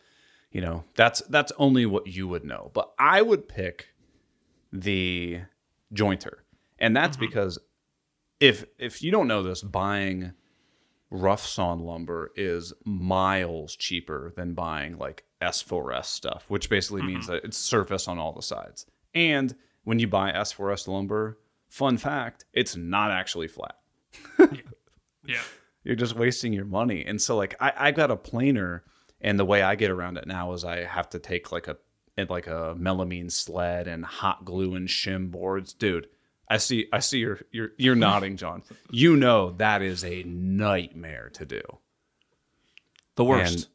you 0.52 0.62
know, 0.62 0.84
that's 0.96 1.22
that's 1.30 1.52
only 1.58 1.86
what 1.86 2.08
you 2.08 2.28
would 2.28 2.44
know. 2.44 2.72
But 2.74 2.92
I 2.98 3.22
would 3.22 3.48
pick 3.48 3.90
the 4.74 5.42
jointer. 5.94 6.40
And 6.80 6.96
that's 6.96 7.18
mm-hmm. 7.18 7.28
because 7.28 7.60
if 8.40 8.66
if 8.80 9.02
you 9.02 9.12
don't 9.12 9.28
know 9.28 9.44
this, 9.44 9.62
buying 9.62 10.34
rough 11.10 11.46
sawn 11.46 11.80
lumber 11.80 12.32
is 12.36 12.74
miles 12.84 13.76
cheaper 13.76 14.34
than 14.36 14.54
buying 14.54 14.98
like 14.98 15.24
S4S 15.42 16.06
stuff, 16.06 16.46
which 16.48 16.70
basically 16.70 17.02
means 17.02 17.26
mm-hmm. 17.26 17.34
that 17.34 17.46
it's 17.46 17.58
surface 17.58 18.08
on 18.08 18.18
all 18.18 18.34
the 18.34 18.42
sides. 18.42 18.86
And 19.14 19.56
when 19.84 20.00
you 20.00 20.08
buy 20.08 20.32
S4S 20.32 20.88
lumber, 20.88 21.40
fun 21.70 21.98
fact, 21.98 22.46
it's 22.54 22.76
not 22.76 23.12
actually 23.12 23.48
flat. 23.48 23.78
Yeah. 25.26 25.42
You're 25.84 25.96
just 25.96 26.18
wasting 26.18 26.52
your 26.52 26.66
money. 26.66 27.06
And 27.06 27.22
so 27.22 27.38
like 27.38 27.56
I, 27.62 27.72
I 27.78 27.92
got 27.92 28.12
a 28.12 28.18
planer 28.18 28.84
and 29.22 29.40
the 29.40 29.46
way 29.46 29.62
I 29.62 29.76
get 29.76 29.90
around 29.90 30.18
it 30.18 30.28
now 30.28 30.52
is 30.54 30.66
I 30.66 30.84
have 30.84 31.10
to 31.12 31.20
take 31.20 31.52
like 31.52 31.68
a 31.68 31.78
like 32.30 32.48
a 32.48 32.76
melamine 32.78 33.32
sled 33.32 33.88
and 33.88 34.04
hot 34.04 34.44
glue 34.44 34.76
and 34.76 34.88
shim 34.88 35.32
boards. 35.32 35.74
Dude, 35.74 36.08
I 36.50 36.58
see 36.58 36.88
I 36.92 37.00
see 37.00 37.20
you're 37.20 37.40
you're 37.52 37.72
you're 37.78 37.96
nodding, 37.96 38.38
Jon. 38.38 38.64
You 38.92 39.16
know 39.16 39.52
that 39.52 39.82
is 39.82 40.04
a 40.04 40.24
nightmare 40.24 41.30
to 41.34 41.46
do. 41.46 41.62
The 43.16 43.24
worst. 43.24 43.70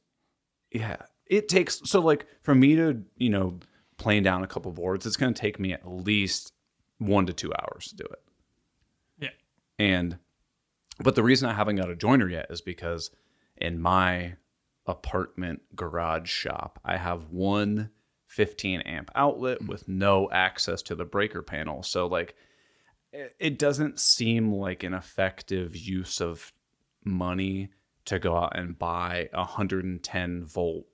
And 0.72 0.80
yeah, 0.82 0.97
it 1.26 1.49
takes 1.49 1.80
so 1.84 2.01
like 2.01 2.26
for 2.43 2.55
me 2.55 2.76
to 2.76 3.03
you 3.16 3.30
know 3.30 3.59
plane 3.97 4.22
down 4.22 4.43
a 4.43 4.49
couple 4.49 4.72
boards, 4.72 5.07
it's 5.07 5.16
going 5.16 5.32
to 5.32 5.40
take 5.40 5.59
me 5.59 5.72
at 5.72 5.86
least 5.86 6.53
one 7.07 7.27
to 7.27 7.33
two 7.33 7.53
hours 7.55 7.89
to 7.89 7.97
do 7.97 8.05
it. 8.05 8.23
Yeah. 9.19 9.29
And 9.79 10.19
but 10.99 11.15
the 11.15 11.23
reason 11.23 11.49
I 11.49 11.55
haven't 11.55 11.77
got 11.77 11.91
a 11.91 11.97
joiner 11.97 12.29
yet 12.29 12.47
is 12.51 12.61
because 12.61 13.11
in 13.57 13.81
my 13.81 14.35
apartment 14.87 15.63
garage 15.75 16.31
shop, 16.31 16.81
I 16.85 16.97
have 16.97 17.31
one 17.31 17.91
15 18.27 18.81
amp 18.83 19.11
outlet 19.15 19.61
mm. 19.61 19.69
with 19.69 19.89
no 19.89 20.31
access 20.31 20.83
to 20.83 20.95
the 20.95 21.05
breaker 21.05 21.43
panel. 21.43 21.83
So 21.83 22.07
like 22.07 22.35
it 23.13 23.35
it 23.39 23.59
doesn't 23.59 24.01
seem 24.01 24.53
like 24.53 24.83
an 24.83 24.95
effective 24.95 25.77
use 25.77 26.21
of 26.21 26.53
money 27.05 27.71
to 28.05 28.19
go 28.19 28.37
out 28.37 28.57
and 28.57 28.79
buy 28.79 29.29
a 29.33 29.39
110 29.39 30.45
volt, 30.45 30.87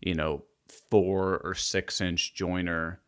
you 0.00 0.14
know, 0.14 0.44
four 0.90 1.40
or 1.44 1.54
six 1.54 2.00
inch 2.00 2.34
joiner 2.34 3.00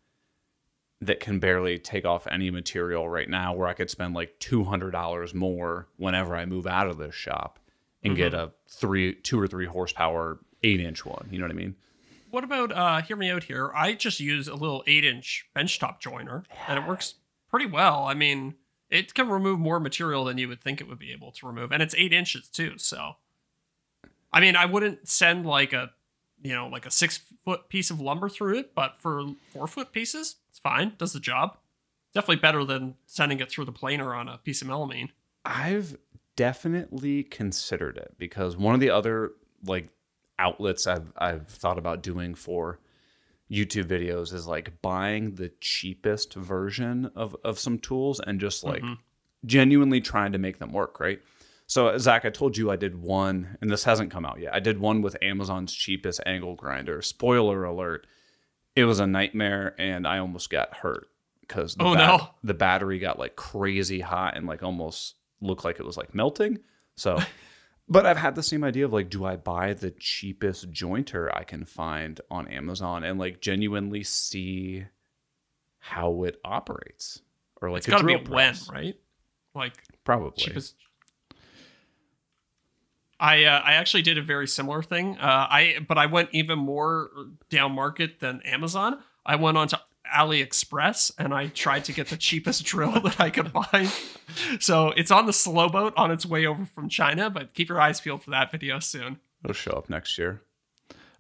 that 1.01 1.21
can 1.21 1.39
barely 1.39 1.79
take 1.79 2.05
off 2.05 2.27
any 2.27 2.51
material 2.51 3.09
right 3.09 3.29
now 3.29 3.53
where 3.53 3.69
I 3.69 3.75
could 3.75 3.91
spend 3.91 4.15
like 4.15 4.39
$200 4.41 5.35
more 5.35 5.89
whenever 5.97 6.35
I 6.35 6.47
move 6.47 6.67
out 6.67 6.89
of 6.89 6.99
this 6.99 7.15
shop 7.15 7.59
and 8.03 8.17
get 8.17 8.35
a 8.35 8.53
three, 8.69 9.15
two 9.15 9.39
or 9.39 9.47
three 9.47 9.67
horsepower 9.67 10.39
eight 10.63 10.81
inch 10.81 11.05
one. 11.05 11.29
You 11.31 11.39
know 11.39 11.45
what 11.45 11.51
I 11.51 11.55
mean? 11.55 11.75
What 12.31 12.45
about 12.45 12.73
uh 12.73 13.03
hear 13.03 13.17
me 13.17 13.31
out 13.31 13.45
here? 13.45 13.71
I 13.75 13.95
just 13.95 14.21
use 14.21 14.49
a 14.49 14.55
little 14.55 14.83
eight 14.87 15.05
inch 15.05 15.49
benchtop 15.57 16.01
joiner 16.01 16.45
and 16.69 16.79
it 16.79 16.87
works 16.87 17.15
pretty 17.51 17.67
well. 17.67 18.05
I 18.05 18.15
mean, 18.15 18.55
it 18.91 19.15
can 19.15 19.29
remove 19.29 19.59
more 19.59 19.81
material 19.81 20.25
than 20.25 20.39
you 20.39 20.49
would 20.49 20.63
think 20.63 20.81
it 20.81 20.89
would 20.89 20.99
be 20.99 21.13
able 21.13 21.33
to 21.33 21.47
remove. 21.47 21.73
And 21.73 21.83
it's 21.83 21.95
eight 21.97 22.13
inches 22.13 22.49
too, 22.49 22.79
so 22.79 23.17
I 24.33 24.41
mean 24.41 24.57
I 24.57 24.67
wouldn't 24.67 25.09
send 25.09 25.47
like 25.47 25.73
a 25.73 25.91
you 26.43 26.55
know, 26.55 26.69
like 26.69 26.87
a 26.87 26.91
six 26.91 27.21
foot 27.45 27.69
piece 27.69 27.91
of 27.91 28.01
lumber 28.01 28.29
through 28.29 28.59
it, 28.59 28.75
but 28.75 28.97
for 28.99 29.25
four 29.53 29.67
foot 29.67 29.93
pieces, 29.93 30.37
it's 30.51 30.59
fine, 30.59 30.93
does 30.99 31.13
the 31.13 31.21
job. 31.21 31.57
Definitely 32.15 32.37
better 32.37 32.65
than 32.65 32.95
sending 33.07 33.41
it 33.41 33.51
through 33.51 33.67
the 33.67 33.73
planer 33.73 34.15
on 34.15 34.29
a 34.29 34.39
piece 34.39 34.63
of 34.63 34.69
melamine. 34.69 35.11
I've 35.45 35.97
definitely 36.35 37.23
considered 37.25 37.97
it 37.97 38.15
because 38.19 38.57
one 38.57 38.75
of 38.75 38.81
the 38.81 38.91
other 38.91 39.33
like 39.65 39.89
outlets 40.39 40.87
I've 40.87 41.13
I've 41.17 41.49
thought 41.49 41.79
about 41.79 42.03
doing 42.03 42.35
for 42.35 42.79
YouTube 43.51 43.85
videos 43.85 44.33
is 44.33 44.47
like 44.47 44.81
buying 44.83 45.35
the 45.35 45.53
cheapest 45.61 46.35
version 46.35 47.11
of 47.15 47.37
of 47.45 47.59
some 47.59 47.79
tools 47.79 48.21
and 48.21 48.41
just 48.41 48.65
like 48.65 48.83
mm-hmm. 48.83 48.95
genuinely 49.45 50.01
trying 50.01 50.33
to 50.33 50.39
make 50.39 50.59
them 50.59 50.73
work, 50.73 51.01
right? 51.01 51.21
So 51.67 51.99
Zac, 51.99 52.25
I 52.25 52.31
told 52.31 52.57
you 52.57 52.71
I 52.71 52.77
did 52.77 52.95
one, 53.01 53.59
and 53.61 53.69
this 53.71 53.85
hasn't 53.85 54.11
come 54.13 54.25
out 54.25 54.39
yet. 54.41 54.55
I 54.55 54.61
did 54.61 54.79
one 54.79 55.03
with 55.03 55.17
Amazon's 55.21 55.75
cheapest 55.75 56.21
angle 56.25 56.55
grinder. 56.55 57.03
Spoiler 57.03 57.65
alert: 57.65 58.07
it 58.77 58.85
was 58.85 59.01
a 59.01 59.07
nightmare, 59.07 59.75
and 59.79 60.07
I 60.07 60.19
almost 60.19 60.49
got 60.51 60.75
hurt 60.77 61.09
because 61.41 61.75
the, 61.75 61.85
Oh, 61.85 61.95
no. 61.95 62.29
the 62.45 62.55
battery 62.55 62.99
got 62.99 63.19
like 63.19 63.37
crazy 63.37 64.01
hot 64.01 64.37
and 64.37 64.47
like 64.47 64.63
almost 64.63 65.17
looked 65.41 65.65
like 65.65 65.79
it 65.81 65.87
was 65.87 65.97
like 65.97 66.15
melting. 66.15 66.59
So, 66.97 67.19
but 67.89 68.07
I've 68.07 68.17
had 68.17 68.35
the 68.37 68.43
same 68.43 68.63
idea 68.65 68.85
of 68.85 68.93
like, 68.93 69.11
do 69.11 69.25
I 69.25 69.37
buy 69.37 69.75
the 69.75 69.91
cheapest 69.91 70.71
jointer 70.73 71.31
I 71.35 71.43
can 71.45 71.65
find 71.65 72.21
on 72.31 72.47
Amazon 72.49 73.03
and 73.05 73.19
like 73.19 73.41
genuinely 73.41 74.03
see 74.05 74.85
how 75.79 76.23
it 76.25 76.41
operates, 76.45 77.23
or 77.61 77.71
like 77.71 77.79
It's 77.79 77.87
got 77.89 77.99
to 77.99 78.05
be 78.05 78.15
a 78.15 78.19
when, 78.19 78.55
right? 78.73 78.97
Like 79.55 79.75
Probably. 80.05 80.33
cheapest. 80.45 80.77
I 83.19 83.45
uh, 83.45 83.61
I 83.65 83.75
actually 83.75 84.03
did 84.03 84.19
a 84.19 84.23
very 84.23 84.47
similar 84.49 84.83
thing. 84.83 85.17
Uh, 85.19 85.47
I 85.51 85.77
but 85.87 85.99
I 85.99 86.07
went 86.07 86.31
even 86.33 86.59
more 86.59 87.11
down 87.51 87.73
market 87.73 88.21
than 88.21 88.41
Amazon. 88.43 88.99
I 89.25 89.37
went 89.37 89.57
on 89.57 89.69
to 89.69 89.81
AliExpress 90.15 91.13
and 91.19 91.35
I 91.35 91.49
tried 91.49 91.85
to 91.85 91.93
get 91.93 92.09
the 92.09 92.17
cheapest 92.17 92.65
drill 92.71 93.01
that 93.01 93.21
I 93.21 93.31
could 93.31 93.51
find. 93.51 93.91
So 94.61 94.91
it's 94.91 95.11
on 95.11 95.27
the 95.27 95.33
slow 95.33 95.69
boat 95.69 95.95
on 95.97 96.11
its 96.11 96.25
way 96.27 96.47
over 96.47 96.65
from 96.65 96.89
China, 96.89 97.31
but 97.31 97.55
keep 97.55 97.69
your 97.69 97.81
eyes 97.81 98.01
peeled 98.01 98.23
for 98.23 98.31
that 98.31 98.51
video 98.53 98.79
soon. 98.79 99.19
It'll 99.45 99.55
show 99.55 99.73
up 99.73 99.89
next 99.91 100.17
year. 100.19 100.43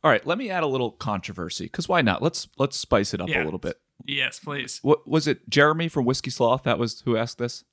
All 0.04 0.10
right, 0.10 0.24
let 0.26 0.38
me 0.38 0.50
add 0.50 0.62
a 0.62 0.66
little 0.68 0.92
controversy 0.92 1.64
because 1.64 1.88
why 1.88 2.00
not? 2.02 2.22
Let's 2.22 2.48
let's 2.58 2.76
spice 2.76 3.12
it 3.14 3.20
up 3.20 3.28
Yeah. 3.28 3.42
a 3.42 3.44
little 3.44 3.58
bit. 3.58 3.80
Yes, 4.04 4.38
please. 4.38 4.78
What 4.82 5.08
was 5.08 5.26
it? 5.26 5.48
Jeremy 5.48 5.88
from 5.88 6.04
Whiskey 6.04 6.30
Sloth 6.30 6.62
that 6.64 6.78
was 6.78 7.00
who 7.00 7.16
asked 7.16 7.38
this. 7.38 7.64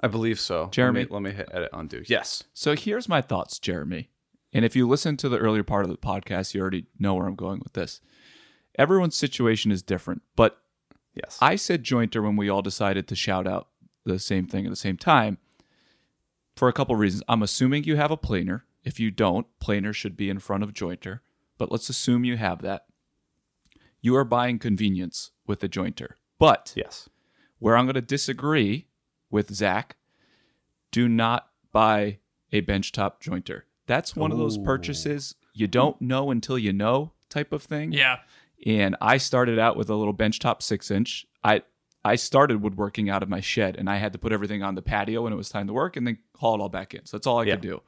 I 0.00 0.08
believe 0.08 0.38
so. 0.38 0.68
Jeremy? 0.70 1.00
let 1.00 1.08
me, 1.08 1.14
let 1.14 1.22
me 1.22 1.30
hit 1.32 1.48
edit 1.52 1.70
undo. 1.72 2.02
Yes. 2.06 2.44
So 2.54 2.76
here's 2.76 3.08
my 3.08 3.20
thoughts, 3.20 3.58
Jeremy. 3.58 4.10
And 4.52 4.64
if 4.64 4.74
you 4.74 4.88
listen 4.88 5.16
to 5.18 5.28
the 5.28 5.38
earlier 5.38 5.62
part 5.64 5.84
of 5.84 5.90
the 5.90 5.96
podcast, 5.96 6.54
you 6.54 6.60
already 6.60 6.86
know 6.98 7.14
where 7.14 7.26
I'm 7.26 7.34
going 7.34 7.60
with 7.60 7.74
this. 7.74 8.00
Everyone's 8.78 9.16
situation 9.16 9.72
is 9.72 9.82
different, 9.82 10.22
but 10.36 10.62
Yes. 11.18 11.38
I 11.40 11.56
said 11.56 11.84
jointer 11.84 12.22
when 12.22 12.36
we 12.36 12.48
all 12.48 12.62
decided 12.62 13.08
to 13.08 13.16
shout 13.16 13.46
out 13.46 13.68
the 14.04 14.18
same 14.18 14.46
thing 14.46 14.66
at 14.66 14.70
the 14.70 14.76
same 14.76 14.96
time 14.96 15.38
for 16.56 16.68
a 16.68 16.72
couple 16.72 16.94
of 16.94 17.00
reasons. 17.00 17.22
I'm 17.28 17.42
assuming 17.42 17.84
you 17.84 17.96
have 17.96 18.10
a 18.10 18.16
planer. 18.16 18.64
If 18.84 19.00
you 19.00 19.10
don't, 19.10 19.46
planer 19.58 19.92
should 19.92 20.16
be 20.16 20.30
in 20.30 20.38
front 20.38 20.62
of 20.62 20.72
jointer, 20.72 21.20
but 21.58 21.72
let's 21.72 21.88
assume 21.88 22.24
you 22.24 22.36
have 22.36 22.62
that. 22.62 22.86
You 24.00 24.14
are 24.16 24.24
buying 24.24 24.58
convenience 24.58 25.32
with 25.46 25.60
the 25.60 25.68
jointer. 25.68 26.10
But 26.38 26.72
yes. 26.76 27.08
where 27.58 27.76
I'm 27.76 27.86
going 27.86 27.94
to 27.94 28.00
disagree 28.00 28.86
with 29.30 29.54
Zac, 29.54 29.96
do 30.90 31.08
not 31.08 31.48
buy 31.72 32.18
a 32.52 32.62
benchtop 32.62 33.20
jointer. 33.20 33.62
That's 33.86 34.14
one 34.16 34.32
of 34.32 34.38
those 34.38 34.58
purchases 34.58 35.34
you 35.54 35.66
don't 35.66 36.00
know 36.00 36.30
until 36.30 36.58
you 36.58 36.72
know 36.72 37.12
type 37.28 37.52
of 37.52 37.62
thing. 37.62 37.92
Yeah. 37.92 38.18
And 38.66 38.96
I 39.00 39.16
started 39.18 39.58
out 39.58 39.76
with 39.76 39.88
a 39.90 39.94
little 39.94 40.14
benchtop 40.14 40.62
six 40.62 40.90
inch. 40.90 41.26
I 41.42 41.62
I 42.04 42.14
started 42.16 42.62
woodworking 42.62 43.10
out 43.10 43.22
of 43.22 43.28
my 43.28 43.40
shed 43.40 43.76
and 43.76 43.90
I 43.90 43.96
had 43.96 44.12
to 44.12 44.18
put 44.18 44.32
everything 44.32 44.62
on 44.62 44.74
the 44.76 44.82
patio 44.82 45.22
when 45.22 45.32
it 45.32 45.36
was 45.36 45.48
time 45.48 45.66
to 45.66 45.72
work 45.72 45.96
and 45.96 46.06
then 46.06 46.18
haul 46.36 46.54
it 46.54 46.60
all 46.60 46.68
back 46.68 46.94
in. 46.94 47.04
So 47.06 47.16
that's 47.16 47.26
all 47.26 47.38
I 47.40 47.44
Yeah. 47.44 47.54
could 47.54 47.62
do. 47.62 47.82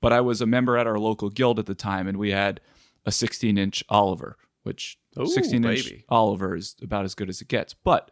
But 0.00 0.12
I 0.12 0.20
was 0.20 0.40
a 0.40 0.46
member 0.46 0.76
at 0.76 0.86
our 0.86 0.98
local 0.98 1.30
guild 1.30 1.58
at 1.58 1.66
the 1.66 1.74
time 1.74 2.06
and 2.08 2.18
we 2.18 2.30
had 2.32 2.60
a 3.06 3.12
16 3.12 3.56
inch 3.56 3.84
Oliver, 3.88 4.36
which 4.64 4.98
Ooh, 5.18 5.26
16 5.26 5.64
inch 5.64 5.84
baby. 5.84 6.04
Oliver 6.08 6.56
is 6.56 6.74
about 6.82 7.04
as 7.04 7.14
good 7.14 7.28
as 7.28 7.40
it 7.40 7.48
gets. 7.48 7.74
But 7.74 8.10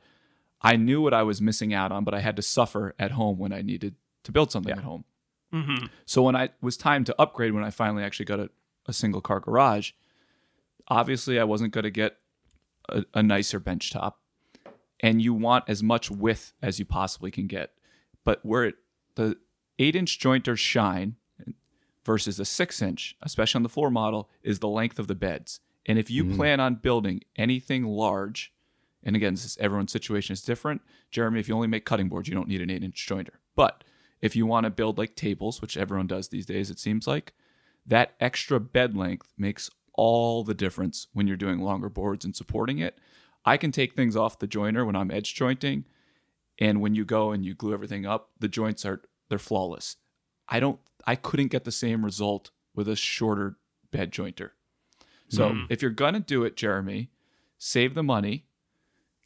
I 0.63 0.77
knew 0.77 1.01
what 1.03 1.13
I 1.15 1.23
was 1.23 1.41
missing 1.41 1.75
out 1.75 1.91
on, 1.93 2.05
but 2.05 2.15
I 2.15 2.21
had 2.21 2.37
to 2.37 2.43
suffer 2.43 2.95
at 2.99 3.13
home 3.13 3.39
when 3.39 3.53
I 3.53 3.63
needed 3.63 3.97
to 4.25 4.33
build 4.33 4.53
something 4.53 4.71
Yeah. 4.71 4.79
at 4.79 4.85
home. 4.85 5.05
hmm 5.53 5.87
So 6.07 6.23
when 6.23 6.37
I 6.37 6.51
was 6.61 6.77
time 6.77 7.05
to 7.05 7.15
upgrade, 7.21 7.53
when 7.53 7.65
I 7.65 7.71
finally 7.71 8.03
actually 8.05 8.27
got 8.27 8.41
a, 8.41 8.51
a 8.87 8.93
single 8.93 9.21
car 9.21 9.41
garage, 9.41 9.91
obviously 10.89 11.39
I 11.39 11.45
wasn't 11.45 11.73
going 11.73 11.85
to 11.85 11.91
get 11.91 12.19
a, 12.89 13.05
a 13.15 13.23
nicer 13.23 13.59
bench 13.59 13.91
top. 13.91 14.21
And 15.01 15.21
you 15.21 15.35
want 15.35 15.65
as 15.67 15.83
much 15.83 16.11
width 16.13 16.53
as 16.63 16.79
you 16.79 16.85
possibly 16.85 17.33
can 17.33 17.49
get. 17.49 17.73
But 18.25 18.45
where 18.47 18.65
it, 18.65 18.77
the 19.17 19.37
eight 19.81 19.97
inch 19.97 20.21
jointers 20.21 20.61
shine 20.61 21.17
versus 22.05 22.37
the 22.37 22.45
six 22.45 22.81
inch, 22.81 23.17
especially 23.21 23.59
on 23.59 23.63
the 23.65 23.69
floor 23.69 23.91
model, 23.91 24.31
is 24.45 24.61
the 24.61 24.69
length 24.69 25.01
of 25.01 25.09
the 25.09 25.17
beds. 25.17 25.59
And 25.87 25.99
if 25.99 26.09
you 26.09 26.25
plan 26.37 26.61
on 26.61 26.77
building 26.77 27.23
anything 27.35 27.85
large, 27.85 28.53
and 29.03 29.17
again, 29.17 29.35
this 29.35 29.45
is, 29.45 29.59
everyone's 29.59 29.93
situation 29.93 30.33
is 30.33 30.43
different. 30.43 30.83
Jeremy, 31.11 31.41
if 31.41 31.49
you 31.49 31.55
only 31.55 31.69
make 31.69 31.85
cutting 31.85 32.09
boards, 32.09 32.29
you 32.29 32.35
don't 32.35 32.49
need 32.49 32.61
an 32.61 32.71
eight 32.71 32.85
inch 32.85 33.07
jointer. 33.09 33.37
But 33.57 33.85
if 34.21 34.37
you 34.37 34.47
want 34.47 34.65
to 34.65 34.71
build 34.71 34.99
like 34.99 35.17
tables, 35.17 35.61
which 35.61 35.77
everyone 35.77 36.07
does 36.07 36.29
these 36.29 36.47
days, 36.47 36.71
it 36.71 36.79
seems 36.79 37.07
like, 37.07 37.33
that 37.85 38.15
extra 38.21 38.61
bed 38.61 38.97
length 38.97 39.33
makes 39.37 39.69
all 39.95 40.45
the 40.45 40.55
difference 40.55 41.09
when 41.13 41.27
you're 41.27 41.37
doing 41.37 41.59
longer 41.61 41.89
boards 41.89 42.25
and 42.25 42.35
supporting 42.37 42.79
it. 42.79 42.97
I 43.45 43.57
can 43.57 43.73
take 43.73 43.95
things 43.95 44.15
off 44.17 44.39
the 44.39 44.47
joiner 44.47 44.85
when 44.85 44.95
I'm 44.95 45.11
edge 45.11 45.35
jointing, 45.35 45.85
and 46.61 46.81
when 46.81 46.95
you 46.95 47.05
go 47.05 47.33
and 47.33 47.45
you 47.45 47.55
glue 47.55 47.75
everything 47.75 48.07
up, 48.07 48.31
the 48.39 48.47
joints 48.49 48.85
are 48.87 49.03
they're 49.29 49.39
flawless. 49.41 49.97
I 50.49 50.61
don't 50.61 50.79
I 51.07 51.17
couldn't 51.17 51.49
get 51.49 51.65
the 51.65 51.73
same 51.73 52.05
result 52.05 52.53
with 52.75 52.87
a 52.89 52.95
shorter 52.95 53.57
bed 53.91 54.13
jointer. 54.13 54.51
So 55.29 55.51
Mm. 55.51 55.67
if 55.69 55.83
you're 55.83 55.91
gonna 55.91 56.21
do 56.21 56.45
it, 56.45 56.55
Jeremy, 56.57 57.11
save 57.59 57.95
the 57.95 58.03
money, 58.05 58.47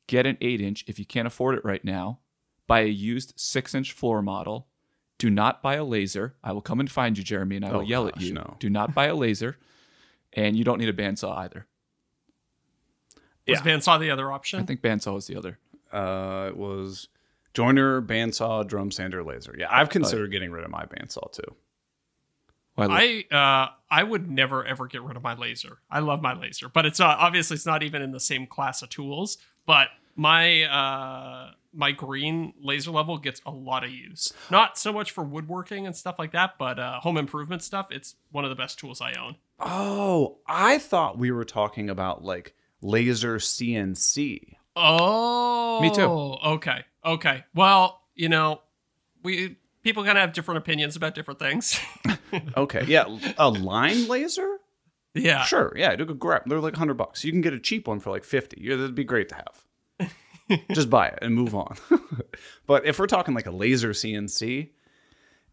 get 0.07 0.27
an 0.27 0.37
eight 0.41 0.61
inch 0.61 0.85
if 0.87 0.99
you 0.99 1.05
can't 1.05 1.27
afford 1.27 1.57
it 1.59 1.65
right 1.65 1.85
now. 1.85 2.21
Buy 2.67 2.81
a 2.81 2.87
used 2.87 3.33
six 3.37 3.75
inch 3.75 3.93
floor 3.93 4.23
model. 4.23 4.67
Do 5.19 5.31
not 5.31 5.63
buy 5.63 5.77
a 5.77 5.85
laser. 5.85 6.35
I 6.45 6.53
will 6.53 6.61
come 6.61 6.81
and 6.81 6.91
find 6.91 7.17
you, 7.17 7.25
Jeremy, 7.25 7.57
and 7.57 7.65
I 7.65 7.73
will 7.73 7.79
Oh, 7.79 7.83
yell 7.83 8.07
at 8.09 8.21
you. 8.21 8.35
no. 8.35 8.57
Do 8.61 8.69
not 8.69 8.95
buy 8.95 9.07
a 9.07 9.15
laser, 9.15 9.57
and 10.33 10.57
you 10.57 10.65
don't 10.65 10.79
need 10.79 10.89
a 10.89 10.93
bandsaw 10.93 11.37
either. 11.39 11.67
Was 13.49 13.61
Yeah. 13.61 13.65
bandsaw 13.65 14.01
the 14.01 14.11
other 14.11 14.33
option? 14.33 14.61
I 14.61 14.65
think 14.65 14.81
bandsaw 14.83 15.15
was 15.15 15.27
the 15.27 15.37
other. 15.37 15.59
Uh, 15.93 16.47
it 16.49 16.57
was 16.57 17.09
joiner, 17.55 18.03
bandsaw, 18.03 18.67
drum 18.67 18.91
sander, 18.91 19.23
laser. 19.23 19.55
Yeah, 19.57 19.69
I've 19.71 19.89
considered 19.89 20.31
getting 20.33 20.51
rid 20.51 20.65
of 20.65 20.71
my 20.71 20.85
bandsaw 20.85 21.33
too. 21.33 21.55
Well, 22.77 22.91
I, 22.91 23.25
I 23.31 23.35
uh 23.35 23.71
I 23.89 24.03
would 24.03 24.29
never 24.31 24.65
ever 24.67 24.87
get 24.87 25.03
rid 25.03 25.17
of 25.17 25.23
my 25.23 25.35
laser. 25.35 25.79
I 25.91 26.01
love 26.01 26.21
my 26.21 26.35
laser, 26.35 26.69
but 26.69 26.85
it's 26.85 27.01
uh, 27.01 27.07
obviously 27.07 27.55
it's 27.55 27.65
not 27.65 27.83
even 27.83 28.03
in 28.03 28.11
the 28.11 28.21
same 28.21 28.47
class 28.47 28.83
of 28.83 28.91
tools. 28.91 29.39
But 29.67 29.89
my 30.15 30.63
uh 30.63 31.51
my 31.73 31.93
green 31.93 32.55
laser 32.61 32.91
level 32.91 33.19
gets 33.19 33.41
a 33.45 33.51
lot 33.51 33.85
of 33.85 33.91
use. 33.91 34.33
Not 34.51 34.79
so 34.79 34.93
much 34.93 35.11
for 35.11 35.23
woodworking 35.23 35.87
and 35.87 35.95
stuff 35.95 36.19
like 36.19 36.33
that, 36.33 36.55
but 36.59 36.79
uh, 36.79 37.01
home 37.01 37.19
improvement 37.19 37.63
stuff. 37.63 37.89
It's 37.91 38.15
one 38.33 38.45
of 38.45 38.51
the 38.51 38.57
best 38.57 38.79
tools 38.79 39.03
I 39.03 39.13
own. 39.13 39.37
Oh, 39.61 40.39
I 40.47 40.79
thought 40.79 41.19
we 41.19 41.31
were 41.31 41.45
talking 41.45 41.91
about 41.91 42.25
like 42.25 42.55
laser 42.81 43.37
CNC. 43.37 44.55
Oh, 44.75 45.81
Me 45.81 45.91
too. 45.91 46.03
Okay, 46.51 46.85
okay. 47.05 47.45
Well, 47.55 48.01
you 48.15 48.29
know, 48.31 48.63
we 49.23 49.57
people 49.83 50.05
kind 50.05 50.17
of 50.17 50.23
have 50.23 50.33
different 50.33 50.59
opinions 50.59 50.97
about 50.97 51.15
different 51.15 51.41
things. 51.41 51.79
Okay, 52.57 52.85
yeah, 52.87 53.05
a 53.39 53.49
line 53.49 54.09
laser. 54.09 54.59
Yeah, 55.17 55.45
Sure, 55.45 55.73
yeah, 55.77 55.95
you 55.99 56.05
could 56.07 56.19
grab. 56.19 56.43
They're 56.47 56.61
like 56.61 56.77
hundred 56.77 56.95
bucks. 56.95 57.25
You 57.25 57.33
can 57.33 57.41
get 57.41 57.53
a 57.53 57.59
cheap 57.59 57.89
one 57.89 58.01
for 58.01 58.11
like 58.11 58.25
fifty. 58.25 58.61
Yeah, 58.61 58.77
that'd 58.77 58.95
be 58.95 59.05
great 59.05 59.29
to 59.31 59.35
have. 59.37 60.11
Just 60.73 60.91
buy 60.91 61.09
it 61.09 61.19
and 61.23 61.35
move 61.35 61.55
on. 61.55 61.77
but 62.67 62.87
if 62.87 62.99
we're 62.99 63.07
talking 63.07 63.35
like 63.35 63.47
a 63.47 63.51
laser 63.51 63.91
CNC, 63.91 64.71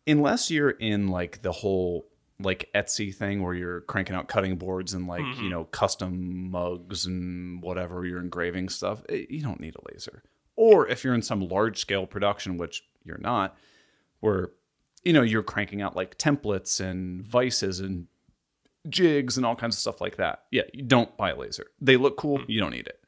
unless 0.05 0.51
you're 0.51 0.69
in 0.69 1.07
like 1.07 1.41
the 1.41 1.51
whole 1.51 2.07
like 2.39 2.69
Etsy 2.75 3.13
thing 3.13 3.41
where 3.41 3.53
you're 3.53 3.81
cranking 3.81 4.15
out 4.15 4.27
cutting 4.27 4.57
boards 4.57 4.93
and 4.93 5.07
like 5.07 5.23
you 5.39 5.49
know 5.49 5.65
custom 5.65 6.51
mugs 6.51 7.05
and 7.05 7.61
whatever 7.61 8.05
you're 8.05 8.19
engraving 8.19 8.69
stuff, 8.69 9.03
eh, 9.09 9.25
you 9.29 9.41
don't 9.41 9.59
need 9.59 9.75
a 9.75 9.91
laser. 9.91 10.23
Or 10.55 10.87
if 10.87 11.03
you're 11.03 11.15
in 11.15 11.21
some 11.21 11.47
large 11.47 11.79
scale 11.79 12.05
production, 12.05 12.57
which 12.57 12.83
you're 13.03 13.17
not, 13.17 13.57
where 14.19 14.51
you 15.03 15.13
know 15.13 15.21
you're 15.21 15.43
cranking 15.43 15.81
out 15.81 15.95
like 15.95 16.17
templates 16.17 16.79
and 16.79 17.25
vices 17.25 17.79
and 17.79 18.07
jigs 18.89 19.37
and 19.37 19.45
all 19.45 19.55
kinds 19.55 19.75
of 19.75 19.79
stuff 19.79 20.01
like 20.01 20.17
that. 20.17 20.43
Yeah, 20.51 20.63
you 20.73 20.83
don't 20.83 21.15
buy 21.17 21.31
a 21.31 21.35
laser. 21.37 21.67
They 21.79 21.97
look 21.97 22.17
cool. 22.17 22.39
Hmm. 22.39 22.51
You 22.51 22.59
don't 22.59 22.71
need 22.71 22.87
it. 22.87 22.99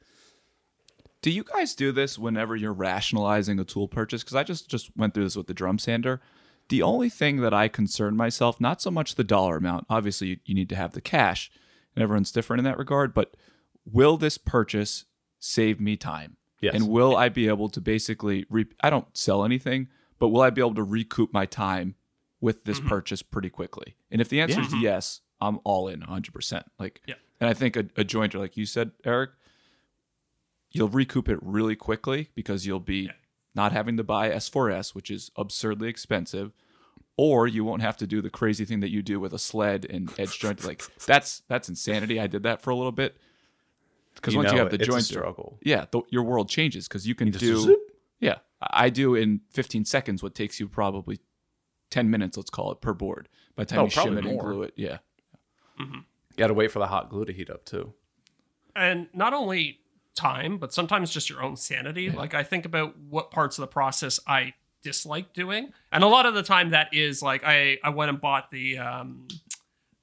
do 1.22 1.30
you 1.30 1.42
guys 1.42 1.74
do 1.74 1.90
this 1.92 2.18
whenever 2.18 2.54
you're 2.54 2.72
rationalizing 2.72 3.58
a 3.58 3.64
tool 3.64 3.88
purchase? 3.88 4.22
Because 4.22 4.36
I 4.36 4.44
just 4.44 4.68
just 4.70 4.96
went 4.96 5.14
through 5.14 5.24
this 5.24 5.36
with 5.36 5.48
the 5.48 5.54
drum 5.54 5.78
sander. 5.78 6.20
The 6.68 6.82
only 6.82 7.08
thing 7.08 7.38
that 7.38 7.54
I 7.54 7.68
concern 7.68 8.16
myself, 8.16 8.60
not 8.60 8.82
so 8.82 8.90
much 8.90 9.14
the 9.14 9.24
dollar 9.24 9.56
amount. 9.56 9.86
Obviously, 9.88 10.28
you, 10.28 10.36
you 10.44 10.54
need 10.54 10.68
to 10.70 10.76
have 10.76 10.92
the 10.92 11.00
cash, 11.00 11.50
and 11.94 12.02
everyone's 12.02 12.32
different 12.32 12.60
in 12.60 12.64
that 12.64 12.78
regard. 12.78 13.14
But 13.14 13.36
will 13.84 14.16
this 14.16 14.38
purchase 14.38 15.04
save 15.38 15.80
me 15.80 15.96
time? 15.96 16.36
Yes. 16.60 16.74
And 16.74 16.88
will 16.88 17.16
I 17.16 17.28
be 17.28 17.48
able 17.48 17.68
to 17.70 17.80
basically? 17.80 18.46
Re- 18.48 18.66
I 18.80 18.90
don't 18.90 19.06
sell 19.16 19.44
anything, 19.44 19.88
but 20.18 20.28
will 20.28 20.40
I 20.40 20.50
be 20.50 20.60
able 20.60 20.74
to 20.74 20.82
recoup 20.82 21.32
my 21.32 21.46
time 21.46 21.94
with 22.40 22.64
this 22.64 22.78
mm-hmm. 22.78 22.88
purchase 22.88 23.22
pretty 23.22 23.50
quickly? 23.50 23.96
And 24.10 24.20
if 24.20 24.28
the 24.28 24.40
answer 24.40 24.60
is 24.60 24.74
yes, 24.74 25.20
I'm 25.40 25.58
all 25.64 25.88
in 25.88 26.00
100. 26.00 26.32
percent 26.32 26.64
Like, 26.78 27.00
Yeah. 27.06 27.14
and 27.40 27.48
I 27.50 27.54
think 27.54 27.76
a, 27.76 27.80
a 27.96 28.04
jointer, 28.04 28.38
like 28.38 28.56
you 28.56 28.66
said, 28.66 28.92
Eric, 29.04 29.30
you'll 30.72 30.88
recoup 30.88 31.28
it 31.28 31.38
really 31.42 31.76
quickly 31.76 32.30
because 32.34 32.66
you'll 32.66 32.80
be 32.80 33.10
not 33.54 33.72
having 33.72 33.96
to 33.96 34.04
buy 34.04 34.30
S4S, 34.30 34.94
which 34.94 35.10
is 35.10 35.30
absurdly 35.36 35.88
expensive, 35.88 36.52
or 37.16 37.46
you 37.46 37.64
won't 37.64 37.82
have 37.82 37.96
to 37.98 38.06
do 38.06 38.20
the 38.20 38.28
crazy 38.30 38.64
thing 38.64 38.80
that 38.80 38.90
you 38.90 39.02
do 39.02 39.18
with 39.18 39.32
a 39.32 39.38
sled 39.38 39.86
and 39.88 40.12
edge 40.18 40.38
joint. 40.40 40.64
Like 40.64 40.82
that's 41.06 41.42
that's 41.48 41.68
insanity. 41.68 42.20
I 42.20 42.26
did 42.26 42.42
that 42.42 42.60
for 42.62 42.70
a 42.70 42.74
little 42.76 42.92
bit. 42.92 43.16
because 44.14 44.34
You 44.34 44.40
once 44.40 44.52
you 44.52 44.58
have 44.58 44.70
the 44.70 44.76
it's 44.76 44.86
joint 44.86 45.04
struggle. 45.04 45.58
yeah, 45.62 45.86
the, 45.90 46.02
your 46.10 46.24
world 46.24 46.48
changes 46.48 46.86
because 46.88 47.06
you 47.06 47.14
can 47.14 47.32
Just 47.32 47.40
do 47.44 47.58
zip. 47.58 47.78
yeah. 48.20 48.34
I 48.60 48.86
I 48.86 48.88
do 48.90 49.14
in 49.14 49.40
15 49.50 49.84
seconds 49.84 50.22
what 50.22 50.34
takes 50.34 50.58
you 50.60 50.66
probably 50.68 51.20
10 51.90 52.10
minutes, 52.10 52.36
let's 52.36 52.50
call 52.50 52.72
it 52.72 52.80
per 52.80 52.92
board. 52.94 53.28
By 53.54 53.64
the 53.64 53.70
time 53.70 53.78
Oh, 53.80 53.84
you 53.84 53.90
shim 53.90 53.94
probably 53.94 54.18
it 54.18 54.26
and 54.26 54.40
glue 54.40 54.62
it, 54.62 54.72
yeah. 54.76 54.98
You 55.78 56.02
got 56.36 56.48
to 56.48 56.54
wait 56.54 56.70
for 56.70 56.78
the 56.78 56.86
hot 56.86 57.10
glue 57.10 57.24
to 57.24 57.32
heat 57.32 57.50
up 57.50 57.64
too. 57.64 57.92
and 58.74 59.08
not 59.14 59.32
only 59.34 59.80
time 60.14 60.56
but 60.58 60.72
sometimes 60.72 61.10
just 61.10 61.28
your 61.28 61.42
own 61.42 61.56
sanity. 61.56 62.10
Like 62.10 62.32
i 62.34 62.42
think 62.42 62.64
about 62.64 62.96
what 62.98 63.30
parts 63.30 63.58
of 63.58 63.62
the 63.62 63.66
process 63.66 64.18
i 64.26 64.54
dislike 64.82 65.32
doing. 65.34 65.72
And 65.92 66.02
a 66.04 66.06
lot 66.06 66.24
of 66.26 66.34
the 66.34 66.42
time 66.42 66.70
that 66.70 66.88
is 66.92 67.22
like 67.22 67.42
i 67.44 67.78
i 67.84 67.90
went 67.90 68.08
and 68.08 68.20
bought 68.20 68.50
the 68.50 68.78
um 68.78 69.28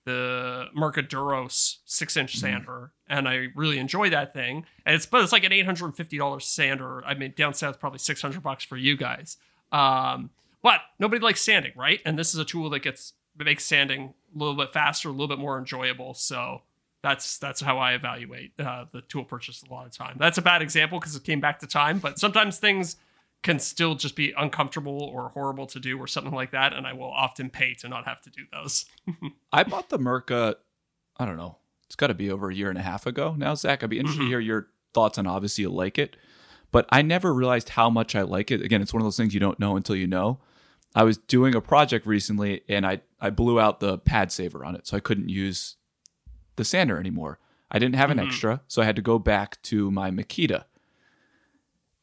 the 0.06 0.66
Mirka 0.78 1.08
Deros 1.08 1.78
six 1.86 2.18
inch 2.18 2.36
sander 2.36 2.92
and 3.08 3.28
i 3.28 3.48
really 3.56 3.80
enjoy 3.80 4.10
that 4.10 4.34
thing. 4.34 4.66
And 4.86 4.96
it's 4.96 5.06
but 5.06 5.24
it's 5.24 5.32
like 5.32 5.44
an 5.46 5.52
$850 5.52 6.42
sander. 6.42 7.04
I 7.06 7.14
mean 7.14 7.34
down 7.36 7.54
south 7.54 7.80
probably 7.80 8.00
600 8.00 8.44
bucks 8.44 8.64
for 8.64 8.78
you 8.78 8.98
guys. 8.98 9.38
Um 9.72 10.30
but 10.62 10.82
nobody 11.00 11.22
likes 11.22 11.42
sanding 11.42 11.72
right? 11.76 12.02
And 12.06 12.20
this 12.20 12.34
is 12.34 12.40
a 12.40 12.46
tool 12.46 12.70
that 12.72 12.80
gets 12.82 13.14
makes 13.38 13.66
sanding 13.66 14.14
a 14.36 14.38
little 14.38 14.56
bit 14.56 14.72
faster 14.74 15.10
a 15.10 15.12
little 15.12 15.28
bit 15.28 15.40
more 15.40 15.58
enjoyable 15.58 16.14
so 16.14 16.62
that's 17.04 17.38
that's 17.38 17.62
how 17.62 17.78
I 17.78 17.94
evaluate 17.94 18.54
uh, 18.60 18.86
the 18.92 19.02
tool 19.02 19.26
purchase 19.26 19.62
a 19.70 19.72
lot 19.72 19.86
of 19.86 19.92
time. 19.92 20.16
That's 20.18 20.38
a 20.38 20.42
bad 20.42 20.62
example 20.62 21.00
because 21.00 21.16
it 21.16 21.24
came 21.24 21.42
back 21.42 21.60
to 21.60 21.68
time, 21.68 22.00
but 22.00 22.18
sometimes 22.18 22.58
things 22.58 22.96
can 23.44 23.60
still 23.60 23.94
just 23.94 24.16
be 24.16 24.34
uncomfortable 24.38 25.04
or 25.04 25.30
horrible 25.30 25.68
to 25.68 25.80
do 25.80 26.00
or 26.00 26.08
something 26.08 26.34
like 26.34 26.52
that, 26.52 26.74
and 26.74 26.88
I 26.88 26.94
will 26.94 27.12
often 27.12 27.50
pay 27.50 27.74
to 27.76 27.90
not 27.90 28.06
have 28.06 28.22
to 28.22 28.30
do 28.30 28.44
those. 28.54 28.86
I 29.54 29.64
bought 29.64 29.90
the 29.90 30.00
Mirka, 30.00 30.56
I 31.18 31.26
don't 31.26 31.36
know, 31.36 31.58
it's 31.86 31.98
got 31.98 32.08
to 32.08 32.14
be 32.14 32.32
over 32.32 32.50
a 32.50 32.56
year 32.56 32.70
and 32.70 32.80
a 32.80 32.82
half 32.82 33.06
ago 33.06 33.36
now, 33.38 33.54
Zac. 33.54 33.84
I'd 33.84 33.90
be 33.90 34.00
interested 34.00 34.24
to 34.24 34.30
hear 34.30 34.40
your 34.40 34.70
thoughts 34.94 35.18
on 35.18 35.28
obviously 35.28 35.64
you 35.64 35.70
like 35.70 35.98
it, 36.00 36.16
but 36.72 36.86
I 36.90 37.02
never 37.02 37.34
realized 37.34 37.70
how 37.70 37.90
much 37.90 38.16
I 38.16 38.22
like 38.22 38.50
it. 38.50 38.62
Again, 38.62 38.82
it's 38.82 38.94
one 38.94 39.02
of 39.02 39.06
those 39.06 39.18
things 39.18 39.34
you 39.34 39.42
don't 39.42 39.60
know 39.60 39.76
until 39.76 39.98
you 39.98 40.08
know. 40.08 40.40
I 40.96 41.04
was 41.04 41.18
doing 41.18 41.56
a 41.56 41.62
project 41.62 42.06
recently 42.06 42.62
and 42.70 42.86
I, 42.86 43.02
I 43.20 43.30
blew 43.30 43.60
out 43.60 43.80
the 43.80 43.98
pad 43.98 44.32
saver 44.32 44.64
on 44.64 44.76
it, 44.76 44.86
so 44.88 44.96
I 44.98 45.00
couldn't 45.00 45.30
use 45.30 45.76
the 46.56 46.64
sander 46.64 47.00
anymore. 47.00 47.40
I 47.72 47.80
didn't 47.80 47.96
have 47.96 48.12
an 48.12 48.18
Mhm. 48.20 48.26
extra, 48.28 48.62
so 48.68 48.82
I 48.82 48.86
had 48.86 48.96
to 48.98 49.02
go 49.02 49.18
back 49.18 49.60
to 49.64 49.90
my 49.90 50.12
Makita. 50.12 50.66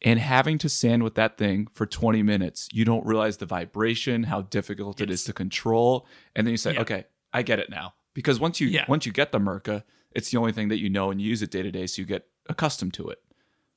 And 0.03 0.18
having 0.18 0.57
to 0.59 0.68
sand 0.68 1.03
with 1.03 1.14
that 1.16 1.36
thing 1.36 1.68
for 1.74 1.84
20 1.86 2.22
minutes, 2.22 2.68
you 2.72 2.84
don't 2.84 3.05
realize 3.07 3.36
the 3.36 3.47
vibration, 3.47 4.24
how 4.24 4.43
difficult 4.43 5.01
it 5.01 5.11
is 5.11 5.24
to 5.24 5.32
control. 5.34 6.07
And 6.34 6.47
then 6.47 6.53
you 6.53 6.57
say, 6.59 6.72
Yeah. 6.74 6.80
okay, 6.80 7.05
I 7.32 7.43
get 7.43 7.59
it 7.59 7.68
now. 7.70 7.95
Because 8.14 8.41
once 8.41 8.61
you 8.61 8.68
Yeah. 8.68 8.86
once 8.88 9.05
you 9.07 9.12
get 9.12 9.30
the 9.30 9.38
Mirka, 9.38 9.84
it's 10.12 10.30
the 10.30 10.38
only 10.38 10.53
thing 10.53 10.68
that 10.68 10.78
you 10.80 10.88
know 10.88 11.11
and 11.11 11.20
you 11.20 11.28
use 11.28 11.43
it 11.43 11.51
day 11.51 11.62
to 11.62 11.70
day, 11.70 11.86
so 11.86 12.01
you 12.03 12.07
get 12.07 12.26
accustomed 12.49 12.95
to 12.95 13.09
it. 13.09 13.22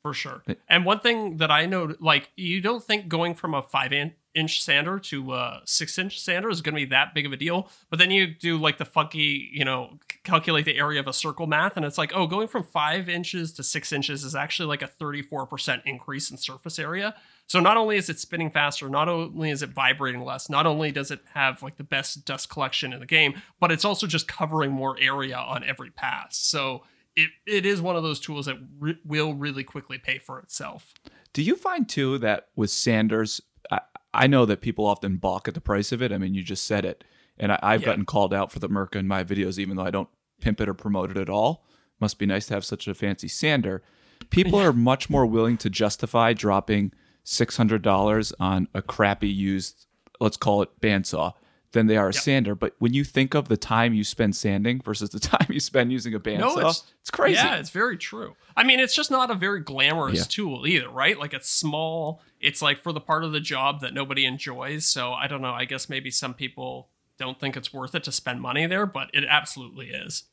For 0.04 0.14
sure. 0.14 0.44
And 0.68 0.86
one 0.86 1.00
thing 1.00 1.38
that 1.38 1.50
I 1.50 1.66
know, 1.66 1.96
like, 2.00 2.30
you 2.36 2.60
don't 2.60 2.84
think 2.84 3.08
going 3.08 3.36
from 3.36 3.54
a 3.54 3.62
five 3.62 3.94
inch 4.36 4.62
sander 4.62 5.00
to 5.00 5.34
a 5.34 5.62
six 5.66 5.98
inch 5.98 6.20
sander 6.20 6.50
is 6.50 6.62
going 6.62 6.76
to 6.76 6.82
be 6.82 6.90
that 6.90 7.14
big 7.14 7.26
of 7.26 7.32
a 7.32 7.38
deal. 7.38 7.70
But 7.90 8.00
then 8.00 8.12
you 8.12 8.28
do 8.28 8.58
like 8.58 8.78
the 8.78 8.86
funky, 8.86 9.50
you 9.54 9.64
know, 9.64 9.98
calculate 10.26 10.66
the 10.66 10.78
area 10.78 11.00
of 11.00 11.08
a 11.08 11.14
circle 11.14 11.48
math, 11.48 11.78
and 11.78 11.86
it's 11.86 11.98
like, 11.98 12.12
oh, 12.14 12.28
going 12.28 12.50
from 12.50 12.64
five 12.64 13.08
inches 13.08 13.54
to 13.54 13.64
six 13.64 13.94
inches 13.94 14.26
is 14.26 14.36
actually 14.36 14.68
like 14.68 14.82
a 14.82 14.88
34% 14.88 15.82
increase 15.86 16.30
in 16.30 16.36
surface 16.36 16.78
area. 16.78 17.16
So 17.48 17.62
not 17.62 17.78
only 17.78 17.96
is 17.96 18.10
it 18.10 18.20
spinning 18.20 18.50
faster, 18.50 18.90
not 18.90 19.08
only 19.08 19.52
is 19.52 19.64
it 19.64 19.70
vibrating 19.70 20.24
less, 20.26 20.50
not 20.50 20.66
only 20.66 20.92
does 20.92 21.12
it 21.12 21.22
have 21.34 21.64
like 21.64 21.78
the 21.78 21.84
best 21.84 22.26
dust 22.26 22.50
collection 22.50 22.92
in 22.92 23.00
the 23.00 23.06
game, 23.06 23.42
but 23.60 23.72
it's 23.72 23.86
also 23.86 24.06
just 24.06 24.28
covering 24.28 24.72
more 24.72 24.98
area 25.00 25.38
on 25.38 25.64
every 25.64 25.92
pass. 25.92 26.38
So 26.38 26.84
it, 27.16 27.30
it 27.46 27.66
is 27.66 27.82
one 27.82 27.96
of 27.96 28.04
those 28.04 28.20
tools 28.20 28.46
that 28.48 28.58
re- 28.80 28.98
will 29.06 29.34
really 29.34 29.64
quickly 29.64 29.98
pay 29.98 30.18
for 30.18 30.40
itself. 30.40 30.94
Do 31.34 31.42
you 31.42 31.56
find 31.56 31.88
too 31.88 32.18
that 32.20 32.48
with 32.56 32.70
Sanders, 32.70 33.42
I, 33.72 33.82
I 34.14 34.28
know 34.28 34.46
that 34.46 34.62
people 34.62 34.86
often 34.86 35.18
balk 35.18 35.48
at 35.48 35.54
the 35.54 35.62
price 35.62 35.92
of 35.92 36.02
it. 36.02 36.12
I 36.12 36.18
mean, 36.18 36.34
you 36.34 36.44
just 36.44 36.66
said 36.66 36.86
it, 36.86 37.04
and 37.38 37.52
I, 37.52 37.60
I've 37.64 37.82
Yeah. 37.82 37.88
gotten 37.88 38.06
called 38.06 38.34
out 38.34 38.52
for 38.52 38.60
the 38.60 38.70
Mirka 38.70 38.96
in 38.98 39.08
my 39.08 39.24
videos, 39.24 39.58
even 39.58 39.78
though 39.78 39.86
I 39.86 39.92
don't 39.92 40.10
pimp 40.42 40.62
it 40.62 40.70
or 40.70 40.74
promote 40.74 41.12
it 41.12 41.18
at 41.18 41.30
all. 41.30 41.66
Must 42.00 42.20
be 42.20 42.26
nice 42.26 42.48
to 42.48 42.54
have 42.54 42.66
such 42.66 42.88
a 42.88 42.94
fancy 42.94 43.28
sander. 43.28 43.82
People 44.30 44.60
are 44.60 44.74
much 44.74 45.10
more 45.10 45.26
willing 45.26 45.58
to 45.58 45.70
justify 45.70 46.34
dropping 46.34 46.92
six 47.24 47.58
hundred 47.58 47.82
dollars 47.82 48.34
on 48.40 48.68
a 48.74 48.82
crappy 48.82 49.30
used, 49.30 49.86
let's 50.20 50.38
call 50.38 50.62
it 50.62 50.70
bandsaw, 50.82 51.34
than 51.74 51.88
they 51.88 51.98
are 51.98 52.10
a 52.10 52.14
Yeah. 52.14 52.20
sander. 52.22 52.56
But 52.56 52.76
when 52.80 52.94
you 52.94 53.04
think 53.04 53.34
of 53.36 53.50
the 53.50 53.58
time 53.58 53.94
you 53.94 54.04
spend 54.04 54.36
sanding 54.36 54.82
versus 54.82 55.10
the 55.10 55.20
time 55.38 55.48
you 55.50 55.60
spend 55.60 55.92
using 55.92 56.14
a 56.14 56.20
bandsaw, 56.20 56.40
no, 56.62 56.70
it's, 56.70 57.12
crazy. 57.12 57.36
Yeah, 57.36 57.58
it's 57.58 57.70
very 57.72 57.98
true. 57.98 58.36
I 58.56 58.64
mean, 58.64 58.80
it's 58.80 58.96
just 58.96 59.12
not 59.12 59.30
a 59.30 59.36
very 59.36 59.60
glamorous 59.60 60.18
Yeah. 60.20 60.24
tool 60.30 60.66
either, 60.66 60.90
right? 60.90 61.20
Like 61.20 61.34
it's 61.34 61.50
small. 61.50 62.22
It's 62.40 62.62
like 62.62 62.80
for 62.82 62.92
the 62.92 63.02
part 63.02 63.24
of 63.24 63.32
the 63.34 63.40
job 63.40 63.82
that 63.82 63.94
nobody 63.94 64.26
enjoys. 64.26 64.86
So 64.86 65.14
I 65.14 65.28
don't 65.28 65.42
know. 65.42 65.54
I 65.54 65.66
guess 65.66 65.90
maybe 65.90 66.10
some 66.12 66.34
people 66.34 66.90
don't 67.18 67.40
think 67.40 67.56
it's 67.58 67.74
worth 67.74 67.94
it 67.94 68.04
to 68.06 68.12
spend 68.12 68.42
money 68.42 68.66
there, 68.66 68.86
but 68.86 69.10
it 69.14 69.24
absolutely 69.28 69.90
is. 69.90 70.24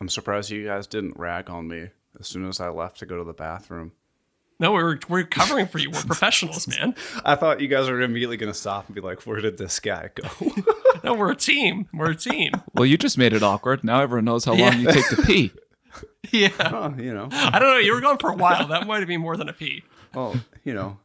I'm 0.00 0.08
surprised 0.08 0.50
you 0.50 0.66
guys 0.66 0.86
didn't 0.86 1.16
rag 1.18 1.48
on 1.48 1.68
me 1.68 1.88
as 2.18 2.26
soon 2.26 2.46
as 2.46 2.60
I 2.60 2.68
left 2.68 2.98
to 2.98 3.06
go 3.06 3.16
to 3.18 3.24
the 3.24 3.32
bathroom. 3.32 3.92
No, 4.60 4.72
we're 4.72 4.98
we're 5.08 5.24
covering 5.24 5.66
for 5.66 5.78
you. 5.78 5.90
We're 5.90 6.02
professionals, 6.02 6.68
man. 6.68 6.94
I 7.24 7.34
thought 7.34 7.60
you 7.60 7.68
guys 7.68 7.88
were 7.88 8.00
immediately 8.00 8.36
going 8.36 8.52
to 8.52 8.58
stop 8.58 8.86
and 8.86 8.94
be 8.94 9.00
like, 9.00 9.22
"Where 9.22 9.40
did 9.40 9.58
this 9.58 9.80
guy 9.80 10.10
go?" 10.14 10.28
No, 11.04 11.12
we're 11.12 11.32
a 11.32 11.36
team. 11.36 11.86
We're 11.92 12.12
a 12.12 12.16
team. 12.16 12.52
Well, 12.74 12.86
you 12.86 12.96
just 12.96 13.18
made 13.18 13.32
it 13.34 13.42
awkward. 13.42 13.84
Now 13.84 14.00
everyone 14.00 14.24
knows 14.24 14.44
how 14.44 14.54
long 14.54 14.80
you 14.80 14.90
take 14.90 15.08
to 15.10 15.22
pee. 15.22 15.52
Yeah. 16.32 16.48
oh, 16.60 16.94
you 16.96 17.14
know, 17.14 17.28
I 17.30 17.58
don't 17.58 17.68
know. 17.68 17.78
You 17.78 17.94
were 17.94 18.00
gone 18.00 18.18
for 18.18 18.30
a 18.30 18.34
while. 18.34 18.66
That 18.68 18.86
might 18.86 18.98
have 18.98 19.06
been 19.06 19.20
more 19.20 19.36
than 19.36 19.48
a 19.48 19.52
pee. 19.52 19.84
well, 20.14 20.34
you 20.64 20.74
know, 20.74 20.98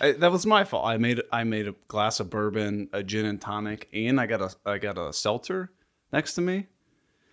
I, 0.00 0.12
that 0.12 0.32
was 0.32 0.46
my 0.46 0.64
fault. 0.64 0.86
I 0.86 0.96
made 0.96 1.20
I 1.32 1.44
made 1.44 1.68
a 1.68 1.74
glass 1.88 2.20
of 2.20 2.30
bourbon, 2.30 2.88
a 2.92 3.02
gin 3.02 3.26
and 3.26 3.40
tonic, 3.40 3.88
and 3.92 4.20
I 4.20 4.26
got 4.26 4.40
a 4.40 4.54
I 4.64 4.78
got 4.78 4.96
a 4.96 5.12
seltzer 5.12 5.72
next 6.12 6.34
to 6.34 6.40
me. 6.40 6.68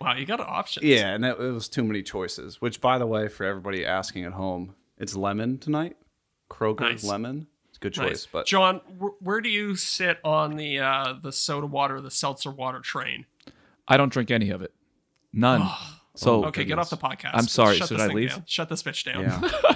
Wow, 0.02 0.16
you 0.16 0.26
got 0.26 0.40
options. 0.40 0.86
Yeah, 0.86 1.14
and 1.14 1.24
that, 1.24 1.40
it 1.40 1.52
was 1.52 1.70
too 1.70 1.84
many 1.84 2.04
choices. 2.04 2.62
Which, 2.62 2.82
by 2.82 2.98
the 2.98 3.08
way, 3.08 3.30
for 3.30 3.46
everybody 3.46 3.86
asking 3.86 4.26
at 4.26 4.34
home, 4.34 4.76
it's 4.98 5.16
lemon 5.16 5.58
tonight. 5.58 5.98
Kroger 6.50 6.80
Nice. 6.82 7.04
lemon. 7.04 7.48
It's 7.70 7.78
a 7.78 7.82
good 7.82 7.94
choice, 7.94 8.10
Nice. 8.10 8.28
but 8.32 8.46
Jon, 8.46 8.82
wh- 9.00 9.22
where 9.22 9.42
do 9.42 9.50
you 9.50 9.76
sit 9.76 10.18
on 10.24 10.56
the 10.56 10.80
uh, 10.80 11.14
the 11.22 11.32
soda 11.32 11.68
water, 11.68 12.00
the 12.02 12.12
seltzer 12.12 12.52
water 12.52 12.80
train? 12.80 13.26
I 13.88 13.98
don't 13.98 14.12
drink 14.12 14.32
any 14.32 14.50
of 14.50 14.62
it. 14.62 14.74
None. 15.34 15.70
so 16.16 16.46
Okay, 16.46 16.64
get 16.64 16.80
off 16.80 16.90
the 16.90 16.98
podcast. 16.98 17.32
I'm 17.34 17.48
sorry, 17.48 17.76
Shut 17.78 17.90
should 17.90 18.00
this 18.00 18.10
I 18.10 18.14
leave? 18.14 18.30
down. 18.32 18.44
Shut 18.48 18.70
this 18.70 18.82
bitch 18.84 19.04
down. 19.06 19.22
yeah, 19.22 19.52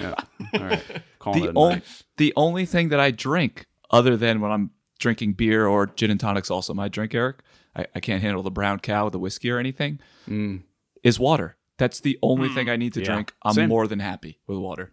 yeah. 0.52 0.60
All 0.60 0.66
right, 0.66 0.82
call 1.18 1.34
the 1.34 1.48
a 1.48 1.52
only 1.54 1.82
the 2.16 2.32
only 2.36 2.66
thing 2.66 2.88
that 2.88 2.98
I 3.00 3.10
drink 3.10 3.66
other 3.90 4.16
than 4.16 4.40
when 4.40 4.50
I'm 4.50 4.70
drinking 4.98 5.34
beer 5.34 5.66
or 5.66 5.86
gin 5.86 6.10
and 6.10 6.18
tonics 6.20 6.50
also 6.50 6.72
my 6.74 6.88
drink, 6.88 7.14
Eric. 7.14 7.40
I, 7.76 7.86
I 7.94 8.00
can't 8.00 8.22
handle 8.22 8.42
the 8.42 8.50
brown 8.50 8.80
cow, 8.80 9.08
the 9.08 9.18
whiskey 9.18 9.50
or 9.50 9.58
anything. 9.58 9.98
Mm. 10.28 10.62
Is 11.02 11.18
water. 11.20 11.56
That's 11.78 12.00
the 12.00 12.18
only 12.22 12.48
thing 12.48 12.68
I 12.68 12.76
need 12.76 12.92
to 12.94 13.00
Yeah. 13.00 13.06
drink. 13.14 13.34
I'm 13.42 13.54
Same. 13.54 13.68
more 13.68 13.86
than 13.86 13.98
happy 13.98 14.38
with 14.46 14.58
water. 14.58 14.90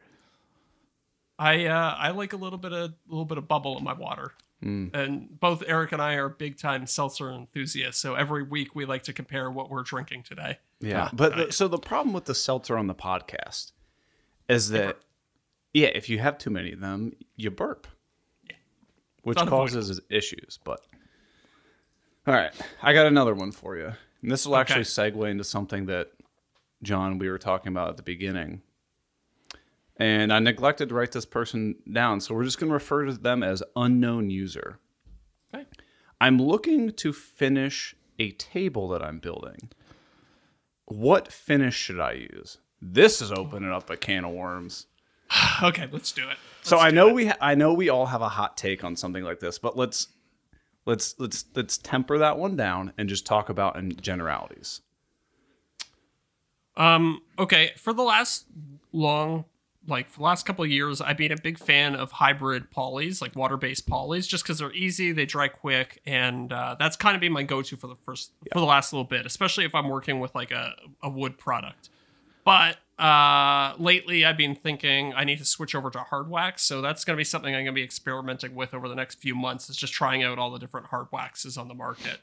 I 1.40 1.66
uh, 1.68 1.96
I 1.98 2.12
like 2.12 2.34
a 2.34 2.38
little 2.38 2.60
bit 2.60 2.74
of 2.74 2.92
a 2.92 2.94
little 3.08 3.26
bit 3.26 3.38
of 3.38 3.48
bubble 3.48 3.78
in 3.78 3.84
my 3.84 3.94
water. 3.94 4.34
Mm. 4.64 4.94
And 4.94 5.40
both 5.40 5.64
Eric 5.66 5.94
and 5.94 6.02
I 6.02 6.16
are 6.16 6.28
big 6.28 6.58
time 6.58 6.86
seltzer 6.86 7.32
enthusiasts, 7.32 8.02
so 8.02 8.16
every 8.16 8.44
week 8.44 8.76
we 8.76 8.84
like 8.86 9.04
to 9.04 9.14
compare 9.14 9.50
what 9.50 9.70
we're 9.70 9.84
drinking 9.84 10.24
today. 10.24 10.60
Yeah, 10.82 11.06
Ah, 11.06 11.10
but 11.14 11.36
the, 11.38 11.52
so 11.54 11.70
the 11.70 11.78
problem 11.78 12.14
with 12.14 12.26
the 12.26 12.36
seltzer 12.36 12.78
on 12.78 12.88
the 12.88 12.94
podcast 12.96 13.72
is 14.50 14.70
that 14.70 14.98
yeah, 15.74 15.88
if 15.88 16.10
you 16.10 16.20
have 16.20 16.38
too 16.38 16.50
many 16.50 16.74
of 16.74 16.82
them, 16.82 17.14
you 17.38 17.52
burp, 17.52 17.88
which 19.24 19.38
causes 19.38 20.02
issues. 20.10 20.60
But 20.62 20.82
all 22.28 22.34
right, 22.34 22.52
I 22.82 22.92
got 22.92 23.06
another 23.06 23.34
one 23.34 23.54
for 23.54 23.78
you, 23.78 23.94
and 24.22 24.30
this 24.30 24.46
will 24.46 24.58
actually 24.58 24.84
segue 24.84 25.30
into 25.32 25.46
something 25.46 25.86
that 25.86 26.10
Jon 26.84 27.18
we 27.18 27.30
were 27.30 27.38
talking 27.40 27.70
about 27.72 27.90
at 27.92 27.98
the 27.98 28.04
beginning. 28.04 28.62
And 30.00 30.32
I 30.32 30.40
neglected 30.40 30.90
to 30.90 30.96
write 30.96 31.12
this 31.12 31.26
person 31.26 31.76
down, 31.92 32.22
so 32.22 32.34
we're 32.34 32.46
just 32.46 32.58
going 32.58 32.70
to 32.70 32.74
refer 32.74 33.06
to 33.06 33.14
them 33.14 33.44
as 33.44 33.62
unknown 33.76 34.30
user. 34.30 34.80
Okay. 35.54 35.66
I'm 36.22 36.38
looking 36.38 36.92
to 36.94 37.12
finish 37.12 37.94
a 38.18 38.32
table 38.32 38.88
that 38.90 39.04
I'm 39.04 39.20
building. 39.20 39.70
What 40.86 41.32
finish 41.32 41.76
should 41.76 42.00
I 42.00 42.14
use? 42.14 42.60
This 42.82 43.22
is 43.22 43.32
opening 43.32 43.72
up 43.72 43.90
a 43.90 43.98
can 43.98 44.26
of 44.26 44.32
worms. 44.32 44.88
Okay, 45.62 45.88
let's 45.92 46.12
do 46.14 46.28
it. 46.30 46.38
so 46.62 46.78
Let's 46.78 46.88
I 46.88 46.92
know 46.92 47.10
it. 47.10 47.14
we 47.14 47.26
ha- 47.28 47.38
I 47.42 47.54
know 47.54 47.74
we 47.74 47.90
all 47.90 48.06
have 48.08 48.22
a 48.22 48.30
hot 48.30 48.56
take 48.56 48.84
on 48.86 48.96
something 48.96 49.24
like 49.26 49.42
this, 49.42 49.60
but 49.60 49.76
let's 49.78 50.08
let's 50.86 51.14
let's 51.20 51.44
let's 51.54 51.78
temper 51.78 52.18
that 52.18 52.38
one 52.40 52.56
down 52.56 52.94
and 52.98 53.10
just 53.10 53.26
talk 53.26 53.50
about 53.50 53.76
in 53.76 53.96
generalities. 53.98 54.80
Um, 56.78 57.22
okay, 57.38 57.74
for 57.76 57.92
the 57.92 58.04
last 58.04 58.46
long, 58.94 59.44
like 59.90 60.10
for 60.10 60.20
the 60.20 60.24
last 60.24 60.46
couple 60.46 60.64
of 60.64 60.72
years, 60.72 61.02
I've 61.02 61.18
been 61.18 61.32
a 61.32 61.42
big 61.42 61.58
fan 61.58 61.96
of 61.96 62.12
hybrid 62.12 62.72
polys, 62.72 63.22
like 63.22 63.36
water-based 63.36 63.88
polys, 63.88 64.28
just 64.28 64.44
because 64.44 64.60
they're 64.60 64.74
easy, 64.74 65.12
they 65.12 65.26
dry 65.26 65.48
quick, 65.48 66.02
and 66.06 66.54
uh, 66.54 66.76
that's 66.80 66.96
kind 66.96 67.16
of 67.16 67.22
been 67.22 67.32
my 67.32 67.44
go-to 67.44 67.76
for 67.76 67.88
the 67.88 67.96
first 67.96 68.32
for 68.54 68.60
the 68.60 68.66
last 68.66 68.94
little 68.94 69.06
bit, 69.06 69.26
especially 69.26 69.66
if 69.66 69.76
I'm 69.76 69.90
working 69.90 70.20
with 70.20 70.36
like 70.36 70.52
a, 70.52 70.74
a 71.02 71.10
wood 71.10 71.38
product. 71.38 71.90
But 72.46 72.78
uh, 72.98 73.76
lately 73.78 74.26
I've 74.26 74.38
been 74.38 74.56
thinking 74.56 75.14
I 75.14 75.24
need 75.24 75.38
to 75.38 75.46
switch 75.46 75.74
over 75.74 75.90
to 75.92 76.00
hard 76.00 76.30
wax. 76.30 76.64
So 76.64 76.82
that's 76.82 77.06
going 77.06 77.16
to 77.16 77.20
be 77.20 77.24
something 77.24 77.54
I'm 77.54 77.64
going 77.64 77.76
to 77.76 77.80
be 77.80 77.84
experimenting 77.84 78.56
with 78.56 78.74
over 78.74 78.90
the 78.90 78.96
next 78.96 79.16
few 79.16 79.36
months. 79.36 79.70
Is 79.70 79.78
just 79.78 79.94
trying 79.94 80.24
out 80.24 80.40
all 80.40 80.52
the 80.52 80.60
different 80.60 80.88
hard 80.88 81.08
waxes 81.12 81.58
on 81.58 81.68
the 81.68 81.74
market. 81.74 82.20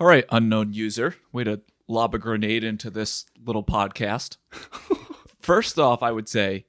All 0.00 0.06
right, 0.06 0.24
unknown 0.30 0.72
user, 0.72 1.16
way 1.32 1.44
to 1.44 1.60
lob 1.88 2.14
a 2.14 2.18
grenade 2.18 2.62
into 2.62 2.88
this 2.88 3.26
little 3.44 3.64
podcast. 3.64 4.36
First 5.48 5.78
off, 5.78 6.02
I 6.02 6.12
would 6.12 6.28
say 6.28 6.66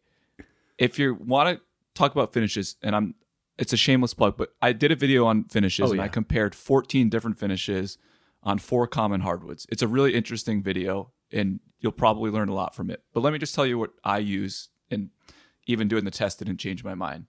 if 0.78 0.98
you 0.98 1.16
want 1.16 1.58
to 1.58 1.62
talk 1.96 2.14
about 2.14 2.32
finishes, 2.32 2.78
and 2.82 2.96
I'm 2.96 3.16
it's 3.58 3.74
a 3.74 3.78
shameless 3.78 4.14
plug, 4.14 4.38
but 4.38 4.54
I 4.62 4.72
did 4.72 4.90
a 4.90 4.96
video 4.96 5.26
on 5.26 5.44
finishes 5.44 5.90
Oh, 5.90 5.92
and 5.92 6.02
I 6.02 6.08
compared 6.08 6.56
14 6.56 7.10
different 7.10 7.38
finishes 7.38 7.98
on 8.42 8.58
four 8.58 8.88
common 8.88 9.20
hardwoods. 9.20 9.68
It's 9.68 9.82
a 9.82 9.88
really 9.90 10.16
interesting 10.16 10.64
video 10.64 11.12
and 11.30 11.60
you'll 11.82 11.92
probably 11.92 12.32
learn 12.32 12.48
a 12.48 12.54
lot 12.54 12.74
from 12.74 12.90
it. 12.90 13.04
But 13.14 13.20
let 13.20 13.34
me 13.34 13.40
just 13.40 13.54
tell 13.54 13.66
you 13.66 13.78
what 13.78 13.92
I 14.06 14.20
use 14.20 14.70
and 14.90 15.10
even 15.68 15.90
doing 15.90 16.06
the 16.06 16.10
test 16.10 16.40
didn't 16.40 16.56
change 16.56 16.82
my 16.82 16.96
mind. 16.96 17.26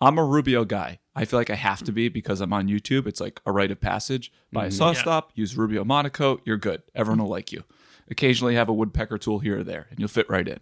I'm 0.00 0.18
a 0.18 0.24
Rubio 0.24 0.64
guy. 0.64 1.00
I 1.16 1.24
feel 1.24 1.40
like 1.40 1.50
I 1.50 1.56
have 1.56 1.82
to 1.82 1.90
be 1.90 2.10
because 2.10 2.40
I'm 2.40 2.52
on 2.52 2.68
YouTube. 2.68 3.08
It's 3.08 3.20
like 3.20 3.40
a 3.44 3.50
rite 3.50 3.72
of 3.72 3.80
passage. 3.80 4.30
Buy 4.52 4.66
a 4.66 4.68
mm-hmm. 4.68 4.76
saw 4.76 4.92
Yeah. 4.92 5.00
stop, 5.00 5.32
use 5.34 5.56
Rubio 5.56 5.82
Monocoat, 5.82 6.42
you're 6.44 6.58
good. 6.58 6.84
Everyone 6.94 7.18
will 7.18 7.28
like 7.28 7.50
you. 7.50 7.64
Occasionally 8.12 8.54
have 8.54 8.68
a 8.68 8.74
woodpecker 8.74 9.16
tool 9.16 9.38
here 9.38 9.60
or 9.60 9.64
there 9.64 9.86
and 9.90 9.98
you'll 9.98 10.08
fit 10.08 10.28
right 10.28 10.46
in. 10.46 10.60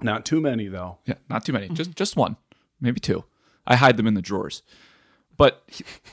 Not 0.00 0.26
too 0.26 0.40
many 0.40 0.66
though. 0.66 0.98
Yeah, 1.06 1.14
not 1.30 1.44
too 1.44 1.52
many. 1.52 1.68
Just 1.68 1.94
just 1.94 2.16
one, 2.16 2.36
maybe 2.80 3.00
two. 3.00 3.24
I 3.66 3.76
hide 3.76 3.96
them 3.96 4.08
in 4.08 4.14
the 4.14 4.20
drawers. 4.20 4.62
But 5.36 5.62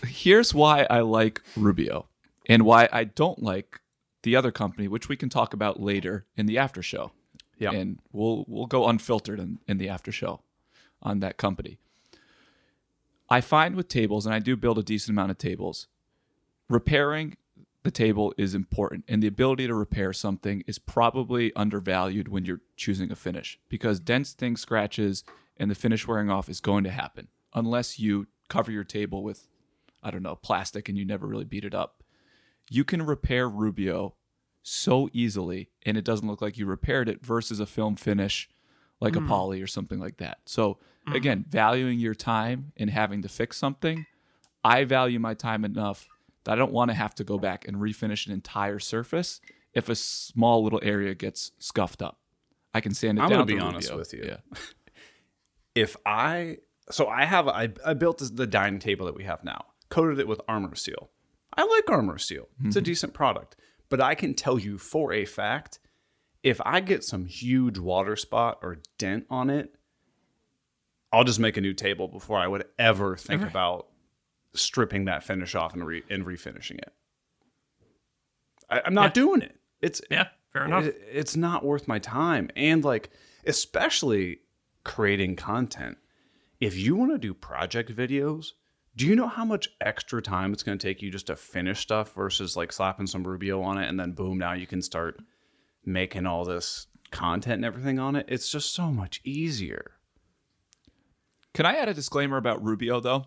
here's 0.05 0.53
why 0.53 0.85
I 0.89 1.01
like 1.01 1.41
Rubio 1.57 2.07
and 2.47 2.63
why 2.63 2.87
I 2.91 3.03
don't 3.03 3.41
like 3.41 3.81
the 4.21 4.35
other 4.35 4.51
company, 4.51 4.87
which 4.87 5.09
we 5.09 5.17
can 5.17 5.29
talk 5.29 5.53
about 5.53 5.79
later 5.81 6.25
in 6.37 6.45
the 6.45 6.57
after 6.57 6.83
show. 6.83 7.11
Yeah. 7.57 7.71
And 7.71 7.99
we'll 8.11 8.45
we'll 8.47 8.67
go 8.67 8.87
unfiltered 8.87 9.39
in, 9.39 9.59
in 9.67 9.79
the 9.79 9.89
after 9.89 10.11
show 10.11 10.41
on 11.01 11.19
that 11.21 11.37
company. 11.37 11.79
I 13.27 13.41
find 13.41 13.75
with 13.75 13.87
tables, 13.87 14.25
and 14.25 14.35
I 14.35 14.39
do 14.39 14.55
build 14.55 14.77
a 14.77 14.83
decent 14.83 15.11
amount 15.11 15.31
of 15.31 15.37
tables, 15.37 15.87
repairing 16.67 17.37
the 17.83 17.91
table 17.91 18.33
is 18.37 18.53
important 18.53 19.05
and 19.07 19.23
the 19.23 19.27
ability 19.27 19.67
to 19.67 19.73
repair 19.73 20.11
something 20.11 20.63
is 20.67 20.77
probably 20.79 21.53
undervalued 21.55 22.27
when 22.27 22.45
you're 22.45 22.61
choosing 22.75 23.11
a 23.11 23.15
finish 23.15 23.59
because 23.69 23.99
dents 23.99 24.33
things 24.33 24.61
scratches 24.61 25.23
and 25.57 25.71
the 25.71 25.75
finish 25.75 26.07
wearing 26.07 26.29
off 26.29 26.49
is 26.49 26.59
going 26.59 26.83
to 26.83 26.89
happen 26.89 27.27
unless 27.53 27.99
you 27.99 28.27
cover 28.49 28.71
your 28.71 28.83
table 28.83 29.23
with 29.23 29.47
i 30.03 30.11
don't 30.11 30.23
know 30.23 30.35
plastic 30.35 30.89
and 30.89 30.97
you 30.97 31.05
never 31.05 31.27
really 31.27 31.45
beat 31.45 31.65
it 31.65 31.73
up. 31.73 32.03
You 32.71 32.83
can 32.83 33.01
repair 33.01 33.49
rubio 33.49 34.13
so 34.61 35.09
easily 35.13 35.69
and 35.83 35.97
it 35.97 36.05
doesn't 36.05 36.27
look 36.27 36.41
like 36.41 36.57
you 36.57 36.65
repaired 36.65 37.09
it 37.09 37.25
versus 37.25 37.59
a 37.59 37.65
film 37.65 37.95
finish 37.95 38.47
like 39.01 39.15
a 39.15 39.19
hmm. 39.19 39.27
poly 39.27 39.61
or 39.61 39.67
something 39.67 39.99
like 39.99 40.17
that. 40.17 40.39
So 40.45 40.77
hmm. 41.07 41.15
again 41.15 41.45
valuing 41.49 41.99
your 41.99 42.13
time 42.13 42.73
and 42.77 42.89
having 42.89 43.21
to 43.21 43.29
fix 43.29 43.57
something 43.57 44.05
i 44.63 44.83
value 44.83 45.19
my 45.19 45.33
time 45.33 45.63
enough 45.63 46.07
I 46.49 46.55
don't 46.55 46.71
want 46.71 46.91
to 46.91 46.95
have 46.95 47.15
to 47.15 47.23
go 47.23 47.37
back 47.37 47.67
and 47.67 47.77
refinish 47.77 48.27
an 48.27 48.33
entire 48.33 48.79
surface 48.79 49.41
if 49.73 49.89
a 49.89 49.95
small 49.95 50.63
little 50.63 50.79
area 50.83 51.13
gets 51.15 51.51
scuffed 51.59 52.01
up. 52.01 52.19
I 52.73 52.81
can 52.81 52.93
sand 52.93 53.17
it 53.17 53.21
I'm 53.21 53.29
down. 53.29 53.39
gonna 53.39 53.45
be 53.45 53.59
honest 53.59 53.95
with 53.95 54.13
you. 54.13 54.23
Yeah. 54.25 54.59
If 55.75 55.95
I 56.05 56.57
so 56.89 57.07
I 57.07 57.23
have 57.23 57.47
I 57.47 57.69
I 57.85 57.93
built 57.93 58.21
the 58.35 58.47
dining 58.47 58.79
table 58.79 59.05
that 59.05 59.15
we 59.15 59.23
have 59.23 59.43
now, 59.43 59.65
coated 59.89 60.19
it 60.19 60.27
with 60.27 60.41
Arm-R-Seal. 60.47 61.09
I 61.55 61.63
like 61.63 61.89
Arm-R-Seal. 61.89 62.49
It's 62.65 62.75
a 62.75 62.79
mm-hmm. 62.79 62.85
decent 62.85 63.13
product, 63.13 63.55
but 63.87 64.01
I 64.01 64.15
can 64.15 64.33
tell 64.33 64.59
you 64.59 64.77
for 64.77 65.13
a 65.13 65.25
fact, 65.25 65.79
if 66.43 66.59
I 66.65 66.79
get 66.79 67.03
some 67.03 67.25
huge 67.25 67.77
water 67.77 68.15
spot 68.15 68.59
or 68.61 68.79
dent 68.97 69.25
on 69.29 69.49
it, 69.49 69.73
I'll 71.13 71.23
just 71.23 71.39
make 71.39 71.55
a 71.55 71.61
new 71.61 71.73
table 71.73 72.07
before 72.07 72.39
I 72.39 72.47
would 72.47 72.65
ever 72.77 73.15
think 73.15 73.43
about 73.43 73.87
stripping 74.53 75.05
that 75.05 75.23
finish 75.23 75.55
off 75.55 75.73
and 75.73 75.85
re 75.85 76.03
and 76.09 76.25
refinishing 76.25 76.77
it. 76.79 76.93
I, 78.69 78.81
I'm 78.85 78.93
not 78.93 79.13
doing 79.13 79.41
it. 79.41 79.55
It's 79.81 80.01
Yeah, 80.11 80.27
fair 80.51 80.65
enough. 80.65 80.85
it- 80.85 81.01
it's 81.11 81.35
not 81.35 81.63
worth 81.63 81.87
my 81.87 81.99
time 81.99 82.49
and 82.55 82.83
like 82.83 83.09
especially 83.45 84.39
creating 84.83 85.35
content 85.35 85.97
if 86.59 86.75
you 86.77 86.95
want 86.95 87.11
to 87.11 87.17
do 87.17 87.33
project 87.33 87.95
videos 87.95 88.47
do 88.95 89.05
you 89.07 89.15
know 89.15 89.27
how 89.27 89.45
much 89.45 89.69
extra 89.79 90.21
time 90.21 90.51
it's 90.51 90.63
going 90.63 90.77
to 90.77 90.81
take 90.87 91.01
you 91.01 91.09
just 91.09 91.27
to 91.27 91.35
finish 91.35 91.79
stuff 91.79 92.13
versus 92.13 92.57
like 92.57 92.71
slapping 92.73 93.07
some 93.07 93.25
rubio 93.25 93.61
on 93.61 93.77
it 93.77 93.87
and 93.87 93.97
then 93.99 94.11
boom 94.11 94.37
now 94.37 94.51
you 94.53 94.67
can 94.67 94.81
start 94.81 95.21
making 95.85 96.25
all 96.25 96.43
this 96.43 96.87
content 97.11 97.55
and 97.55 97.65
everything 97.65 97.97
on 97.99 98.15
it 98.15 98.25
it's 98.27 98.51
just 98.51 98.73
so 98.73 98.91
much 98.91 99.21
easier 99.23 99.91
Can 101.53 101.65
I 101.65 101.75
add 101.75 101.87
a 101.89 101.93
disclaimer 101.93 102.37
about 102.37 102.63
Rubio 102.63 102.99
though? 102.99 103.25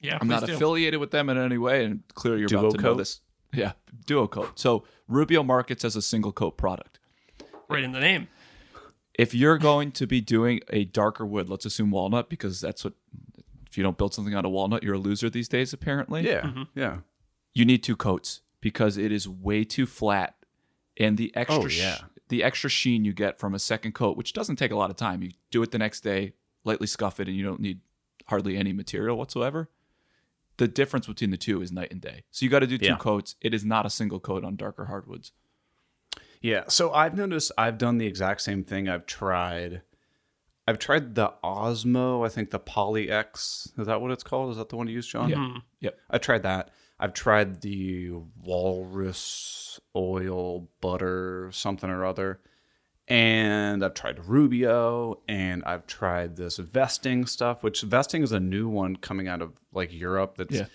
Yeah, 0.00 0.18
I'm 0.20 0.28
not 0.28 0.46
do. 0.46 0.54
affiliated 0.54 1.00
with 1.00 1.10
them 1.10 1.28
in 1.28 1.38
any 1.38 1.58
way, 1.58 1.84
and 1.84 2.02
clearly 2.14 2.40
you're 2.40 2.58
about 2.58 2.74
to 2.74 2.82
know 2.82 2.94
this. 2.94 3.20
Yeah, 3.52 3.72
duo 4.06 4.26
coat. 4.28 4.58
So 4.58 4.84
Rubio 5.08 5.42
markets 5.42 5.84
as 5.84 5.96
a 5.96 6.02
single 6.02 6.32
coat 6.32 6.56
product. 6.56 6.98
right 7.68 7.82
in 7.82 7.92
the 7.92 8.00
name. 8.00 8.28
If 9.14 9.34
you're 9.34 9.56
going 9.56 9.92
to 9.92 10.06
be 10.06 10.20
doing 10.20 10.60
a 10.68 10.84
darker 10.84 11.24
wood, 11.24 11.48
let's 11.48 11.64
assume 11.64 11.90
walnut, 11.90 12.28
because 12.28 12.60
that's 12.60 12.84
what. 12.84 12.94
If 13.68 13.76
you 13.76 13.82
don't 13.82 13.98
build 13.98 14.14
something 14.14 14.32
out 14.32 14.46
of 14.46 14.52
walnut, 14.52 14.82
you're 14.82 14.94
a 14.94 14.98
loser 14.98 15.28
these 15.28 15.48
days. 15.48 15.74
Apparently, 15.74 16.26
yeah 16.26 16.40
mm-hmm. 16.40 16.62
yeah 16.74 16.98
you 17.56 17.64
need 17.64 17.82
two 17.82 17.96
coats 17.96 18.42
because 18.60 18.98
it 18.98 19.10
is 19.10 19.26
way 19.26 19.64
too 19.64 19.86
flat 19.86 20.34
and 20.98 21.16
the 21.16 21.32
oh, 21.34 21.40
extra 21.40 21.64
Oh, 21.64 21.68
sh- 21.68 22.02
the 22.28 22.44
extra 22.44 22.68
sheen 22.68 23.04
you 23.06 23.14
get 23.14 23.38
from 23.38 23.54
a 23.54 23.58
second 23.58 23.92
coat 23.92 24.14
which 24.14 24.34
doesn't 24.34 24.56
take 24.56 24.72
a 24.72 24.76
lot 24.76 24.90
of 24.90 24.96
time 24.96 25.22
you 25.22 25.30
do 25.50 25.62
it 25.62 25.70
the 25.70 25.78
next 25.78 26.02
day 26.02 26.34
lightly 26.64 26.86
scuff 26.86 27.18
it 27.18 27.28
and 27.28 27.36
you 27.36 27.42
don't 27.42 27.60
need 27.60 27.80
hardly 28.26 28.58
any 28.58 28.74
material 28.74 29.16
whatsoever 29.16 29.70
the 30.58 30.68
difference 30.68 31.06
between 31.06 31.30
the 31.30 31.36
two 31.36 31.60
is 31.62 31.70
night 31.72 31.90
and 31.90 32.00
day 32.00 32.24
so 32.30 32.44
you 32.44 32.50
got 32.50 32.60
to 32.60 32.66
do 32.66 32.78
two 32.78 32.86
Yeah. 32.86 32.96
coats 32.96 33.36
it 33.40 33.52
is 33.54 33.64
not 33.64 33.84
a 33.86 33.90
single 33.90 34.20
coat 34.20 34.44
on 34.44 34.56
darker 34.56 34.86
hardwoods 34.86 35.32
Yeah, 36.42 36.64
so 36.68 36.92
I've 36.92 37.16
noticed 37.16 37.50
I've 37.58 37.78
done 37.78 37.98
the 37.98 38.06
exact 38.06 38.40
same 38.42 38.62
thing. 38.62 38.88
I've 38.88 39.06
tried 39.06 39.82
I've 40.68 40.78
tried 40.78 41.14
the 41.14 41.32
Osmo, 41.44 42.26
I 42.26 42.28
think 42.28 42.50
the 42.50 42.58
Poly 42.58 43.10
X. 43.10 43.72
Is 43.78 43.86
that 43.86 44.00
what 44.00 44.10
it's 44.10 44.22
called? 44.24 44.50
Is 44.50 44.56
that 44.56 44.68
the 44.68 44.76
one 44.76 44.86
you 44.88 44.94
use, 44.94 45.06
Jon? 45.06 45.28
yeah 45.28 45.36
mm-hmm. 45.36 45.58
yep 45.80 45.98
I 46.10 46.18
tried 46.18 46.42
that. 46.42 46.70
I've 46.98 47.12
tried 47.14 47.60
the 47.62 48.10
walrus 48.42 49.80
oil 49.94 50.68
butter 50.80 51.50
something 51.52 51.90
or 51.90 52.04
other. 52.04 52.40
And 53.08 53.84
I've 53.84 53.94
tried 53.94 54.24
Rubio 54.26 55.20
and 55.28 55.62
I've 55.64 55.86
tried 55.86 56.36
this 56.36 56.56
vesting 56.56 57.26
stuff, 57.26 57.62
which 57.62 57.82
vesting 57.82 58.22
is 58.22 58.32
a 58.32 58.40
new 58.40 58.68
one 58.68 58.96
coming 58.96 59.28
out 59.28 59.40
of 59.42 59.52
like 59.72 59.92
Europe 59.92 60.36
that's 60.38 60.54
Yeah. 60.56 60.66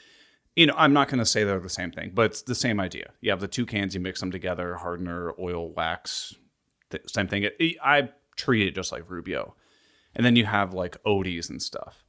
you 0.55 0.65
know, 0.65 0.73
I'm 0.77 0.93
not 0.93 1.09
going 1.09 1.19
to 1.19 1.25
say 1.25 1.43
they're 1.43 1.59
the 1.59 1.67
same 1.69 1.91
thing, 1.91 2.11
but 2.13 2.27
it's 2.27 2.41
the 2.43 2.55
same 2.55 2.79
idea. 2.79 3.11
You 3.19 3.31
have 3.31 3.41
the 3.41 3.49
two 3.49 3.65
cans, 3.65 3.93
you 3.93 3.99
mix 3.99 4.21
them 4.21 4.31
together, 4.31 4.75
hardener, 4.75 5.33
oil, 5.39 5.73
wax, 5.73 6.33
th- 6.89 7.03
same 7.09 7.27
thing. 7.27 7.43
It, 7.59 7.75
I 7.83 8.09
treat 8.37 8.65
it 8.65 8.75
just 8.75 8.93
like 8.93 9.09
Rubio. 9.09 9.55
And 10.15 10.25
then 10.25 10.35
you 10.37 10.45
have 10.45 10.73
like 10.73 11.01
Odie's 11.03 11.49
and 11.49 11.61
stuff. 11.61 12.03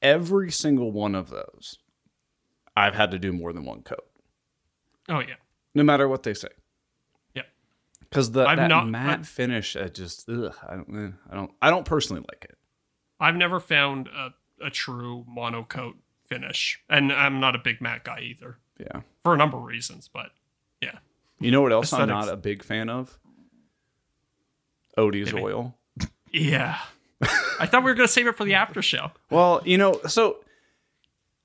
Every 0.00 0.50
single 0.52 0.92
one 0.92 1.14
of 1.16 1.30
those, 1.30 1.78
I've 2.76 2.94
had 2.94 3.10
to 3.12 3.18
do 3.18 3.32
more 3.32 3.52
than 3.52 3.64
one 3.64 3.82
coat, 3.82 4.04
Oh 5.08 5.20
yeah, 5.20 5.36
no 5.74 5.82
matter 5.82 6.06
what 6.08 6.22
they 6.24 6.34
say. 6.34 6.48
Because 8.14 8.30
the 8.30 8.46
I've 8.46 8.56
that 8.58 8.68
not- 8.68 8.88
matte 8.88 9.18
I've- 9.20 9.24
finish, 9.26 9.74
I 9.76 9.88
just 9.88 10.28
ugh, 10.28 10.54
I 10.68 10.76
don't, 10.76 11.06
eh, 11.08 11.10
I 11.30 11.34
don't, 11.34 11.50
I 11.60 11.68
don't 11.70 11.84
personally 11.84 12.22
like 12.30 12.44
it. 12.48 12.56
I've 13.18 13.34
never 13.36 13.58
found 13.58 14.06
a, 14.08 14.34
a 14.64 14.70
true 14.70 15.24
monocoat 15.28 15.94
finish, 16.28 16.80
and 16.88 17.12
I'm 17.12 17.40
not 17.40 17.54
a 17.54 17.58
big 17.58 17.80
matte 17.80 18.04
guy 18.04 18.20
either 18.20 18.58
Yeah. 18.78 19.00
for 19.24 19.34
a 19.34 19.36
number 19.36 19.56
of 19.56 19.64
reasons. 19.64 20.08
But 20.12 20.30
yeah, 20.80 20.98
You 21.40 21.50
know 21.50 21.60
what 21.62 21.72
else 21.72 21.92
I'm 21.92 22.08
not 22.08 22.28
a 22.28 22.36
big 22.36 22.62
fan 22.62 22.88
of? 22.88 23.18
Odie's 24.96 25.32
Maybe. 25.32 25.44
oil. 25.44 25.74
yeah. 26.32 26.78
I 27.58 27.66
thought 27.66 27.82
we 27.84 27.90
were 27.90 27.94
gonna 27.94 28.06
save 28.08 28.26
it 28.26 28.36
for 28.36 28.44
the 28.44 28.54
after 28.54 28.80
show. 28.82 29.10
Well, 29.30 29.60
you 29.64 29.78
know, 29.78 30.00
so 30.06 30.44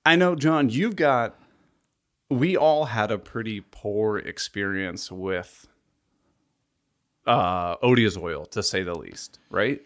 I 0.05 0.15
know, 0.15 0.35
Jon, 0.35 0.69
you've 0.69 0.95
got, 0.95 1.35
we 2.29 2.55
all 2.57 2.85
had 2.85 3.11
a 3.11 3.17
pretty 3.17 3.61
poor 3.71 4.17
experience 4.17 5.11
with 5.11 5.67
uh, 7.25 7.77
Odie's 7.77 8.17
oil, 8.17 8.45
to 8.47 8.63
say 8.63 8.83
the 8.83 8.95
least, 8.95 9.39
right? 9.49 9.81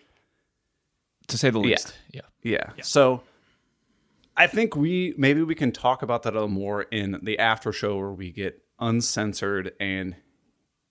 to 1.27 1.37
say 1.37 1.49
the 1.49 1.59
least 1.59 1.93
yeah, 2.11 2.21
Yeah. 2.77 2.83
So 2.83 3.23
I 4.35 4.47
think 4.47 4.75
we, 4.75 5.13
maybe 5.17 5.41
we 5.41 5.55
can 5.55 5.71
talk 5.71 6.01
about 6.01 6.23
that 6.23 6.33
a 6.33 6.35
little 6.35 6.47
more 6.49 6.83
in 6.83 7.19
the 7.23 7.39
after 7.39 7.71
show 7.71 7.97
where 7.97 8.11
we 8.11 8.31
get 8.31 8.61
uncensored 8.79 9.73
and 9.79 10.15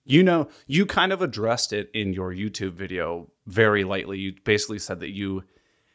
you 0.04 0.24
know, 0.24 0.48
you 0.66 0.84
kind 0.84 1.12
of 1.12 1.22
addressed 1.22 1.72
it 1.72 1.88
in 1.94 2.12
your 2.12 2.32
YouTube 2.34 2.72
video 2.72 3.30
very 3.46 3.84
lightly. 3.84 4.18
You 4.18 4.34
basically 4.42 4.80
said 4.80 4.98
that 4.98 5.10
you 5.10 5.44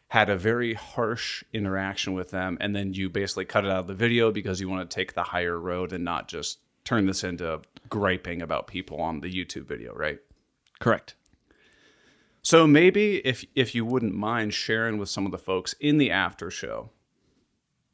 had 0.07 0.29
a 0.29 0.37
very 0.37 0.75
harsh 0.75 1.43
interaction 1.51 2.13
with 2.13 2.31
them, 2.31 2.57
and 2.61 2.73
then 2.73 2.93
you 2.93 3.09
basically 3.09 3.43
cut 3.43 3.65
it 3.65 3.71
out 3.71 3.79
of 3.79 3.87
the 3.87 3.93
video 3.93 4.31
because 4.31 4.61
you 4.61 4.69
want 4.69 4.89
to 4.89 4.95
take 4.95 5.13
the 5.13 5.23
higher 5.23 5.59
road 5.59 5.91
and 5.91 6.05
not 6.05 6.29
just 6.29 6.59
turn 6.85 7.05
this 7.05 7.25
into 7.25 7.59
griping 7.89 8.41
about 8.41 8.67
people 8.67 9.01
on 9.01 9.19
the 9.19 9.27
YouTube 9.27 9.65
video, 9.65 9.93
right? 9.93 10.19
Correct. 10.79 11.15
So 12.41 12.65
maybe 12.65 13.17
if 13.25 13.43
if 13.55 13.75
you 13.75 13.85
wouldn't 13.85 14.15
mind 14.15 14.53
sharing 14.53 14.97
with 14.97 15.09
some 15.09 15.25
of 15.25 15.31
the 15.31 15.37
folks 15.37 15.73
in 15.79 15.97
the 15.97 16.11
after 16.11 16.49
show 16.49 16.91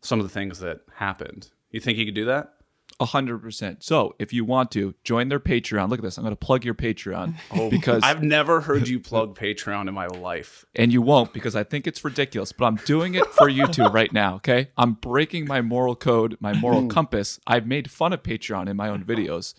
some 0.01 0.19
of 0.19 0.25
the 0.25 0.33
things 0.33 0.59
that 0.59 0.81
happened. 0.95 1.49
You 1.71 1.79
think 1.79 1.97
you 1.97 2.05
could 2.05 2.13
do 2.13 2.25
that? 2.25 2.53
A 2.99 3.05
hundred 3.05 3.41
percent. 3.41 3.81
So 3.83 4.13
if 4.19 4.31
you 4.31 4.45
want 4.45 4.69
to 4.71 4.93
join 5.03 5.29
their 5.29 5.39
Patreon, 5.39 5.89
look 5.89 5.97
at 5.99 6.03
this. 6.03 6.17
I'm 6.17 6.23
going 6.23 6.33
to 6.33 6.45
plug 6.45 6.63
your 6.63 6.75
Patreon 6.75 7.33
oh, 7.51 7.69
because 7.69 8.03
I've 8.03 8.21
never 8.21 8.61
heard 8.61 8.87
you 8.87 8.99
plug 9.11 9.35
Patreon 9.35 9.87
in 9.87 9.93
my 9.93 10.05
life. 10.05 10.65
and 10.75 10.93
you 10.93 11.01
won't 11.01 11.33
because 11.33 11.55
I 11.55 11.63
think 11.63 11.87
it's 11.87 12.03
ridiculous. 12.05 12.51
But 12.51 12.65
I'm 12.65 12.75
doing 12.75 13.15
it 13.15 13.25
for 13.33 13.49
you 13.49 13.65
two 13.67 13.85
right 13.85 14.11
now. 14.13 14.35
Okay, 14.35 14.67
I'm 14.77 14.93
breaking 14.93 15.47
my 15.47 15.61
moral 15.61 15.95
code, 15.95 16.37
my 16.39 16.53
moral 16.53 16.85
compass. 16.97 17.39
I've 17.47 17.65
made 17.65 17.89
fun 17.89 18.13
of 18.13 18.21
Patreon 18.21 18.69
in 18.69 18.77
my 18.77 18.89
own 18.89 19.03
videos, 19.03 19.55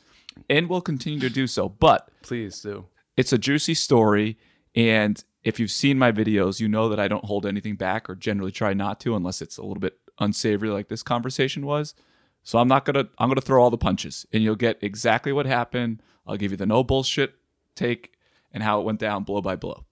and 0.49 0.69
will 0.69 0.83
continue 0.83 1.19
to 1.21 1.31
do 1.31 1.49
so. 1.49 1.69
But 1.69 2.09
Please 2.23 2.61
do. 2.61 2.85
It's 3.17 3.33
a 3.33 3.39
juicy 3.39 3.75
story, 3.75 4.39
and 4.75 5.23
if 5.43 5.61
you've 5.61 5.71
seen 5.71 5.99
my 5.99 6.11
videos, 6.11 6.61
you 6.61 6.69
know 6.69 6.89
that 6.89 6.99
I 6.99 7.09
don't 7.09 7.25
hold 7.25 7.47
anything 7.47 7.77
back 7.77 8.09
or 8.09 8.15
generally 8.15 8.53
try 8.53 8.73
not 8.73 8.99
to 9.01 9.15
unless 9.15 9.43
it's 9.43 9.59
a 9.59 9.63
little 9.63 9.81
bit 9.81 9.99
unsavory, 10.19 10.71
like 10.71 10.89
this 10.89 11.03
conversation 11.03 11.67
was. 11.67 11.95
So 12.43 12.59
I'm 12.59 12.69
not 12.69 12.85
gonna 12.85 13.09
I'm 13.19 13.29
gonna 13.29 13.41
throw 13.41 13.63
all 13.63 13.71
the 13.71 13.79
punches, 13.79 14.27
and 14.33 14.43
you'll 14.43 14.57
get 14.57 14.79
exactly 14.83 15.33
what 15.33 15.47
happened. 15.47 16.03
I'll 16.27 16.37
give 16.37 16.51
you 16.51 16.57
the 16.57 16.67
no 16.67 16.85
bullshit 16.85 17.35
take 17.75 18.13
and 18.53 18.63
how 18.63 18.81
it 18.81 18.85
went 18.85 19.01
down 19.01 19.25
blow 19.25 19.41
by 19.41 19.57
blow. 19.57 19.85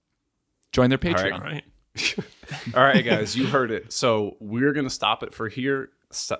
Join 0.71 0.89
their 0.89 0.97
Patreon. 0.97 1.33
All 1.33 1.39
right. 1.39 1.63
All 2.75 2.83
right, 2.83 3.03
guys, 3.03 3.35
you 3.35 3.45
heard 3.45 3.71
it. 3.71 3.93
So 3.93 4.37
we're 4.39 4.73
gonna 4.73 4.89
stop 4.89 5.23
it 5.23 5.33
for 5.33 5.49
here. 5.49 5.89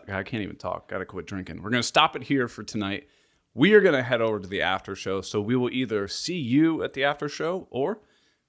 I 0.08 0.24
can't 0.24 0.44
even 0.44 0.56
talk. 0.56 0.88
Gotta 0.90 1.06
quit 1.06 1.26
drinking. 1.26 1.62
We're 1.62 1.72
gonna 1.72 1.84
stop 1.84 2.16
it 2.16 2.24
here 2.24 2.48
for 2.48 2.64
tonight. 2.64 3.08
We 3.54 3.74
are 3.74 3.82
gonna 3.82 4.04
head 4.04 4.22
over 4.22 4.40
to 4.40 4.48
the 4.48 4.62
after 4.62 4.96
show. 4.96 5.22
So 5.22 5.42
we 5.42 5.56
will 5.56 5.70
either 5.70 6.08
see 6.08 6.38
you 6.38 6.84
at 6.84 6.94
the 6.94 7.04
after 7.04 7.30
show 7.30 7.68
or 7.70 8.00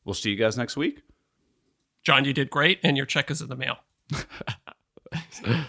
we'll 0.05 0.15
see 0.15 0.31
you 0.31 0.37
guys 0.37 0.57
next 0.57 0.77
week. 0.77 1.03
Jon, 2.05 2.25
you 2.25 2.33
did 2.33 2.51
great, 2.51 2.81
and 2.83 2.97
your 2.97 3.07
check 3.07 3.31
is 3.31 3.41
in 3.41 3.49
the 3.49 3.57
mail. 3.57 3.79